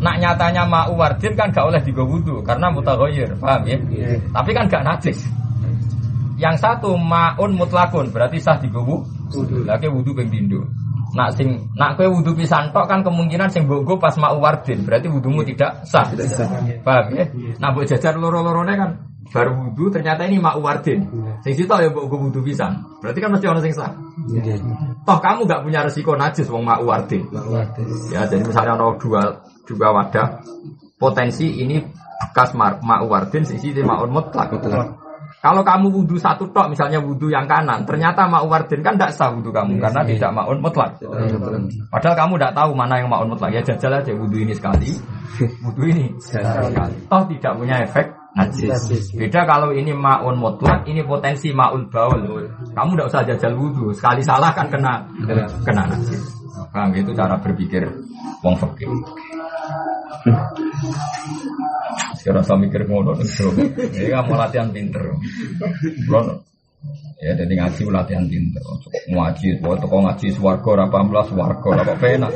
nak 0.00 0.16
nyatanya 0.16 0.64
ma'u 0.64 0.96
wardin 0.96 1.36
kan 1.36 1.52
gak 1.52 1.68
oleh 1.68 1.80
digo 1.84 2.08
wudu 2.08 2.40
karena 2.40 2.72
mutaghayyir, 2.72 3.36
paham 3.36 3.68
ya? 3.68 3.76
Tapi 4.32 4.50
kan 4.56 4.64
gak 4.72 4.84
najis. 4.88 5.28
Yang 6.40 6.56
satu 6.64 6.96
ma'un 6.96 7.52
mutlakun 7.52 8.08
berarti 8.08 8.40
sah 8.40 8.56
digo 8.56 8.80
wudu. 8.80 9.68
Lagi 9.68 9.84
wudu 9.92 10.16
ping. 10.16 10.32
Nak 11.10 11.34
sing 11.34 11.70
nak 11.74 11.98
kowe 11.98 12.06
wudu 12.06 12.38
pisan 12.38 12.70
tok 12.70 12.86
kan 12.86 13.02
kemungkinan 13.02 13.50
sing 13.50 13.66
mbok 13.66 13.98
pas 13.98 14.14
ma'u 14.14 14.38
wardin 14.38 14.86
berarti 14.86 15.10
wudumu 15.10 15.42
tidak 15.42 15.82
sah. 15.82 16.06
Paham 16.86 17.06
ya? 17.14 17.24
Nah 17.58 17.74
mbok 17.74 17.84
jajar 17.86 18.14
loro-lorone 18.14 18.74
kan 18.78 18.90
baru 19.30 19.70
wudu 19.70 19.90
ternyata 19.90 20.26
ini 20.26 20.38
ma'u 20.38 20.62
wardin. 20.62 21.06
Sing 21.42 21.52
sitok 21.58 21.82
ya 21.82 21.88
mbok 21.90 22.10
wudu 22.10 22.40
pisan. 22.46 22.78
Berarti 23.02 23.18
kan 23.18 23.30
mesti 23.34 23.46
ono 23.50 23.60
sing 23.62 23.74
sah. 23.74 23.90
Toh 25.02 25.18
kamu 25.18 25.48
gak 25.48 25.62
punya 25.66 25.80
resiko 25.82 26.14
najis 26.14 26.46
wong 26.46 26.62
ma'u 26.62 26.86
wardin. 26.86 27.26
Ya, 28.14 28.28
jadi 28.30 28.46
misalnya 28.46 28.78
ada 28.78 28.94
dua 29.00 29.42
dua 29.66 29.88
wadah 29.90 30.44
potensi 31.00 31.58
ini 31.58 31.82
bekas 32.20 32.54
ma'u 32.54 33.06
wardin 33.10 33.42
sisi 33.42 33.74
di 33.74 33.82
ma'un 33.82 34.12
mutlak. 34.12 34.52
Kalau 35.40 35.64
kamu 35.64 35.88
wudhu 35.88 36.20
satu 36.20 36.52
tok 36.52 36.68
misalnya 36.68 37.00
wudhu 37.00 37.32
yang 37.32 37.48
kanan, 37.48 37.88
ternyata 37.88 38.28
ma'u 38.28 38.44
wardin 38.44 38.84
kan 38.84 39.00
tidak 39.00 39.16
sah 39.16 39.32
wudhu 39.32 39.48
kamu 39.48 39.80
karena 39.80 40.04
tidak 40.04 40.36
ma'un 40.36 40.60
mutlak. 40.60 41.00
Padahal 41.88 42.12
kamu 42.12 42.32
tidak 42.36 42.52
tahu 42.52 42.70
mana 42.76 43.00
yang 43.00 43.08
ma'un 43.08 43.32
mutlak 43.32 43.48
ya 43.56 43.64
jajal 43.64 44.04
aja 44.04 44.12
wudhu 44.12 44.36
ini 44.36 44.52
sekali, 44.52 44.92
wudhu 45.64 45.88
ini 45.88 46.12
sekali. 46.20 46.76
Toh 47.08 47.22
tidak 47.24 47.52
punya 47.56 47.80
efek 47.80 48.12
najis. 48.36 49.16
Beda 49.16 49.48
kalau 49.48 49.72
ini 49.72 49.96
ma'un 49.96 50.36
mutlak, 50.36 50.84
ini 50.84 51.00
potensi 51.08 51.56
ma'ul 51.56 51.88
baul. 51.88 52.20
Kamu 52.76 52.90
tidak 52.92 53.08
usah 53.08 53.24
jajal 53.24 53.56
wudhu, 53.56 53.96
sekali 53.96 54.20
salah 54.20 54.52
kan 54.52 54.68
kena 54.68 55.08
kena 55.64 55.88
najis. 55.88 56.20
Paham 56.68 56.92
itu 56.92 57.16
cara 57.16 57.40
berpikir 57.40 57.88
wong 58.44 58.60
fakir. 58.60 58.92
Sekarang 62.20 62.44
saya 62.44 62.60
mikir 62.60 62.84
ngono. 62.84 63.16
Ini 63.16 64.08
kamu 64.12 64.32
latihan 64.36 64.68
pinter. 64.68 65.16
Belum. 66.04 66.49
Ya, 67.20 67.36
jadi 67.36 67.52
ngaji 67.52 67.84
latihan 67.92 68.24
pinter. 68.32 68.64
Ngaji, 69.12 69.60
waktu 69.60 69.84
kau 69.84 70.00
ngaji 70.00 70.32
swargo, 70.32 70.72
apa 70.72 71.04
belas 71.04 71.28
swargo, 71.28 71.76
apa 71.76 71.92
penak. 72.00 72.32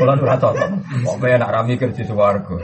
Bulan 0.00 0.16
berapa 0.16 0.40
cocok? 0.40 0.68
Kok 1.04 1.16
penak 1.20 1.52
rami 1.52 1.76
kerja 1.76 2.08
swargo. 2.08 2.56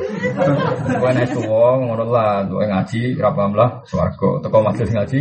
Gue 0.89 1.11
naik 1.12 1.37
suwo, 1.37 1.85
ngono 1.85 2.09
lah. 2.09 2.49
Gue 2.49 2.64
ngaji, 2.64 3.20
apa 3.20 3.45
belas 3.53 3.85
swargo. 3.85 4.41
Teko 4.41 4.64
majelis 4.64 4.97
ngaji, 4.97 5.20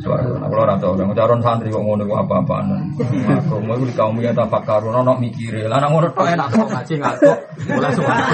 swargo. 0.00 0.40
Nah, 0.40 0.48
kalau 0.48 0.64
rata 0.64 0.86
orang 0.96 1.12
caron 1.12 1.40
santri 1.44 1.68
kok 1.68 1.84
ngono 1.84 2.08
apa 2.08 2.34
apaan. 2.40 2.96
Aku 3.44 3.60
mau 3.60 3.76
di 3.76 3.92
kaum 3.92 4.16
yang 4.16 4.32
tak 4.32 4.64
karun, 4.64 4.96
ono 4.96 5.12
mikir. 5.20 5.68
Lah, 5.68 5.76
ngono 5.84 6.08
tok 6.16 6.24
enak 6.24 6.48
ngaji 6.56 6.94
ngantuk, 6.96 7.36
mulai 7.68 7.92
swargo. 7.92 8.32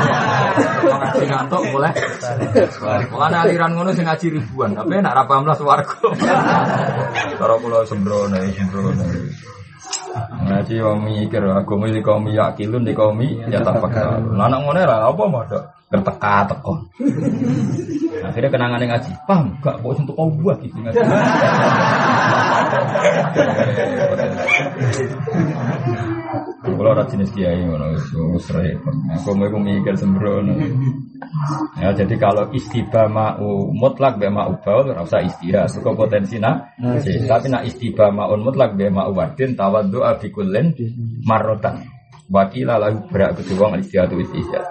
Ngaji 0.94 1.24
ngantuk, 1.26 1.62
mulai. 1.74 1.92
Mulai 3.10 3.38
aliran 3.50 3.74
ngono 3.74 3.90
sing 3.90 4.06
ngaji 4.06 4.26
ribuan, 4.30 4.78
tapi 4.78 5.02
enak 5.02 5.26
apa 5.26 5.42
belas 5.42 5.58
swargo. 5.58 6.03
Cara 7.40 7.54
kula 7.60 7.84
sembrono, 7.88 8.36
sembrono. 8.52 9.04
Ngaji 10.44 10.74
wong 10.78 11.00
mikir 11.02 11.42
aku 11.42 11.74
milih 11.74 12.02
kaum 12.04 12.28
yakilun 12.30 12.86
di 12.86 12.94
kaum 12.94 13.18
ya 13.50 13.58
tafakkur. 13.64 14.36
Lah 14.38 14.46
anak 14.46 14.60
ngono 14.62 14.80
ra 14.86 15.10
apa 15.10 15.24
modok 15.26 15.64
terteka 15.90 16.46
teko. 16.50 16.74
Akhirnya 18.28 18.50
kenangan 18.50 18.80
ngaji. 18.80 19.10
Paham 19.28 19.52
gak 19.60 19.76
kok 19.84 19.94
untuk 20.00 20.16
kau 20.16 20.30
buat 20.32 20.56
gitu 20.62 20.78
ngaji. 20.80 21.02
Kalau 26.64 26.96
ora 26.96 27.04
jenis 27.04 27.28
kiai 27.36 27.60
ngono 27.68 27.92
wis 28.32 28.48
repot. 28.48 28.96
Aku 29.12 29.36
mau 29.36 29.60
mikir 29.60 30.00
sembrono. 30.00 30.56
Ya 31.76 31.92
jadi 31.92 32.16
kalau 32.16 32.48
istibah 32.56 33.04
mau 33.04 33.68
mutlak 33.68 34.16
be 34.16 34.32
mau 34.32 34.56
baul 34.64 34.96
ora 34.96 35.04
usah 35.04 35.20
istihad. 35.20 35.68
Suka 35.68 35.92
potensi 35.92 36.40
na. 36.40 36.72
Tapi 36.80 37.46
nak 37.52 37.68
istibah 37.68 38.08
maun 38.08 38.40
mutlak 38.40 38.80
be 38.80 38.88
mau 38.88 39.12
wadin 39.12 39.52
tawaddu 39.52 40.00
abi 40.00 40.32
kullin 40.32 40.72
marrotan. 41.28 41.84
Wakila 42.32 42.80
lahu 42.80 43.12
berak 43.12 43.44
kedua 43.44 43.68
wong 43.68 43.84
istihad 43.84 44.08
istihad. 44.16 44.64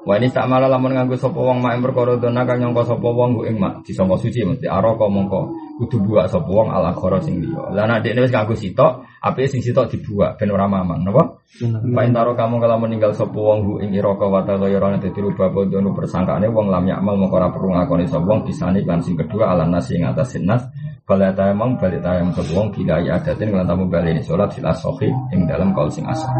Wah 0.00 0.16
ini 0.16 0.32
tak 0.32 0.48
malah 0.48 0.70
lamun 0.70 0.96
nganggo 0.96 1.18
sapa 1.20 1.36
wong 1.36 1.60
mak 1.60 1.76
perkara 1.84 2.16
dona 2.16 2.48
kang 2.48 2.56
nyangka 2.62 2.88
sapa 2.88 3.04
wong 3.04 3.36
ku 3.36 3.44
ing 3.44 3.60
mak 3.60 3.84
disangka 3.84 4.16
suci 4.16 4.48
mesti 4.48 4.64
araka 4.64 5.04
mongko 5.04 5.52
kudu 5.80 5.96
buak 6.04 6.28
sapa 6.28 6.44
wong 6.44 6.68
ala 6.68 6.92
khara 6.92 7.16
sing 7.24 7.40
liya. 7.40 7.72
Lah 7.72 7.88
nek 7.88 8.04
dekne 8.04 8.28
wis 8.28 8.32
nganggo 8.36 8.52
sitok, 8.52 9.08
apike 9.24 9.48
sing 9.48 9.64
sitok 9.64 9.88
dibuak 9.88 10.36
ben 10.36 10.52
ora 10.52 10.68
mamang, 10.68 11.00
napa? 11.00 11.40
Pak 11.60 12.04
intaro 12.04 12.36
kamu 12.36 12.60
kalau 12.60 12.76
meninggal 12.78 13.16
sapa 13.16 13.34
wong 13.34 13.58
hu 13.64 13.72
ing 13.80 13.96
iraka 13.96 14.28
wa 14.28 14.44
ta 14.44 14.60
ghayra 14.60 15.00
dadi 15.00 15.18
rubah 15.18 15.48
bodono 15.48 15.96
persangkaane 15.96 16.46
wong 16.52 16.68
lam 16.68 16.84
yakmal 16.84 17.16
mongko 17.16 17.36
ora 17.40 17.48
perlu 17.48 17.72
ngakoni 17.74 18.04
sapa 18.06 18.22
wong 18.28 18.44
disani 18.44 18.84
lan 18.84 19.00
sing 19.00 19.16
kedua 19.16 19.56
ala 19.56 19.64
nasi 19.64 19.96
ing 19.96 20.04
atas 20.04 20.36
nas 20.44 20.68
Balik 21.10 21.34
tayamang 21.34 21.74
balik 21.74 22.06
tayamang 22.06 22.30
sapa 22.38 22.54
wong 22.54 22.70
bila 22.70 23.02
ya 23.02 23.18
adatin 23.18 23.50
lan 23.50 23.66
tamu 23.66 23.90
balik 23.90 24.14
ini 24.14 24.22
salat 24.22 24.54
fil 24.54 24.62
asohi 24.62 25.10
ing 25.34 25.42
dalam 25.50 25.74
kaul 25.74 25.90
sing 25.90 26.06
asah. 26.06 26.30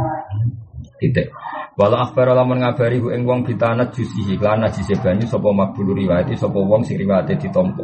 Titik. 1.03 1.35
Walau 1.75 1.99
akhbar 2.07 2.31
lamun 2.39 2.63
ngabari 2.63 3.03
hu 3.03 3.11
ing 3.11 3.27
wong 3.27 3.43
bitanat 3.43 3.91
jusihi 3.91 4.39
lan 4.39 4.63
najise 4.63 4.95
banyu 5.03 5.27
sapa 5.27 5.51
makbulu 5.51 5.91
riwayat 5.99 6.31
sapa 6.39 6.55
wong 6.55 6.87
sing 6.87 7.03
riwayate 7.03 7.35
ditampa. 7.35 7.83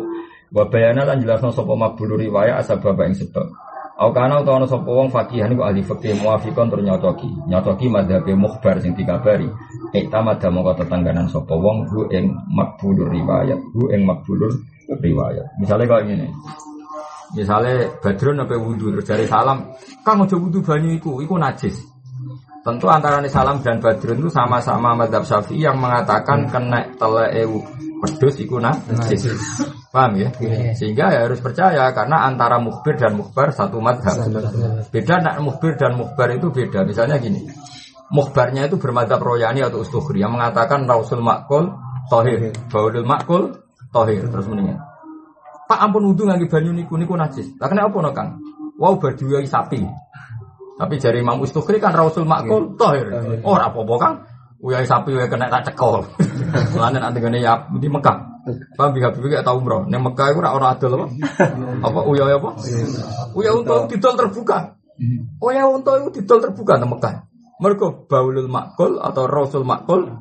Wa 0.55 0.65
bayana 0.71 1.03
lan 1.03 1.19
jelasno 1.23 1.51
sapa 1.51 1.75
makbulu 1.75 2.15
riwayat 2.19 2.67
bapak 2.67 3.07
ing 3.11 3.17
sebab. 3.19 3.47
Au 3.97 4.13
kana 4.13 4.45
utawa 4.45 4.61
ana 4.61 4.69
sapa 4.69 4.85
wong 4.93 5.09
fakihan 5.09 5.49
iku 5.49 5.65
ahli 5.65 5.81
fikih 5.81 6.21
muafiqon 6.21 6.69
tur 6.69 6.85
nyocoki. 6.85 7.33
Nyocoki 7.49 7.89
madhabe 7.89 8.37
mukhbar 8.37 8.77
sing 8.85 8.93
dikabari. 8.93 9.49
Iktamada 9.97 10.53
mongko 10.53 10.85
tetangganan 10.85 11.25
sapa 11.33 11.57
wong 11.57 11.89
hu 11.89 12.05
ing 12.13 12.29
makbulur 12.53 13.09
riwayat, 13.09 13.57
hu 13.73 13.89
ing 13.89 14.05
makbulur 14.05 14.53
riwayat. 15.01 15.49
Misalnya 15.57 15.89
kayak 15.89 16.13
gini. 16.13 16.29
Misalnya 17.33 17.89
Badrun 18.05 18.45
apa 18.45 18.55
wudhu 18.55 18.95
terus 19.01 19.27
salam, 19.27 19.75
kang 20.05 20.23
ojo 20.23 20.37
wudhu 20.39 20.61
banyu 20.63 20.95
iku, 20.95 21.25
iku 21.25 21.41
najis. 21.41 21.96
Tentu 22.67 22.91
antara 22.91 23.23
salam 23.31 23.63
dan 23.63 23.79
Badrun 23.79 24.27
itu 24.27 24.27
sama-sama 24.27 24.99
madhab 24.99 25.23
syafi'i 25.23 25.63
yang 25.63 25.79
mengatakan 25.79 26.51
kena 26.51 26.83
tele 26.99 27.47
ewu 27.47 27.63
pedus 28.03 28.43
iku 28.43 28.59
najis. 28.59 29.39
Paham 29.95 30.19
ya? 30.19 30.35
Sehingga 30.75 31.15
ya 31.15 31.31
harus 31.31 31.39
percaya 31.39 31.95
karena 31.95 32.27
antara 32.27 32.59
mukbir 32.59 32.99
dan 32.99 33.15
mukbar 33.15 33.55
satu 33.55 33.79
madhab. 33.79 34.19
Beda 34.91 35.23
nak 35.23 35.39
mukbir 35.47 35.79
dan 35.79 35.95
mukbar 35.95 36.35
itu 36.35 36.51
beda. 36.51 36.83
Misalnya 36.83 37.23
gini, 37.23 37.47
mukbarnya 38.11 38.67
itu 38.67 38.83
bermadhab 38.83 39.23
royani 39.23 39.63
atau 39.63 39.87
ustukhri 39.87 40.19
yang 40.19 40.35
mengatakan 40.35 40.91
rausul 40.91 41.23
makul 41.23 41.71
tohir, 42.11 42.51
baulul 42.67 43.07
makul 43.07 43.63
tohir 43.95 44.27
terus 44.27 44.47
mendingan. 44.51 44.83
Pak 45.71 45.79
ampun 45.87 46.11
wudhu 46.11 46.27
nganggo 46.27 46.51
banyu 46.51 46.75
niku 46.75 46.99
niku 46.99 47.15
najis. 47.15 47.47
Lah 47.63 47.71
kenapa 47.71 47.95
ono 47.95 48.11
Kang? 48.11 48.43
Wow 48.75 48.99
berdua 48.99 49.39
sapi. 49.47 50.06
Tapi 50.77 51.01
jari 51.01 51.25
Imam 51.25 51.41
Ustukhri 51.41 51.81
kan 51.81 51.97
Rasul 51.97 52.29
Makul 52.29 52.77
tohir. 52.77 53.09
Oh 53.41 53.57
apa-apa 53.57 53.95
Kang. 53.97 54.17
Uyai 54.61 54.89
sapi 54.89 55.13
uyai 55.13 55.29
kena 55.29 55.53
tak 55.53 55.73
cekol. 55.73 56.05
Mulane 56.73 56.99
nanti 57.01 57.21
ngene 57.21 57.41
ya 57.41 57.69
di 57.73 57.89
Mekah. 57.89 58.17
Paham 58.79 58.95
biga 58.95 59.13
biga 59.13 59.41
gak 59.41 59.47
tau 59.49 59.61
umroh. 59.61 59.85
Ning 59.85 60.01
Mekah 60.01 60.33
iku 60.33 60.41
ora 60.41 60.57
ora 60.57 60.67
adol 60.77 60.97
apa? 60.97 61.07
Apa 61.85 62.01
uyai 62.09 62.33
apa? 62.37 62.51
Uyai 63.37 63.53
untuk 63.53 63.89
didol 63.93 64.15
terbuka. 64.17 64.77
Uyai 65.41 65.65
untuk 65.65 65.93
itu 66.01 66.09
didol 66.21 66.41
terbuka 66.41 66.81
nang 66.81 66.93
Mekah. 66.93 67.15
Mergo 67.57 68.05
baulul 68.05 68.53
makul 68.53 69.01
atau 69.01 69.25
Rasul 69.25 69.65
Makul 69.65 70.13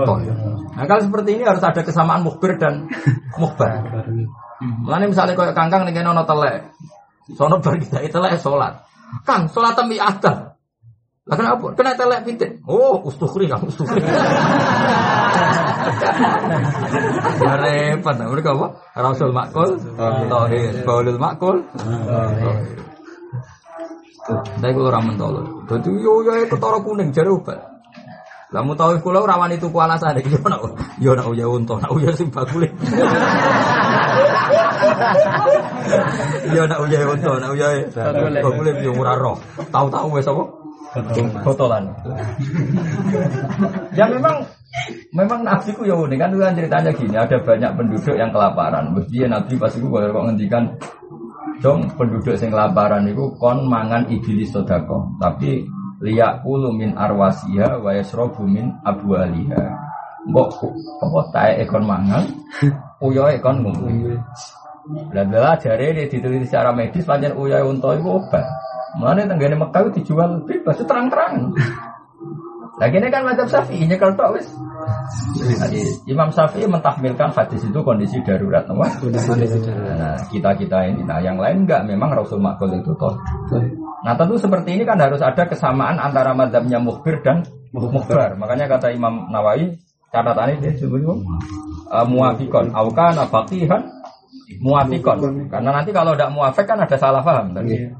tohir. 0.00 0.32
Nah 0.72 0.84
kalau 0.88 1.02
seperti 1.04 1.36
ini 1.36 1.44
harus 1.44 1.60
ada 1.60 1.84
kesamaan 1.84 2.24
mukbir 2.24 2.56
dan 2.56 2.88
mukbar. 3.36 3.84
Mulane 4.84 5.12
misalnya 5.12 5.36
koyo 5.36 5.52
kangkang 5.52 5.84
ning 5.84 5.92
kene 5.92 6.08
ana 6.08 6.24
telek. 6.24 6.72
Sono 7.36 7.60
bar 7.60 7.76
kita 7.76 8.00
telek 8.00 8.40
salat. 8.40 8.93
Kang, 9.22 9.46
salat 9.46 9.78
tembi 9.78 10.02
ada. 10.02 10.58
Lah 11.24 11.36
kenapa? 11.40 11.72
Kena 11.72 11.96
telek. 11.96 12.28
Oh, 12.68 13.00
ustukhri 13.08 13.48
kang 13.48 13.64
ustukhri. 13.64 14.04
Ya 17.40 17.54
repot, 17.56 18.12
mereka 18.12 18.52
apa? 18.52 18.66
Rasul 18.92 19.32
makul, 19.32 19.80
tauhid, 20.28 20.84
baulul 20.84 21.16
makul. 21.16 21.64
Tapi 24.24 24.68
gue 24.72 24.84
orang 24.84 25.04
mentol. 25.12 25.64
Jadi 25.64 25.90
yo 26.00 26.20
yo 26.24 26.48
kuning 26.84 27.12
jare 27.12 27.32
obat. 27.32 27.60
Lah 28.52 28.62
mau 28.62 28.76
tahu 28.78 29.00
kula 29.02 29.18
ora 29.24 29.40
wani 29.40 29.58
tuku 29.58 29.74
alasane 29.80 30.22
yo 30.22 30.38
nak 30.46 30.62
yo 31.02 31.10
nak 31.16 31.26
uya 31.26 31.48
unta, 31.48 31.74
nak 31.80 31.90
uya 31.90 32.14
sing 32.14 32.30
bakule. 32.30 32.70
Yo 36.54 36.62
nak 36.68 36.78
uya 36.84 36.98
unta, 37.06 37.32
nak 37.40 37.50
uya 37.54 37.68
bakule 38.42 38.70
yo 38.82 38.92
ora 38.96 39.14
roh. 39.16 39.36
Tahu-tahu 39.70 40.18
wis 40.18 40.28
apa? 40.28 40.44
Botolan. 41.42 41.90
ya 43.98 44.06
memang 44.06 44.46
memang 45.10 45.42
nafsiku 45.42 45.82
ya 45.82 45.98
unik 45.98 46.18
kan 46.22 46.30
kan 46.30 46.54
ceritanya 46.54 46.90
gini 46.94 47.16
ada 47.18 47.36
banyak 47.42 47.70
penduduk 47.74 48.14
yang 48.14 48.30
kelaparan. 48.30 48.94
Mesti 48.94 49.26
Nabi 49.26 49.58
pas 49.58 49.74
itu 49.74 49.86
kalau 49.90 50.14
kok 50.14 50.24
ngendikan 50.30 50.64
Dong 51.62 51.86
penduduk 51.94 52.34
yang 52.34 52.50
kelaparan 52.50 53.06
itu 53.06 53.30
kon 53.40 53.70
mangan 53.70 54.04
iblis 54.10 54.50
sodako, 54.50 55.16
tapi 55.22 55.64
liyak 56.02 56.42
min 56.74 56.92
arwasiha 56.92 57.78
wa 57.78 57.94
yasrobu 57.94 58.42
min 58.42 58.74
abwaliha. 58.82 59.64
Mbok 60.28 60.50
apa 61.04 61.20
tae 61.32 61.52
ekon 61.64 61.84
mangan, 61.88 62.24
uyo 63.00 63.26
ekon 63.30 63.64
ngumpi. 63.64 64.14
Lah 65.16 65.56
jare 65.56 65.96
ini 65.96 66.06
diteliti 66.06 66.44
secara 66.44 66.76
medis 66.76 67.08
pancen 67.08 67.32
uyo 67.34 67.56
unta 67.66 67.96
iku 67.96 68.20
obat. 68.20 68.44
Mulane 68.94 69.26
tenggane 69.26 69.58
Mekah 69.58 69.80
itu 69.88 69.90
dijual 70.02 70.44
bebas 70.46 70.78
terang-terangan. 70.78 71.50
Lagi 72.74 72.98
ini 72.98 73.06
kan 73.06 73.22
macam 73.22 73.46
Syafi'i 73.46 73.86
nyekel 73.86 74.18
tok 74.18 74.34
wis. 74.34 74.50
Imam 76.10 76.30
Syafi'i 76.34 76.66
mentahmilkan 76.66 77.30
hadis 77.30 77.62
itu 77.62 77.80
kondisi 77.86 78.18
darurat. 78.26 78.66
Nah, 78.66 80.18
kita 80.26 80.50
kita 80.58 80.78
ini, 80.90 81.06
nah 81.06 81.22
yang 81.22 81.38
lain 81.38 81.66
enggak, 81.66 81.86
memang 81.86 82.10
Rasul 82.18 82.42
Makul 82.42 82.74
itu 82.74 82.90
toh. 82.98 83.14
Nah 84.04 84.12
tentu 84.18 84.36
seperti 84.36 84.74
ini 84.74 84.82
kan 84.82 84.98
harus 84.98 85.22
ada 85.22 85.46
kesamaan 85.46 86.02
antara 86.02 86.34
madhabnya 86.34 86.82
mukhbir 86.82 87.22
dan 87.22 87.46
mukhbar. 87.70 88.34
Makanya 88.36 88.66
kata 88.66 88.90
Imam 88.90 89.30
Nawawi, 89.30 89.78
catatan 90.14 90.54
ini 90.54 90.70
disebut 90.78 91.02
uh, 91.02 92.06
muafikon, 92.06 92.70
aukana 92.70 93.26
faqihan 93.26 93.82
muafikon. 94.62 95.50
Karena 95.50 95.70
nanti 95.74 95.90
kalau 95.90 96.14
tidak 96.14 96.30
muafik 96.30 96.64
kan 96.70 96.78
ada 96.78 96.94
salah 96.94 97.20
paham. 97.26 97.50
Tadi. 97.50 97.90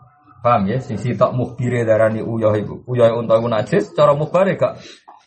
Paham 0.45 0.69
ya? 0.69 0.77
Sisi 0.79 1.17
tok 1.17 1.35
mukhbire 1.35 1.83
darani 1.83 2.21
uyah 2.21 2.55
iku. 2.55 2.85
Uyah 2.87 3.17
unta 3.17 3.41
iku 3.41 3.49
najis, 3.49 3.91
cara 3.97 4.13
mukhbar 4.13 4.47
gak 4.55 4.77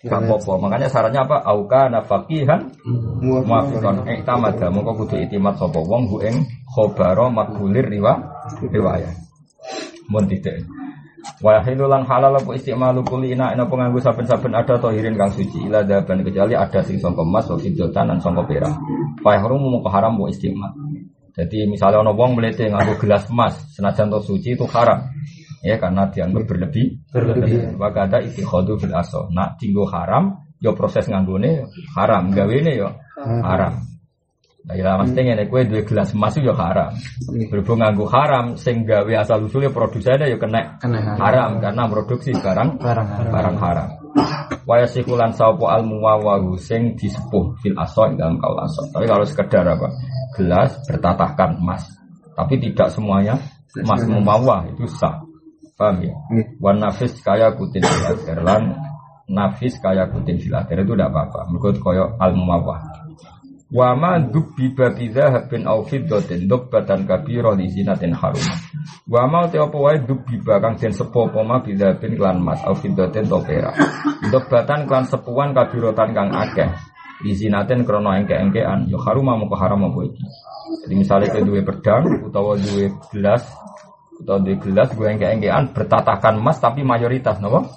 gak 0.06 0.22
apa-apa. 0.24 0.54
Makanya 0.62 0.88
syaratnya 0.88 1.26
apa? 1.26 1.42
Auka 1.42 1.90
nafaqihan 1.90 2.70
muafiqan 3.26 4.06
iktamada. 4.08 4.70
Mongko 4.70 5.04
kudu 5.04 5.18
itimat 5.26 5.58
sapa 5.58 5.82
wong 5.82 6.06
hu 6.08 6.22
ing 6.22 6.46
khabara 6.70 7.28
makbulir 7.34 7.90
riwa 7.90 8.14
riwayat. 8.62 9.18
Mun 10.08 10.30
tidak. 10.30 10.64
Wa 11.44 11.62
hilulan 11.62 12.08
halal 12.08 12.40
apa 12.40 12.52
istimalu 12.58 13.06
kulli 13.06 13.38
ina 13.38 13.54
ina 13.54 13.70
penganggu 13.70 14.02
saben-saben 14.02 14.58
ada 14.58 14.80
tohirin 14.82 15.14
kang 15.14 15.30
suci 15.30 15.70
ila 15.70 15.86
daban 15.86 16.26
kecuali 16.26 16.58
ada 16.58 16.82
sing 16.82 16.98
sangka 16.98 17.22
emas 17.22 17.46
wa 17.52 17.58
fidotan 17.62 18.10
lan 18.10 18.18
sangka 18.18 18.44
perak. 18.48 18.74
Fa 19.22 19.38
harum 19.38 19.62
mung 19.62 19.86
haram 19.86 20.18
wa 20.18 20.28
istimal. 20.32 20.74
Jadi 21.38 21.70
misalnya 21.70 22.02
ono 22.02 22.18
wong 22.18 22.34
melete 22.34 22.66
nganggo 22.66 22.98
gelas 22.98 23.30
emas, 23.30 23.54
senajan 23.78 24.10
to 24.10 24.18
suci 24.26 24.58
itu 24.58 24.66
haram. 24.74 25.06
Ya 25.62 25.78
karena 25.78 26.10
dianggap 26.10 26.50
berlebih. 26.50 26.98
Berlebih. 27.14 27.78
Maka 27.78 28.10
ada 28.10 28.18
ittikhadu 28.26 28.82
fil 28.82 28.94
aso. 28.94 29.30
Nah, 29.30 29.54
tinggo 29.58 29.86
haram, 29.86 30.34
yo 30.58 30.74
proses 30.74 31.06
nganggone 31.06 31.66
haram, 31.94 32.34
gawene 32.34 32.74
yo 32.74 32.90
haram. 33.22 33.78
Nah, 34.68 34.76
ya 34.76 35.00
mesti 35.00 35.16
ngene 35.24 35.48
kowe 35.48 35.64
duwe 35.64 35.88
gelas 35.88 36.12
emas 36.12 36.36
yo 36.44 36.52
haram. 36.52 36.92
Berhubung 37.48 37.80
nganggo 37.80 38.04
haram 38.12 38.60
sing 38.60 38.84
gawe 38.84 39.14
asal 39.16 39.48
usulnya 39.48 39.72
produsennya 39.72 40.28
yo 40.28 40.36
kena, 40.36 40.76
haram 41.16 41.64
karena 41.64 41.88
produksi 41.88 42.36
barang 42.36 42.76
barang 42.76 43.08
haram. 43.08 43.32
Barang 43.32 43.58
haram. 43.64 43.90
Waya 44.68 44.84
sikulan 44.84 45.32
sapa 45.32 45.72
al 45.72 45.88
muwawahu 45.88 46.60
sing 46.60 47.00
disepuh 47.00 47.56
fil 47.64 47.80
aso 47.80 48.12
dalam 48.20 48.36
kaul 48.44 48.60
aso. 48.60 48.84
Tapi 48.92 49.08
kalau 49.08 49.24
sekedar 49.24 49.64
apa? 49.64 49.88
Gelas 50.36 50.76
bertatahkan 50.84 51.64
emas. 51.64 51.88
Tapi 52.36 52.60
tidak 52.60 52.92
semuanya 52.92 53.40
emas 53.72 54.04
mumawah 54.04 54.68
itu 54.68 54.84
sah. 54.92 55.24
Paham 55.80 56.04
ya? 56.04 56.12
Wan 56.60 56.84
nafis 56.84 57.16
kaya 57.24 57.56
kutin 57.56 57.88
fil 57.88 58.44
lan 58.44 58.76
nafis 59.32 59.80
kaya 59.80 60.12
kutin 60.12 60.44
fil 60.44 60.60
itu 60.60 60.92
tidak 60.92 61.08
apa-apa. 61.08 61.48
Menurut 61.48 61.80
koyo 61.80 62.20
al 62.20 62.36
mumawah. 62.36 63.08
Wa 63.68 64.00
ma 64.00 64.16
dubbi 64.16 64.72
babi 64.72 65.12
dhahabin 65.12 65.68
aw 65.68 65.84
fiddatin 65.84 66.48
dubbatan 66.48 67.04
kabira 67.04 67.52
li 67.52 67.68
zinatin 67.68 68.16
harum. 68.16 68.48
Wa 69.12 69.28
ma 69.28 69.44
te 69.52 69.60
apa 69.60 69.76
wae 69.76 70.00
bakang 70.40 70.80
den 70.80 70.96
sepo 70.96 71.28
apa 71.28 71.44
ma 71.44 71.60
bidhabin 71.60 72.16
klan 72.16 72.40
mas 72.40 72.64
aw 72.64 72.72
fiddatin 72.72 73.28
to 73.28 73.44
perak. 73.44 73.76
Dubbatan 74.32 74.88
klan 74.88 75.04
sepuan 75.04 75.52
kabiratan 75.52 76.16
kang 76.16 76.32
akeh. 76.32 76.72
Li 77.28 77.36
zinatin 77.36 77.84
krana 77.84 78.24
engke-engkean 78.24 78.88
ya 78.88 78.98
harum 79.04 79.28
mau 79.28 79.52
haram 79.60 79.84
apa 79.84 80.00
iki. 80.00 80.24
Jadi 80.88 80.94
misalnya 80.96 81.28
ke 81.28 81.44
duwe 81.44 81.60
pedang 81.60 82.08
utawa 82.24 82.56
duwe 82.56 82.88
gelas 83.12 83.44
atau 84.18 84.42
di 84.42 84.56
gelas 84.58 84.90
gue 84.96 85.08
engke-engkean 85.12 85.76
bertatakan 85.78 86.42
emas 86.42 86.58
tapi 86.58 86.82
mayoritas 86.82 87.38
nopo 87.38 87.70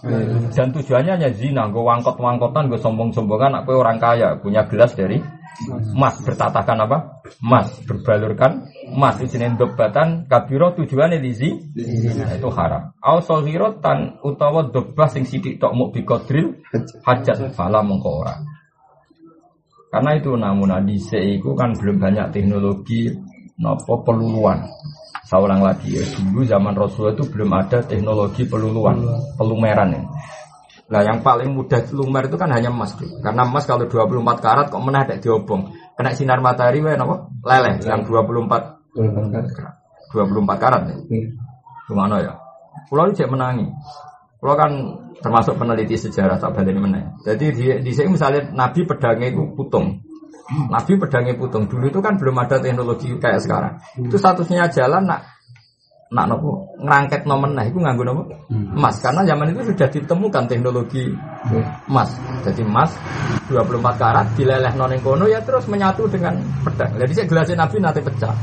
dan 0.56 0.72
tujuannya 0.72 1.20
hanya 1.20 1.30
zina 1.36 1.68
gue 1.68 1.84
wangkot 1.84 2.16
wangkotan 2.16 2.72
gue 2.72 2.80
sombong 2.80 3.12
sombongan 3.12 3.60
aku 3.60 3.76
orang 3.76 4.00
kaya 4.00 4.40
punya 4.40 4.64
gelas 4.64 4.96
dari 4.96 5.20
emas 5.68 6.16
bertatakan 6.24 6.78
apa? 6.84 7.20
Emas 7.40 7.68
berbalurkan. 7.84 8.68
Emas 8.90 9.20
di 9.20 9.26
sini 9.28 9.52
dobatan 9.54 10.26
kabiro 10.26 10.72
tujuannya 10.74 11.20
di 11.20 11.32
nah, 12.18 12.32
itu 12.34 12.48
haram. 12.52 12.90
Au 13.00 13.20
tan 13.80 14.18
utawa 14.24 14.66
dobah 14.70 15.08
sing 15.08 15.28
sidik 15.28 15.60
tok 15.60 15.76
mau 15.76 15.92
bikodril 15.92 16.64
hajat 17.04 17.52
fala 17.54 17.84
mengko 17.84 18.24
karena 19.90 20.14
itu 20.14 20.38
namun 20.38 20.70
di 20.86 21.02
itu 21.02 21.50
kan 21.58 21.74
belum 21.74 21.98
banyak 21.98 22.30
teknologi 22.30 23.10
nopo 23.58 24.06
peluluan. 24.06 24.62
Saya 25.26 25.46
ulang 25.46 25.62
lagi 25.62 25.94
ya, 25.94 26.02
dulu 26.18 26.42
zaman 26.42 26.74
Rasul 26.74 27.14
itu 27.14 27.22
belum 27.30 27.54
ada 27.54 27.78
teknologi 27.86 28.42
peluluan, 28.50 28.98
pelumeran 29.38 29.94
ya. 29.94 30.02
Nah 30.90 31.06
yang 31.06 31.22
paling 31.22 31.54
mudah 31.54 31.86
lumer 31.94 32.26
itu 32.26 32.34
kan 32.34 32.50
hanya 32.50 32.74
emas 32.74 32.98
tuh. 32.98 33.06
Karena 33.22 33.46
emas 33.46 33.62
kalau 33.62 33.86
24 33.86 34.42
karat 34.42 34.66
kok 34.74 34.82
menah 34.82 35.06
ada 35.06 35.22
diobong. 35.22 35.70
Kena 35.94 36.10
sinar 36.18 36.42
matahari 36.42 36.82
wae 36.82 36.98
napa? 36.98 37.30
Leleh 37.46 37.78
yang 37.86 38.02
24 38.02 38.98
24 38.98 40.62
karat 40.62 40.82
ya. 40.90 40.96
Gimana 41.86 42.14
ya? 42.18 42.34
Pulau 42.90 43.06
ini 43.06 43.14
cek 43.14 43.30
menangi. 43.30 43.66
Pulau 44.42 44.58
kan 44.58 44.72
termasuk 45.22 45.54
peneliti 45.54 45.94
sejarah 45.94 46.42
tak 46.42 46.58
balik 46.58 46.74
mana. 46.74 47.14
Jadi 47.22 47.46
di, 47.54 47.64
di 47.86 47.92
sini 47.94 48.18
misalnya 48.18 48.50
Nabi 48.50 48.82
pedangnya 48.82 49.30
itu 49.30 49.46
putung. 49.54 50.02
Nabi 50.50 50.98
pedangnya 50.98 51.38
putung. 51.38 51.70
Dulu 51.70 51.86
itu 51.86 52.02
kan 52.02 52.18
belum 52.18 52.34
ada 52.34 52.58
teknologi 52.58 53.14
kayak 53.14 53.46
sekarang. 53.46 53.78
Itu 53.94 54.18
statusnya 54.18 54.66
jalan 54.74 55.06
nak 55.06 55.39
nak 56.10 56.26
nopo 56.26 56.74
ngerangket 56.82 57.22
nomen 57.22 57.54
nah 57.54 57.62
itu 57.62 57.78
nganggo 57.78 58.02
nopo? 58.02 58.22
Emas 58.50 58.98
karena 58.98 59.22
zaman 59.22 59.54
itu 59.54 59.70
sudah 59.70 59.86
ditemukan 59.86 60.44
teknologi 60.50 61.06
emas 61.86 62.10
jadi 62.42 62.66
emas 62.66 62.90
24 63.46 63.78
karat 63.94 64.26
dileleh 64.34 64.74
noning 64.74 64.98
kono 65.06 65.30
ya 65.30 65.38
terus 65.46 65.70
menyatu 65.70 66.10
dengan 66.10 66.34
pedang. 66.66 66.98
Jadi 66.98 67.12
saya 67.14 67.26
gelasnya 67.30 67.56
nabi 67.62 67.76
nanti 67.78 68.02
pecah. 68.02 68.34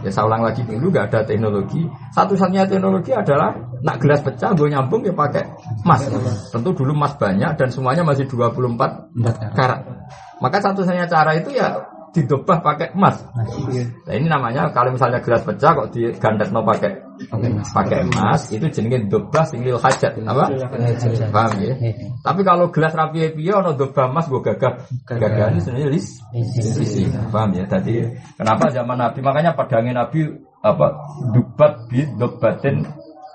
Ya 0.00 0.08
saya 0.08 0.32
ulang 0.32 0.44
lagi 0.44 0.64
dulu 0.64 0.88
gak 0.92 1.12
ada 1.12 1.20
teknologi. 1.28 1.84
Satu-satunya 2.16 2.64
teknologi 2.64 3.12
adalah 3.12 3.52
nak 3.80 3.96
gelas 4.00 4.20
pecah 4.20 4.52
gue 4.52 4.68
nyambung 4.68 5.00
ya 5.04 5.12
pakai 5.16 5.44
emas 5.84 6.04
tentu 6.52 6.72
dulu 6.76 6.92
emas 6.92 7.16
banyak 7.16 7.56
dan 7.56 7.68
semuanya 7.72 8.04
masih 8.04 8.28
24 8.28 9.56
karat. 9.56 9.80
Maka 10.40 10.56
satu-satunya 10.60 11.08
cara 11.08 11.32
itu 11.36 11.52
ya 11.56 11.80
didobah 12.10 12.58
pakai 12.58 12.90
emas. 12.94 13.22
Nah 14.06 14.14
ini 14.14 14.26
namanya 14.26 14.66
kalau 14.74 14.90
misalnya 14.90 15.22
gelas 15.22 15.46
pecah 15.46 15.70
kok 15.74 15.94
digandet 15.94 16.50
no 16.50 16.66
pakai 16.66 16.90
pakai 17.70 18.02
emas 18.10 18.50
itu 18.50 18.66
jenenge 18.66 19.06
dobah 19.06 19.46
singlil 19.46 19.78
hajat 19.78 20.18
apa? 20.26 20.50
Paham 21.30 21.52
ya? 21.62 21.74
Tapi 22.26 22.40
kalau 22.42 22.66
gelas 22.74 22.92
rapi 22.98 23.30
piye 23.30 23.52
ono 23.54 23.78
dobah 23.78 24.10
emas 24.10 24.26
gue 24.26 24.42
gagah 24.42 24.74
gagah 25.06 25.54
ini 25.54 25.60
sebenarnya 25.62 25.88
lis 25.94 26.06
sisi. 26.50 27.06
Paham 27.30 27.54
ya? 27.54 27.64
Tadi 27.70 28.02
kenapa 28.34 28.70
zaman 28.74 28.98
Nabi 28.98 29.18
makanya 29.22 29.54
pedangnya 29.54 30.02
Nabi 30.02 30.26
apa 30.60 30.86
dubat 31.30 31.88
bi 31.88 32.04
dobatin 32.18 32.82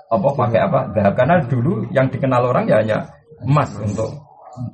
apa 0.06 0.28
pakai 0.36 0.60
apa? 0.62 0.86
Nah, 0.94 1.12
karena 1.18 1.42
dulu 1.42 1.82
yang 1.90 2.06
dikenal 2.06 2.46
orang 2.46 2.70
ya 2.70 2.78
hanya 2.78 2.98
emas 3.42 3.72
untuk 3.80 4.14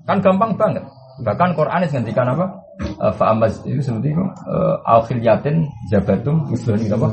kan 0.05 0.19
gampang 0.23 0.59
banget. 0.59 0.85
Bahkan 1.23 1.55
Quran 1.55 1.87
ngendikan 1.87 2.29
apa? 2.35 2.62
Uh, 2.81 3.13
fa'amaz 3.15 3.63
itu 3.69 3.81
seperti 3.83 4.15
itu. 4.15 4.25
Uh, 4.49 4.77
al-khilyatin 4.87 5.69
jabatum 5.91 6.49
usulani 6.51 6.89
apa? 6.89 7.09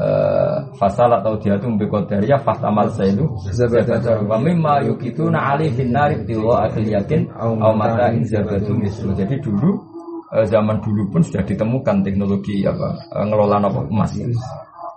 Uh, 0.00 0.56
fasal 0.76 1.10
atau 1.12 1.38
diatum 1.38 1.78
biqadariyah 1.78 2.40
fahtamal 2.42 2.90
sailu 2.92 3.30
zabatum 3.52 4.26
wa 4.26 4.38
mimma 4.40 4.84
yukituna 4.86 5.56
ali 5.56 5.70
finnari 5.72 6.20
tiwa 6.26 6.66
al-khilyatin 6.68 7.30
au 7.38 7.72
mata'in 7.76 8.24
jabatum 8.26 8.82
usul 8.84 9.14
jadi 9.14 9.38
dulu 9.40 9.78
zaman 10.26 10.82
dulu 10.82 11.06
pun 11.14 11.22
sudah 11.22 11.46
ditemukan 11.46 12.02
teknologi 12.02 12.66
apa 12.66 12.98
ngelola 13.14 13.62
apa 13.62 13.80
emas. 13.86 14.10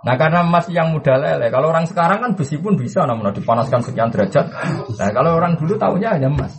Nah 0.00 0.16
karena 0.16 0.40
emas 0.40 0.64
yang 0.72 0.96
mudah 0.96 1.20
lele, 1.20 1.52
kalau 1.52 1.68
orang 1.68 1.84
sekarang 1.84 2.24
kan 2.24 2.32
besi 2.32 2.56
pun 2.56 2.72
bisa 2.72 3.04
namun 3.04 3.30
dipanaskan 3.36 3.84
sekian 3.84 4.08
derajat. 4.08 4.48
Nah 4.96 5.08
kalau 5.12 5.36
orang 5.36 5.60
dulu 5.60 5.76
tahunya 5.76 6.18
hanya 6.18 6.28
emas. 6.32 6.56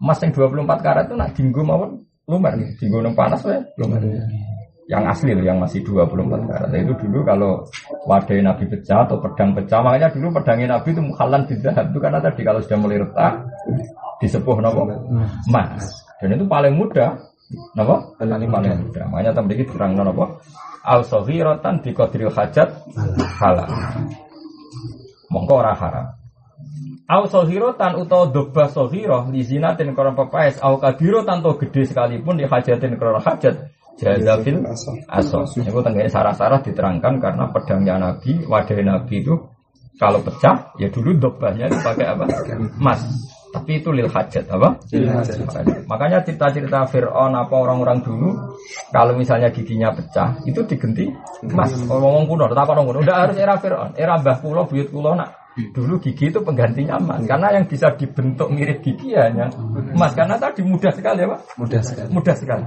Emas 0.00 0.18
yang 0.24 0.32
24 0.32 0.64
karat 0.80 1.04
itu 1.06 1.14
nak 1.14 1.30
dinggo 1.36 1.62
mawon 1.62 2.08
lumer 2.28 2.52
di 2.60 2.86
gunung 2.86 3.16
panas 3.16 3.40
ya. 3.42 3.58
Lumer. 3.80 4.04
Yang 4.88 5.04
asli 5.12 5.36
loh 5.36 5.44
yang 5.44 5.60
masih 5.60 5.84
24 5.84 6.48
karat. 6.48 6.72
Itu 6.76 6.94
dulu 6.96 7.20
kalau 7.24 7.64
wadah 8.08 8.36
nabi 8.40 8.64
pecah 8.68 9.04
atau 9.04 9.20
pedang 9.20 9.52
pecah 9.52 9.84
makanya 9.84 10.08
dulu 10.12 10.32
pedangnya 10.32 10.76
nabi 10.76 10.96
itu 10.96 11.02
mukhalan 11.04 11.44
tidak 11.44 11.76
itu 11.92 11.98
karena 12.00 12.20
tadi 12.24 12.40
kalau 12.40 12.60
sudah 12.64 12.78
mulai 12.80 13.00
retak 13.00 13.32
disepuh 14.20 14.56
nopo? 14.60 14.88
Emas. 15.48 15.84
Dan 16.20 16.40
itu 16.40 16.44
paling 16.48 16.72
mudah. 16.76 17.20
Nopo? 17.76 18.16
Paling 18.16 18.48
paling 18.48 18.72
mudah. 18.88 19.04
Makanya 19.12 19.32
tadi 19.36 19.64
terang 19.64 19.92
nopo 19.96 20.24
al 20.88 21.04
sohirotan 21.04 21.84
di 21.84 21.92
kodril 21.92 22.32
hajat 22.32 22.68
halal. 23.40 23.68
Mongko 25.28 25.52
ora 25.60 25.76
haram 25.76 26.17
Au 27.08 27.24
sohirotan 27.24 27.96
utawa 27.96 28.28
dobah 28.28 28.68
sohiroh 28.68 29.32
li 29.32 29.40
zinatin 29.40 29.96
krono 29.96 30.12
pepaes 30.12 30.60
au 30.60 30.76
kabiro 30.76 31.24
tanto 31.24 31.56
gede 31.56 31.88
sekalipun 31.88 32.36
di 32.36 32.44
hajatin 32.44 33.00
krono 33.00 33.16
hajat 33.16 33.72
jazafil 33.96 34.60
asos. 35.08 35.56
Itu 35.56 35.80
tengganya 35.80 36.12
sarah-sarah 36.12 36.60
diterangkan 36.60 37.16
karena 37.16 37.48
pedangnya 37.48 37.96
Nabi, 37.96 38.44
wadah 38.44 38.76
Nabi 38.84 39.24
itu 39.24 39.40
kalau 39.96 40.20
pecah 40.20 40.76
ya 40.76 40.92
dulu 40.92 41.16
dobahnya 41.16 41.72
itu 41.72 41.80
pakai 41.80 42.12
apa? 42.12 42.24
Emas. 42.76 43.00
Tapi 43.56 43.80
itu 43.80 43.88
lil 43.88 44.12
hajat 44.12 44.44
apa? 44.52 44.76
Makanya 45.88 46.20
cerita-cerita 46.20 46.84
Fir'aun 46.92 47.32
apa 47.32 47.56
orang-orang 47.56 48.04
dulu 48.04 48.36
kalau 48.92 49.16
misalnya 49.16 49.48
giginya 49.48 49.96
pecah 49.96 50.44
itu 50.44 50.60
digenti 50.68 51.08
emas. 51.48 51.72
Ngomong 51.88 52.28
kuno, 52.28 52.52
tak 52.52 52.68
kuno, 52.68 53.00
udah 53.00 53.16
harus 53.24 53.40
era 53.40 53.56
Fir'aun, 53.56 53.96
era 53.96 54.20
Mbah 54.20 54.44
Kulo, 54.44 54.68
buyut 54.68 54.92
Kulo 54.92 55.16
nak 55.16 55.37
Dulu 55.74 55.98
gigi 55.98 56.30
itu 56.30 56.38
penggantinya 56.38 57.02
emas 57.02 57.26
karena 57.26 57.58
yang 57.58 57.66
bisa 57.66 57.90
dibentuk 57.98 58.48
mirip 58.54 58.78
gigi 58.82 59.14
hanya 59.18 59.50
emas 59.94 60.14
karena 60.14 60.38
tadi 60.38 60.62
mudah 60.62 60.92
sekali 60.94 61.26
ya 61.26 61.28
pak. 61.34 61.40
Mudah 61.58 61.80
sekali. 61.82 62.08
Mudah 62.14 62.34
sekali. 62.38 62.64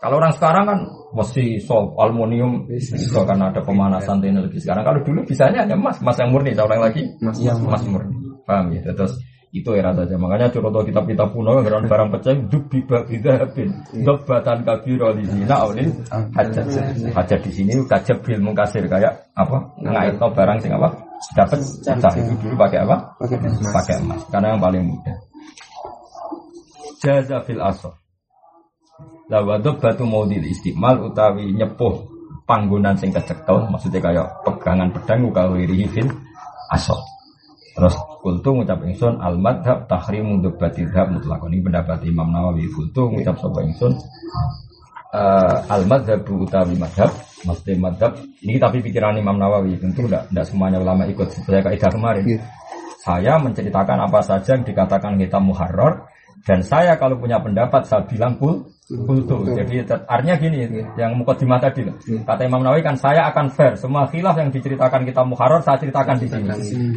Kalau 0.00 0.16
orang 0.16 0.32
sekarang 0.32 0.64
kan 0.64 0.78
mesti 1.12 1.60
so 1.60 1.92
aluminium 2.00 2.64
itu 2.72 3.20
karena 3.20 3.52
ada 3.52 3.60
pemanasan 3.60 4.24
teknologi 4.24 4.56
sekarang. 4.56 4.80
Kalau 4.80 5.00
dulu 5.04 5.20
bisanya 5.28 5.68
hanya 5.68 5.76
emas, 5.76 6.00
emas 6.00 6.16
yang 6.16 6.32
murni. 6.32 6.56
Ulang 6.56 6.80
lagi, 6.80 7.04
emas, 7.20 7.36
emas 7.36 7.84
murni. 7.84 8.16
Paham 8.48 8.72
ya? 8.72 8.80
Terus 8.96 9.20
itu 9.52 9.70
era 9.76 9.92
saja. 9.92 10.16
Makanya 10.16 10.48
contoh 10.56 10.80
kitab-kitab 10.88 11.36
kuno 11.36 11.60
yang 11.60 11.84
barang 11.84 12.08
pecah 12.16 12.32
dubi 12.48 12.80
babi 12.88 13.20
dhabin 13.20 13.70
dobatan 14.00 14.64
kabiro 14.64 15.12
di 15.12 15.24
sini. 15.28 15.44
Nah, 15.44 15.68
ini 15.76 15.92
hajat 16.32 16.64
hajat 17.12 17.40
di 17.44 17.52
sini 17.52 17.72
kajab 17.84 18.24
bil 18.24 18.40
mungkasir 18.40 18.88
kayak 18.88 19.28
apa? 19.36 19.74
Ngait 19.84 20.16
barang 20.16 20.58
sing 20.64 20.72
apa? 20.72 21.09
Dapat 21.36 21.60
pecah 21.84 22.14
itu 22.16 22.32
dulu 22.40 22.54
pakai 22.56 22.78
apa? 22.80 22.96
Pakai 23.76 23.94
emas. 24.00 24.22
Karena 24.32 24.56
yang 24.56 24.60
paling 24.62 24.82
mudah. 24.88 25.16
Jaza 27.00 27.44
fil 27.44 27.60
asor. 27.60 27.92
Lawadub 29.30 29.78
batu 29.78 30.02
maudil 30.04 30.42
istimal 30.42 31.06
utawi 31.06 31.54
nyepuh 31.54 32.02
panggonan 32.48 32.98
sing 32.98 33.14
kecekel 33.14 33.70
maksudnya 33.70 34.02
kayak 34.02 34.26
pegangan 34.42 34.90
pedang 34.90 35.28
ukawiri 35.28 35.86
fil 35.86 36.08
asor. 36.72 36.98
Terus 37.76 37.94
kultu 38.20 38.50
ngucap 38.52 38.82
ingsun 38.82 39.22
al 39.22 39.38
madhab 39.38 39.86
tahrimu 39.86 40.42
debatil 40.42 40.90
hab 40.92 41.14
mutlak 41.14 41.40
ini 41.48 41.62
pendapat 41.62 42.02
Imam 42.04 42.28
Nawawi 42.34 42.66
kultu 42.74 43.08
ngucap 43.08 43.38
sapa 43.38 43.62
ingsun 43.64 43.94
uh, 45.14 45.56
al 45.66 45.82
madhab 45.86 46.22
utawi 46.26 46.74
madhab 46.78 47.10
mesti 47.46 47.72
madhab 47.76 48.18
ini 48.44 48.60
tapi 48.60 48.84
pikiran 48.84 49.16
Imam 49.18 49.36
Nawawi 49.36 49.78
tentu 49.80 50.06
tidak 50.06 50.28
tidak 50.30 50.46
semuanya 50.46 50.78
ulama 50.80 51.08
ikut 51.08 51.28
saya 51.30 51.60
kaidah 51.64 51.90
kemarin 51.90 52.24
yeah. 52.26 52.42
saya 53.00 53.32
menceritakan 53.40 53.98
apa 54.06 54.20
saja 54.22 54.56
yang 54.56 54.64
dikatakan 54.64 55.16
kita 55.16 55.38
muharrar 55.40 56.06
dan 56.44 56.64
saya 56.64 56.96
kalau 56.96 57.20
punya 57.20 57.40
pendapat 57.40 57.84
saya 57.84 58.04
bilang 58.04 58.36
kul 58.36 58.68
kultu. 58.90 59.46
Jadi 59.54 59.86
artinya 59.86 60.34
gini, 60.38 60.58
yang 60.98 61.14
mukadimah 61.14 61.58
tadi 61.62 61.86
loh. 61.86 61.96
Kata 62.26 62.42
Imam 62.46 62.62
Nawawi 62.62 62.82
kan 62.82 62.98
saya 62.98 63.30
akan 63.30 63.46
fair. 63.54 63.78
Semua 63.78 64.10
khilaf 64.10 64.34
yang 64.38 64.50
diceritakan 64.50 65.06
kita 65.06 65.22
muharrar 65.22 65.62
saya 65.62 65.78
ceritakan 65.78 66.16
di 66.18 66.26
sini. 66.26 66.50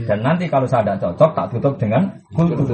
Dan 0.05 0.25
nanti 0.25 0.49
kalau 0.49 0.65
saya 0.65 0.83
tidak 0.83 1.13
cocok 1.13 1.31
tak 1.37 1.45
tutup 1.53 1.73
dengan 1.77 2.09
kultu. 2.33 2.65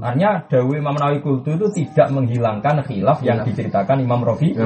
Artinya 0.00 0.40
Dawi 0.48 0.80
Imam 0.80 0.96
Nawawi 0.96 1.20
kultu 1.20 1.54
itu 1.54 1.66
tidak 1.84 2.08
menghilangkan 2.12 2.80
khilaf 2.88 3.20
yang 3.20 3.44
diceritakan 3.44 4.00
Imam 4.00 4.24
Rofi. 4.24 4.56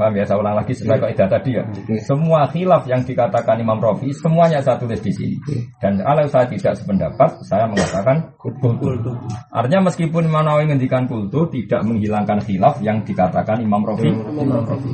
Paham 0.00 0.16
ya? 0.16 0.24
Saya 0.24 0.40
ulang 0.40 0.56
lagi 0.56 0.72
sebagai 0.72 1.12
kaidah 1.12 1.28
tadi 1.28 1.50
ya. 1.60 1.62
Semua 2.08 2.48
khilaf 2.48 2.88
yang 2.88 3.04
dikatakan 3.04 3.60
Imam 3.60 3.76
Rofi 3.76 4.16
semuanya 4.16 4.64
saya 4.64 4.80
tulis 4.80 5.00
di 5.04 5.12
sini. 5.12 5.36
Dan 5.76 6.00
kalau 6.00 6.24
saya 6.24 6.48
tidak 6.48 6.72
sependapat, 6.80 7.44
saya 7.44 7.68
mengatakan 7.68 8.32
kultu. 8.40 9.12
Artinya 9.52 9.92
meskipun 9.92 10.24
Imam 10.24 10.40
Nawawi 10.40 10.72
ngendikan 10.72 11.04
kultu 11.04 11.52
tidak 11.52 11.84
menghilangkan 11.84 12.40
khilaf 12.40 12.80
yang 12.80 13.04
dikatakan 13.10 13.58
Imam 13.60 13.82
Rafi. 13.82 14.08
Imam 14.08 14.62
Rafi. 14.62 14.92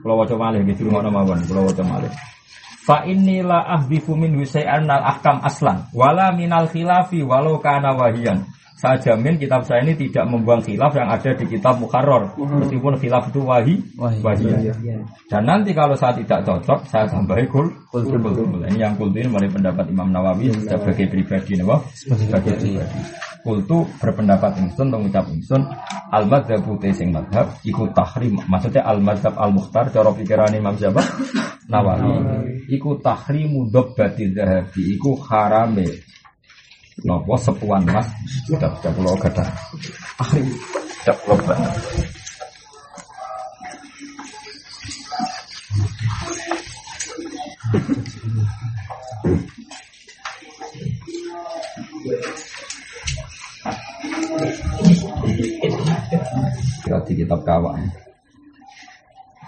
Kalau 0.00 0.14
wajah 0.20 0.36
malih 0.36 0.60
gitu 0.68 0.88
rumah 0.88 1.04
mawon, 1.08 1.40
kalau 1.48 1.68
wajah 1.68 1.84
malih. 1.84 2.12
Fa 2.80 3.04
inilah 3.04 3.76
ahdifu 3.80 4.16
min 4.16 4.40
al 4.40 5.02
ahkam 5.04 5.44
aslan 5.44 5.86
wala 5.92 6.32
minal 6.32 6.64
khilafi 6.66 7.20
walau 7.20 7.60
kana 7.60 7.92
wahiyan 7.92 8.48
saya 8.80 8.96
jamin 8.96 9.36
kitab 9.36 9.60
saya 9.68 9.84
ini 9.84 9.92
tidak 9.92 10.24
membuang 10.24 10.64
khilaf 10.64 10.96
yang 10.96 11.12
ada 11.12 11.36
di 11.36 11.44
kitab 11.44 11.76
Mukarrar. 11.76 12.32
Meskipun 12.40 12.96
khilaf 12.96 13.28
itu 13.28 13.44
wahi, 13.44 13.76
wahi. 14.00 14.48
Dan 15.28 15.44
nanti 15.44 15.76
kalau 15.76 15.92
saya 15.92 16.16
tidak 16.16 16.48
cocok, 16.48 16.88
saya 16.88 17.04
tambahi 17.04 17.44
kul, 17.44 17.68
kul, 17.92 18.08
kul, 18.08 18.20
kul. 18.24 18.64
Ini 18.64 18.80
yang 18.80 18.96
kul 18.96 19.12
ini 19.12 19.28
mulai 19.28 19.52
pendapat 19.52 19.84
Imam 19.92 20.08
Nawawi 20.08 20.48
sebagai 20.64 21.12
pribadi, 21.12 21.60
nih, 21.60 21.68
sebagai 21.92 22.56
pribadi. 22.56 23.00
Kul 23.44 23.60
itu 23.60 23.84
berpendapat 24.00 24.56
ingsun, 24.64 24.88
mengucap 24.88 25.28
ingsun, 25.28 25.60
al 26.08 26.24
madhab 26.24 26.64
sing 26.96 27.12
madhab, 27.12 27.52
ikut 27.60 27.92
tahrim. 27.92 28.40
Maksudnya 28.48 28.80
al 28.80 29.04
madhab 29.04 29.36
al 29.36 29.52
mukhtar, 29.52 29.92
cara 29.92 30.08
pikiran 30.16 30.56
Imam 30.56 30.72
siapa? 30.80 31.04
Nawawi. 31.68 32.16
Iku 32.72 32.96
tahrimu 32.96 33.68
dobbati 33.68 34.32
dahabi, 34.32 34.96
iku 34.96 35.20
harame 35.20 36.00
Nopo 37.04 37.34
sepuan 37.40 37.82
mas 37.88 38.06
sudah 38.44 38.70
sudah 38.78 38.92
pulau 38.92 39.16
gada. 39.16 39.44
Sudah 41.00 41.16
pulau 41.24 41.38
banget. 41.48 41.74
di 57.10 57.26
kitab 57.26 57.42
kawan. 57.42 57.90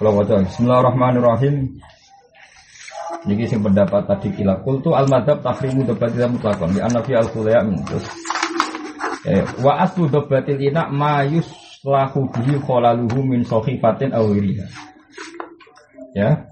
Kalau 0.03 0.19
baca 0.19 0.43
Bismillahirrahmanirrahim. 0.43 1.79
Niki 3.23 3.47
sing 3.47 3.63
pendapat 3.63 4.03
tadi 4.11 4.35
kila 4.35 4.59
tu 4.67 4.91
al 4.91 5.07
madhab 5.07 5.39
tahrimu 5.47 5.87
debat 5.87 6.11
tidak 6.11 6.35
mutlakon 6.35 6.75
di 6.75 6.83
anafi 6.83 7.15
al 7.15 7.31
kuliah 7.31 7.63
terus 7.87 8.07
eh, 9.31 9.47
wa 9.63 9.79
aslu 9.79 10.11
debatil 10.11 10.59
ina 10.59 10.91
ma 10.91 11.23
yuslahu 11.23 12.27
bihi 12.35 12.59
kholaluhu 12.59 13.23
min 13.23 13.47
sohifatin 13.47 14.11
awiriha 14.11 14.67
ya 16.19 16.51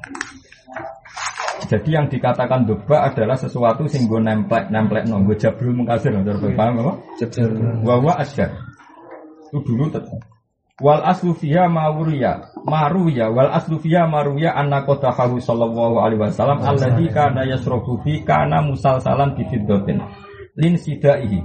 jadi 1.70 2.02
yang 2.02 2.06
dikatakan 2.10 2.66
doba 2.66 3.06
adalah 3.06 3.38
sesuatu 3.38 3.86
sing 3.86 4.10
gue 4.10 4.18
nemplek 4.18 4.74
nemplek 4.74 5.06
nonggo 5.06 5.38
jabrul 5.38 5.70
mengkasir 5.70 6.10
paham 6.58 6.82
apa? 6.82 6.92
Jabrul. 7.22 7.86
Wawa 7.86 8.18
asyar. 8.18 8.50
Itu 9.54 9.62
dulu 9.62 9.86
tetap. 9.86 10.18
Wal 10.82 10.98
aslu 11.06 11.30
fiha 11.30 11.70
mawuriya 11.70 12.42
maruya 12.66 13.32
wal 13.32 13.50
aslu 13.50 13.80
fiha 13.80 14.04
maruya 14.08 14.52
anna 14.52 14.84
qatahu 14.84 15.40
sallallahu 15.40 16.00
alaihi 16.00 16.20
wasallam 16.20 16.60
alladzi 16.60 17.06
kana 17.12 17.46
yasrafu 17.48 18.00
fi 18.04 18.20
kana 18.24 18.64
musalsalan 18.64 19.36
bi 19.36 19.44
fiddatin 19.48 20.00
lin 20.56 20.74
sidaihi 20.76 21.40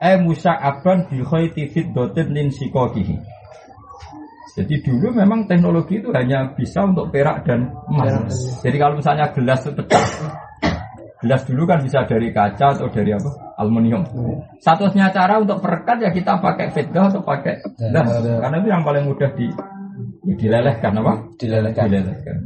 e 0.00 0.12
musa'aban 0.20 1.06
bi 1.10 1.22
khayti 1.22 1.70
fiddatin 1.70 2.34
lin 2.34 2.48
sikokihi 2.50 3.16
jadi 4.54 4.74
dulu 4.86 5.10
memang 5.10 5.50
teknologi 5.50 5.98
itu 5.98 6.14
hanya 6.14 6.54
bisa 6.54 6.86
untuk 6.86 7.10
perak 7.10 7.42
dan 7.42 7.74
emas. 7.90 8.30
Jadi 8.62 8.76
kalau 8.78 9.02
misalnya 9.02 9.34
gelas 9.34 9.66
pecah, 9.66 10.06
gelas 11.18 11.42
dulu 11.42 11.66
kan 11.66 11.82
bisa 11.82 12.06
dari 12.06 12.30
kaca 12.30 12.78
atau 12.78 12.86
dari 12.86 13.18
apa? 13.18 13.34
aluminium. 13.58 14.06
Satunya 14.62 15.10
cara 15.10 15.42
untuk 15.42 15.58
perekat 15.58 16.06
ya 16.06 16.10
kita 16.14 16.38
pakai 16.38 16.70
fitdah 16.70 17.10
atau 17.10 17.22
pakai 17.26 17.66
das, 17.90 18.06
karena 18.22 18.56
itu 18.62 18.68
yang 18.70 18.82
paling 18.86 19.10
mudah 19.10 19.30
di 19.34 19.50
ya 19.50 19.73
dilelehkan 20.38 20.92
apa? 21.00 21.12
Dilelehkan. 21.38 21.86
Dilelehkan. 21.90 22.36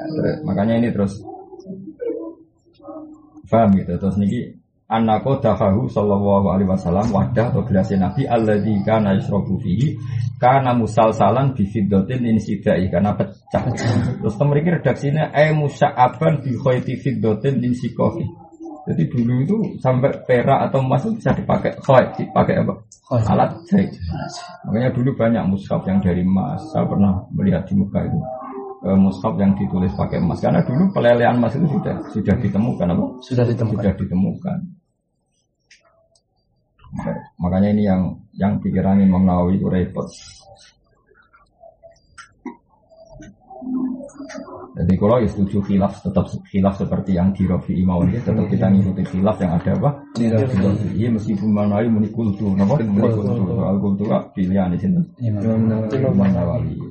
Nah, 0.00 0.36
makanya 0.48 0.80
ini 0.80 0.88
terus 0.90 1.20
paham 3.50 3.74
gitu 3.76 3.98
terus 3.98 4.16
niki 4.16 4.56
anako 4.86 5.42
dafahu 5.42 5.90
sallallahu 5.90 6.54
alaihi 6.54 6.70
wasallam 6.70 7.10
wadah 7.10 7.50
atau 7.50 7.62
gelasnya 7.66 8.08
nabi 8.08 8.24
alladzi 8.24 8.80
kana 8.86 9.18
yasrabu 9.18 9.58
fihi 9.58 9.98
kana 10.38 10.72
musalsalan 10.72 11.52
bi 11.52 11.66
fiddatin 11.66 12.22
insidai 12.26 12.86
karena 12.88 13.12
pecah 13.18 13.64
terus 14.22 14.34
memiliki 14.38 14.80
redaksinya 14.80 15.34
ay 15.34 15.52
musa'aban 15.52 16.46
bi 16.46 16.54
khayti 16.56 16.96
fiddatin 16.96 17.58
insikofi 17.60 18.24
jadi 18.90 19.06
dulu 19.06 19.34
itu 19.46 19.56
sampai 19.78 20.10
perak 20.26 20.66
atau 20.66 20.82
emas 20.82 21.06
itu 21.06 21.14
bisa 21.22 21.30
dipakai 21.30 21.78
khayd, 21.78 22.10
dipakai 22.18 22.58
apa? 22.58 22.74
Alat 23.30 23.54
jahit. 23.70 23.94
Makanya 24.66 24.90
dulu 24.90 25.14
banyak 25.14 25.46
mushaf 25.46 25.86
yang 25.86 26.02
dari 26.02 26.26
emas. 26.26 26.58
Saya 26.74 26.90
pernah 26.90 27.22
melihat 27.30 27.62
di 27.70 27.78
muka 27.78 28.02
itu 28.02 28.18
e, 28.82 28.88
mushaf 28.98 29.38
yang 29.38 29.54
ditulis 29.54 29.94
pakai 29.94 30.18
emas. 30.18 30.42
Karena 30.42 30.58
dulu 30.66 30.90
pelelehan 30.90 31.38
emas 31.38 31.54
itu 31.54 31.70
sudah 31.70 31.94
sudah 32.10 32.34
ditemukan 32.42 32.86
apa? 32.90 33.04
Sudah 33.22 33.44
ditemukan. 33.46 33.78
Sudah 33.78 33.94
ditemukan. 33.94 34.58
Makanya 37.38 37.68
ini 37.70 37.82
yang 37.86 38.02
yang 38.34 38.58
pikiran 38.58 38.98
Imam 38.98 39.22
Nawawi 39.22 39.62
itu 39.62 39.70
repot. 39.70 40.10
Jadi 44.70 44.94
kalau 44.94 45.18
ya 45.18 45.26
setuju 45.26 45.58
khilaf 45.66 45.98
tetap 45.98 46.30
khilaf 46.46 46.78
seperti 46.78 47.18
yang 47.18 47.34
di 47.34 47.42
Rafi 47.42 47.74
Imam 47.74 48.06
ini 48.06 48.22
tetap 48.22 48.46
kita 48.46 48.70
ngikuti 48.70 49.02
khilaf 49.02 49.36
yang 49.42 49.58
ada 49.58 49.70
apa? 49.74 49.90
Di 50.14 50.30
Rafi. 50.30 50.56
Iya 50.94 51.08
meskipun 51.10 51.50
mana 51.50 51.82
muni 51.90 52.06
kultu, 52.14 52.54
nama 52.54 52.78
muni 52.78 53.10
kultu, 53.10 53.50
soal 53.50 53.76
kultu 53.82 54.04
pilihan 54.30 54.70
di 54.70 54.78
sini. 54.78 55.02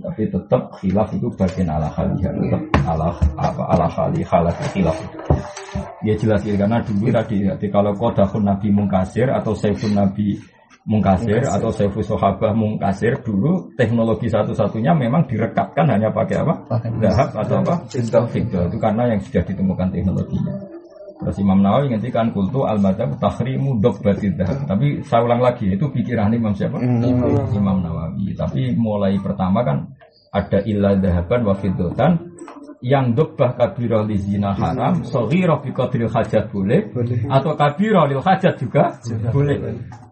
Tapi 0.03 0.21
tetap 0.27 0.61
khilaf 0.75 1.07
itu 1.15 1.27
bagian 1.39 1.71
ala 1.71 1.87
khaliyah, 1.95 2.31
tetap 2.35 2.61
ala 2.83 3.09
apa 3.39 3.63
ala 3.71 3.87
khalih 3.87 4.23
halal 4.27 4.55
khilaf. 4.75 4.97
Dia 6.03 6.15
jelas 6.15 6.43
karena 6.43 6.79
dulu 6.83 7.11
tadi, 7.11 7.43
kalau 7.71 7.91
kodahun 7.95 8.43
Nabi 8.43 8.71
Mungkasir 8.71 9.27
atau 9.31 9.51
Saifun 9.55 9.95
Nabi 9.95 10.39
mungkasir 10.89 11.45
atau 11.45 11.69
sefu 11.69 12.01
sohabah 12.01 12.49
mungkasir 12.57 13.21
dulu 13.21 13.69
teknologi 13.77 14.25
satu-satunya 14.25 14.97
memang 14.97 15.29
direkatkan 15.29 15.85
hanya 15.85 16.09
pakai 16.09 16.41
apa? 16.41 16.53
Dahab 16.97 17.29
atau 17.37 17.55
apa? 17.61 17.73
Fiddah. 18.33 18.65
Itu 18.73 18.77
karena 18.81 19.13
yang 19.13 19.21
sudah 19.21 19.43
ditemukan 19.45 19.87
teknologinya. 19.93 20.53
Terus 21.19 21.35
Imam 21.43 21.59
Nawawi 21.59 21.93
ngendikan 21.93 22.31
kultu 22.33 22.65
al 22.65 22.81
madhab 22.81 23.11
tahrimu 23.21 23.77
dahab. 23.77 24.65
Tapi 24.65 25.03
saya 25.05 25.21
ulang 25.29 25.43
lagi 25.45 25.77
itu 25.77 25.85
pikiran 25.91 26.33
Imam 26.33 26.57
siapa? 26.57 26.81
Imam, 26.81 27.45
Imam 27.53 27.77
Nawawi. 27.85 28.33
Tapi 28.33 28.73
mulai 28.73 29.13
pertama 29.21 29.61
kan 29.61 29.85
ada 30.33 30.61
ilah 30.65 30.97
dahaban 30.97 31.41
wa 31.45 31.53
fiddotan 31.57 32.28
yang 32.79 33.11
dobah 33.11 33.59
kabiro 33.59 34.07
li 34.07 34.15
zina 34.15 34.55
haram, 34.55 35.03
sohiro 35.03 35.59
bi 35.59 35.75
qadril 35.75 36.07
hajat 36.07 36.47
boleh, 36.47 36.87
atau 37.27 37.51
kabiro 37.59 38.07
lil 38.07 38.23
hajat 38.23 38.55
juga 38.55 38.95
boleh. 39.35 39.59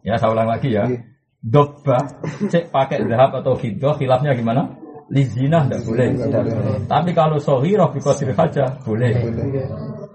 Ya 0.04 0.20
saya 0.20 0.36
ulang 0.36 0.52
lagi 0.52 0.76
ya. 0.76 0.84
Iya. 0.88 1.00
Dobah 1.38 2.04
cek 2.52 2.74
pakai 2.74 3.08
zahab 3.08 3.40
atau 3.40 3.56
fiddah 3.56 3.96
khilafnya 3.96 4.36
gimana? 4.36 4.68
Li 5.08 5.24
zina 5.24 5.64
tidak 5.64 5.88
boleh. 5.88 6.08
Tapi 6.92 7.12
kalau 7.16 7.40
sohiro 7.40 7.88
bi 7.96 8.04
qadril 8.04 8.36
hajat 8.36 8.84
boleh. 8.84 9.12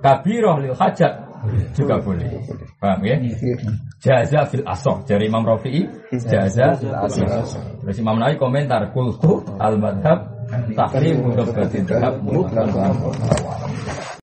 Kabiro 0.04 0.60
lil 0.60 0.76
hajat 0.76 1.32
juga 1.72 1.96
boleh. 2.04 2.28
Paham 2.76 3.00
ya? 3.02 3.16
Jaza 4.02 4.44
fil 4.50 4.66
asok 4.66 5.08
dari 5.08 5.30
Imam 5.30 5.46
Rafi'i 5.46 5.88
jaza 6.10 6.76
fil 6.76 6.92
asok. 6.92 7.26
Terus 7.82 7.96
Imam 7.98 8.18
Nawawi 8.18 8.36
komentar 8.36 8.92
kultu 8.92 9.42
al 9.56 9.78
madhab 9.78 10.31
tahrim 10.76 11.16
untuk 11.32 11.48
bertindak 11.56 12.20
mutlak 12.20 12.68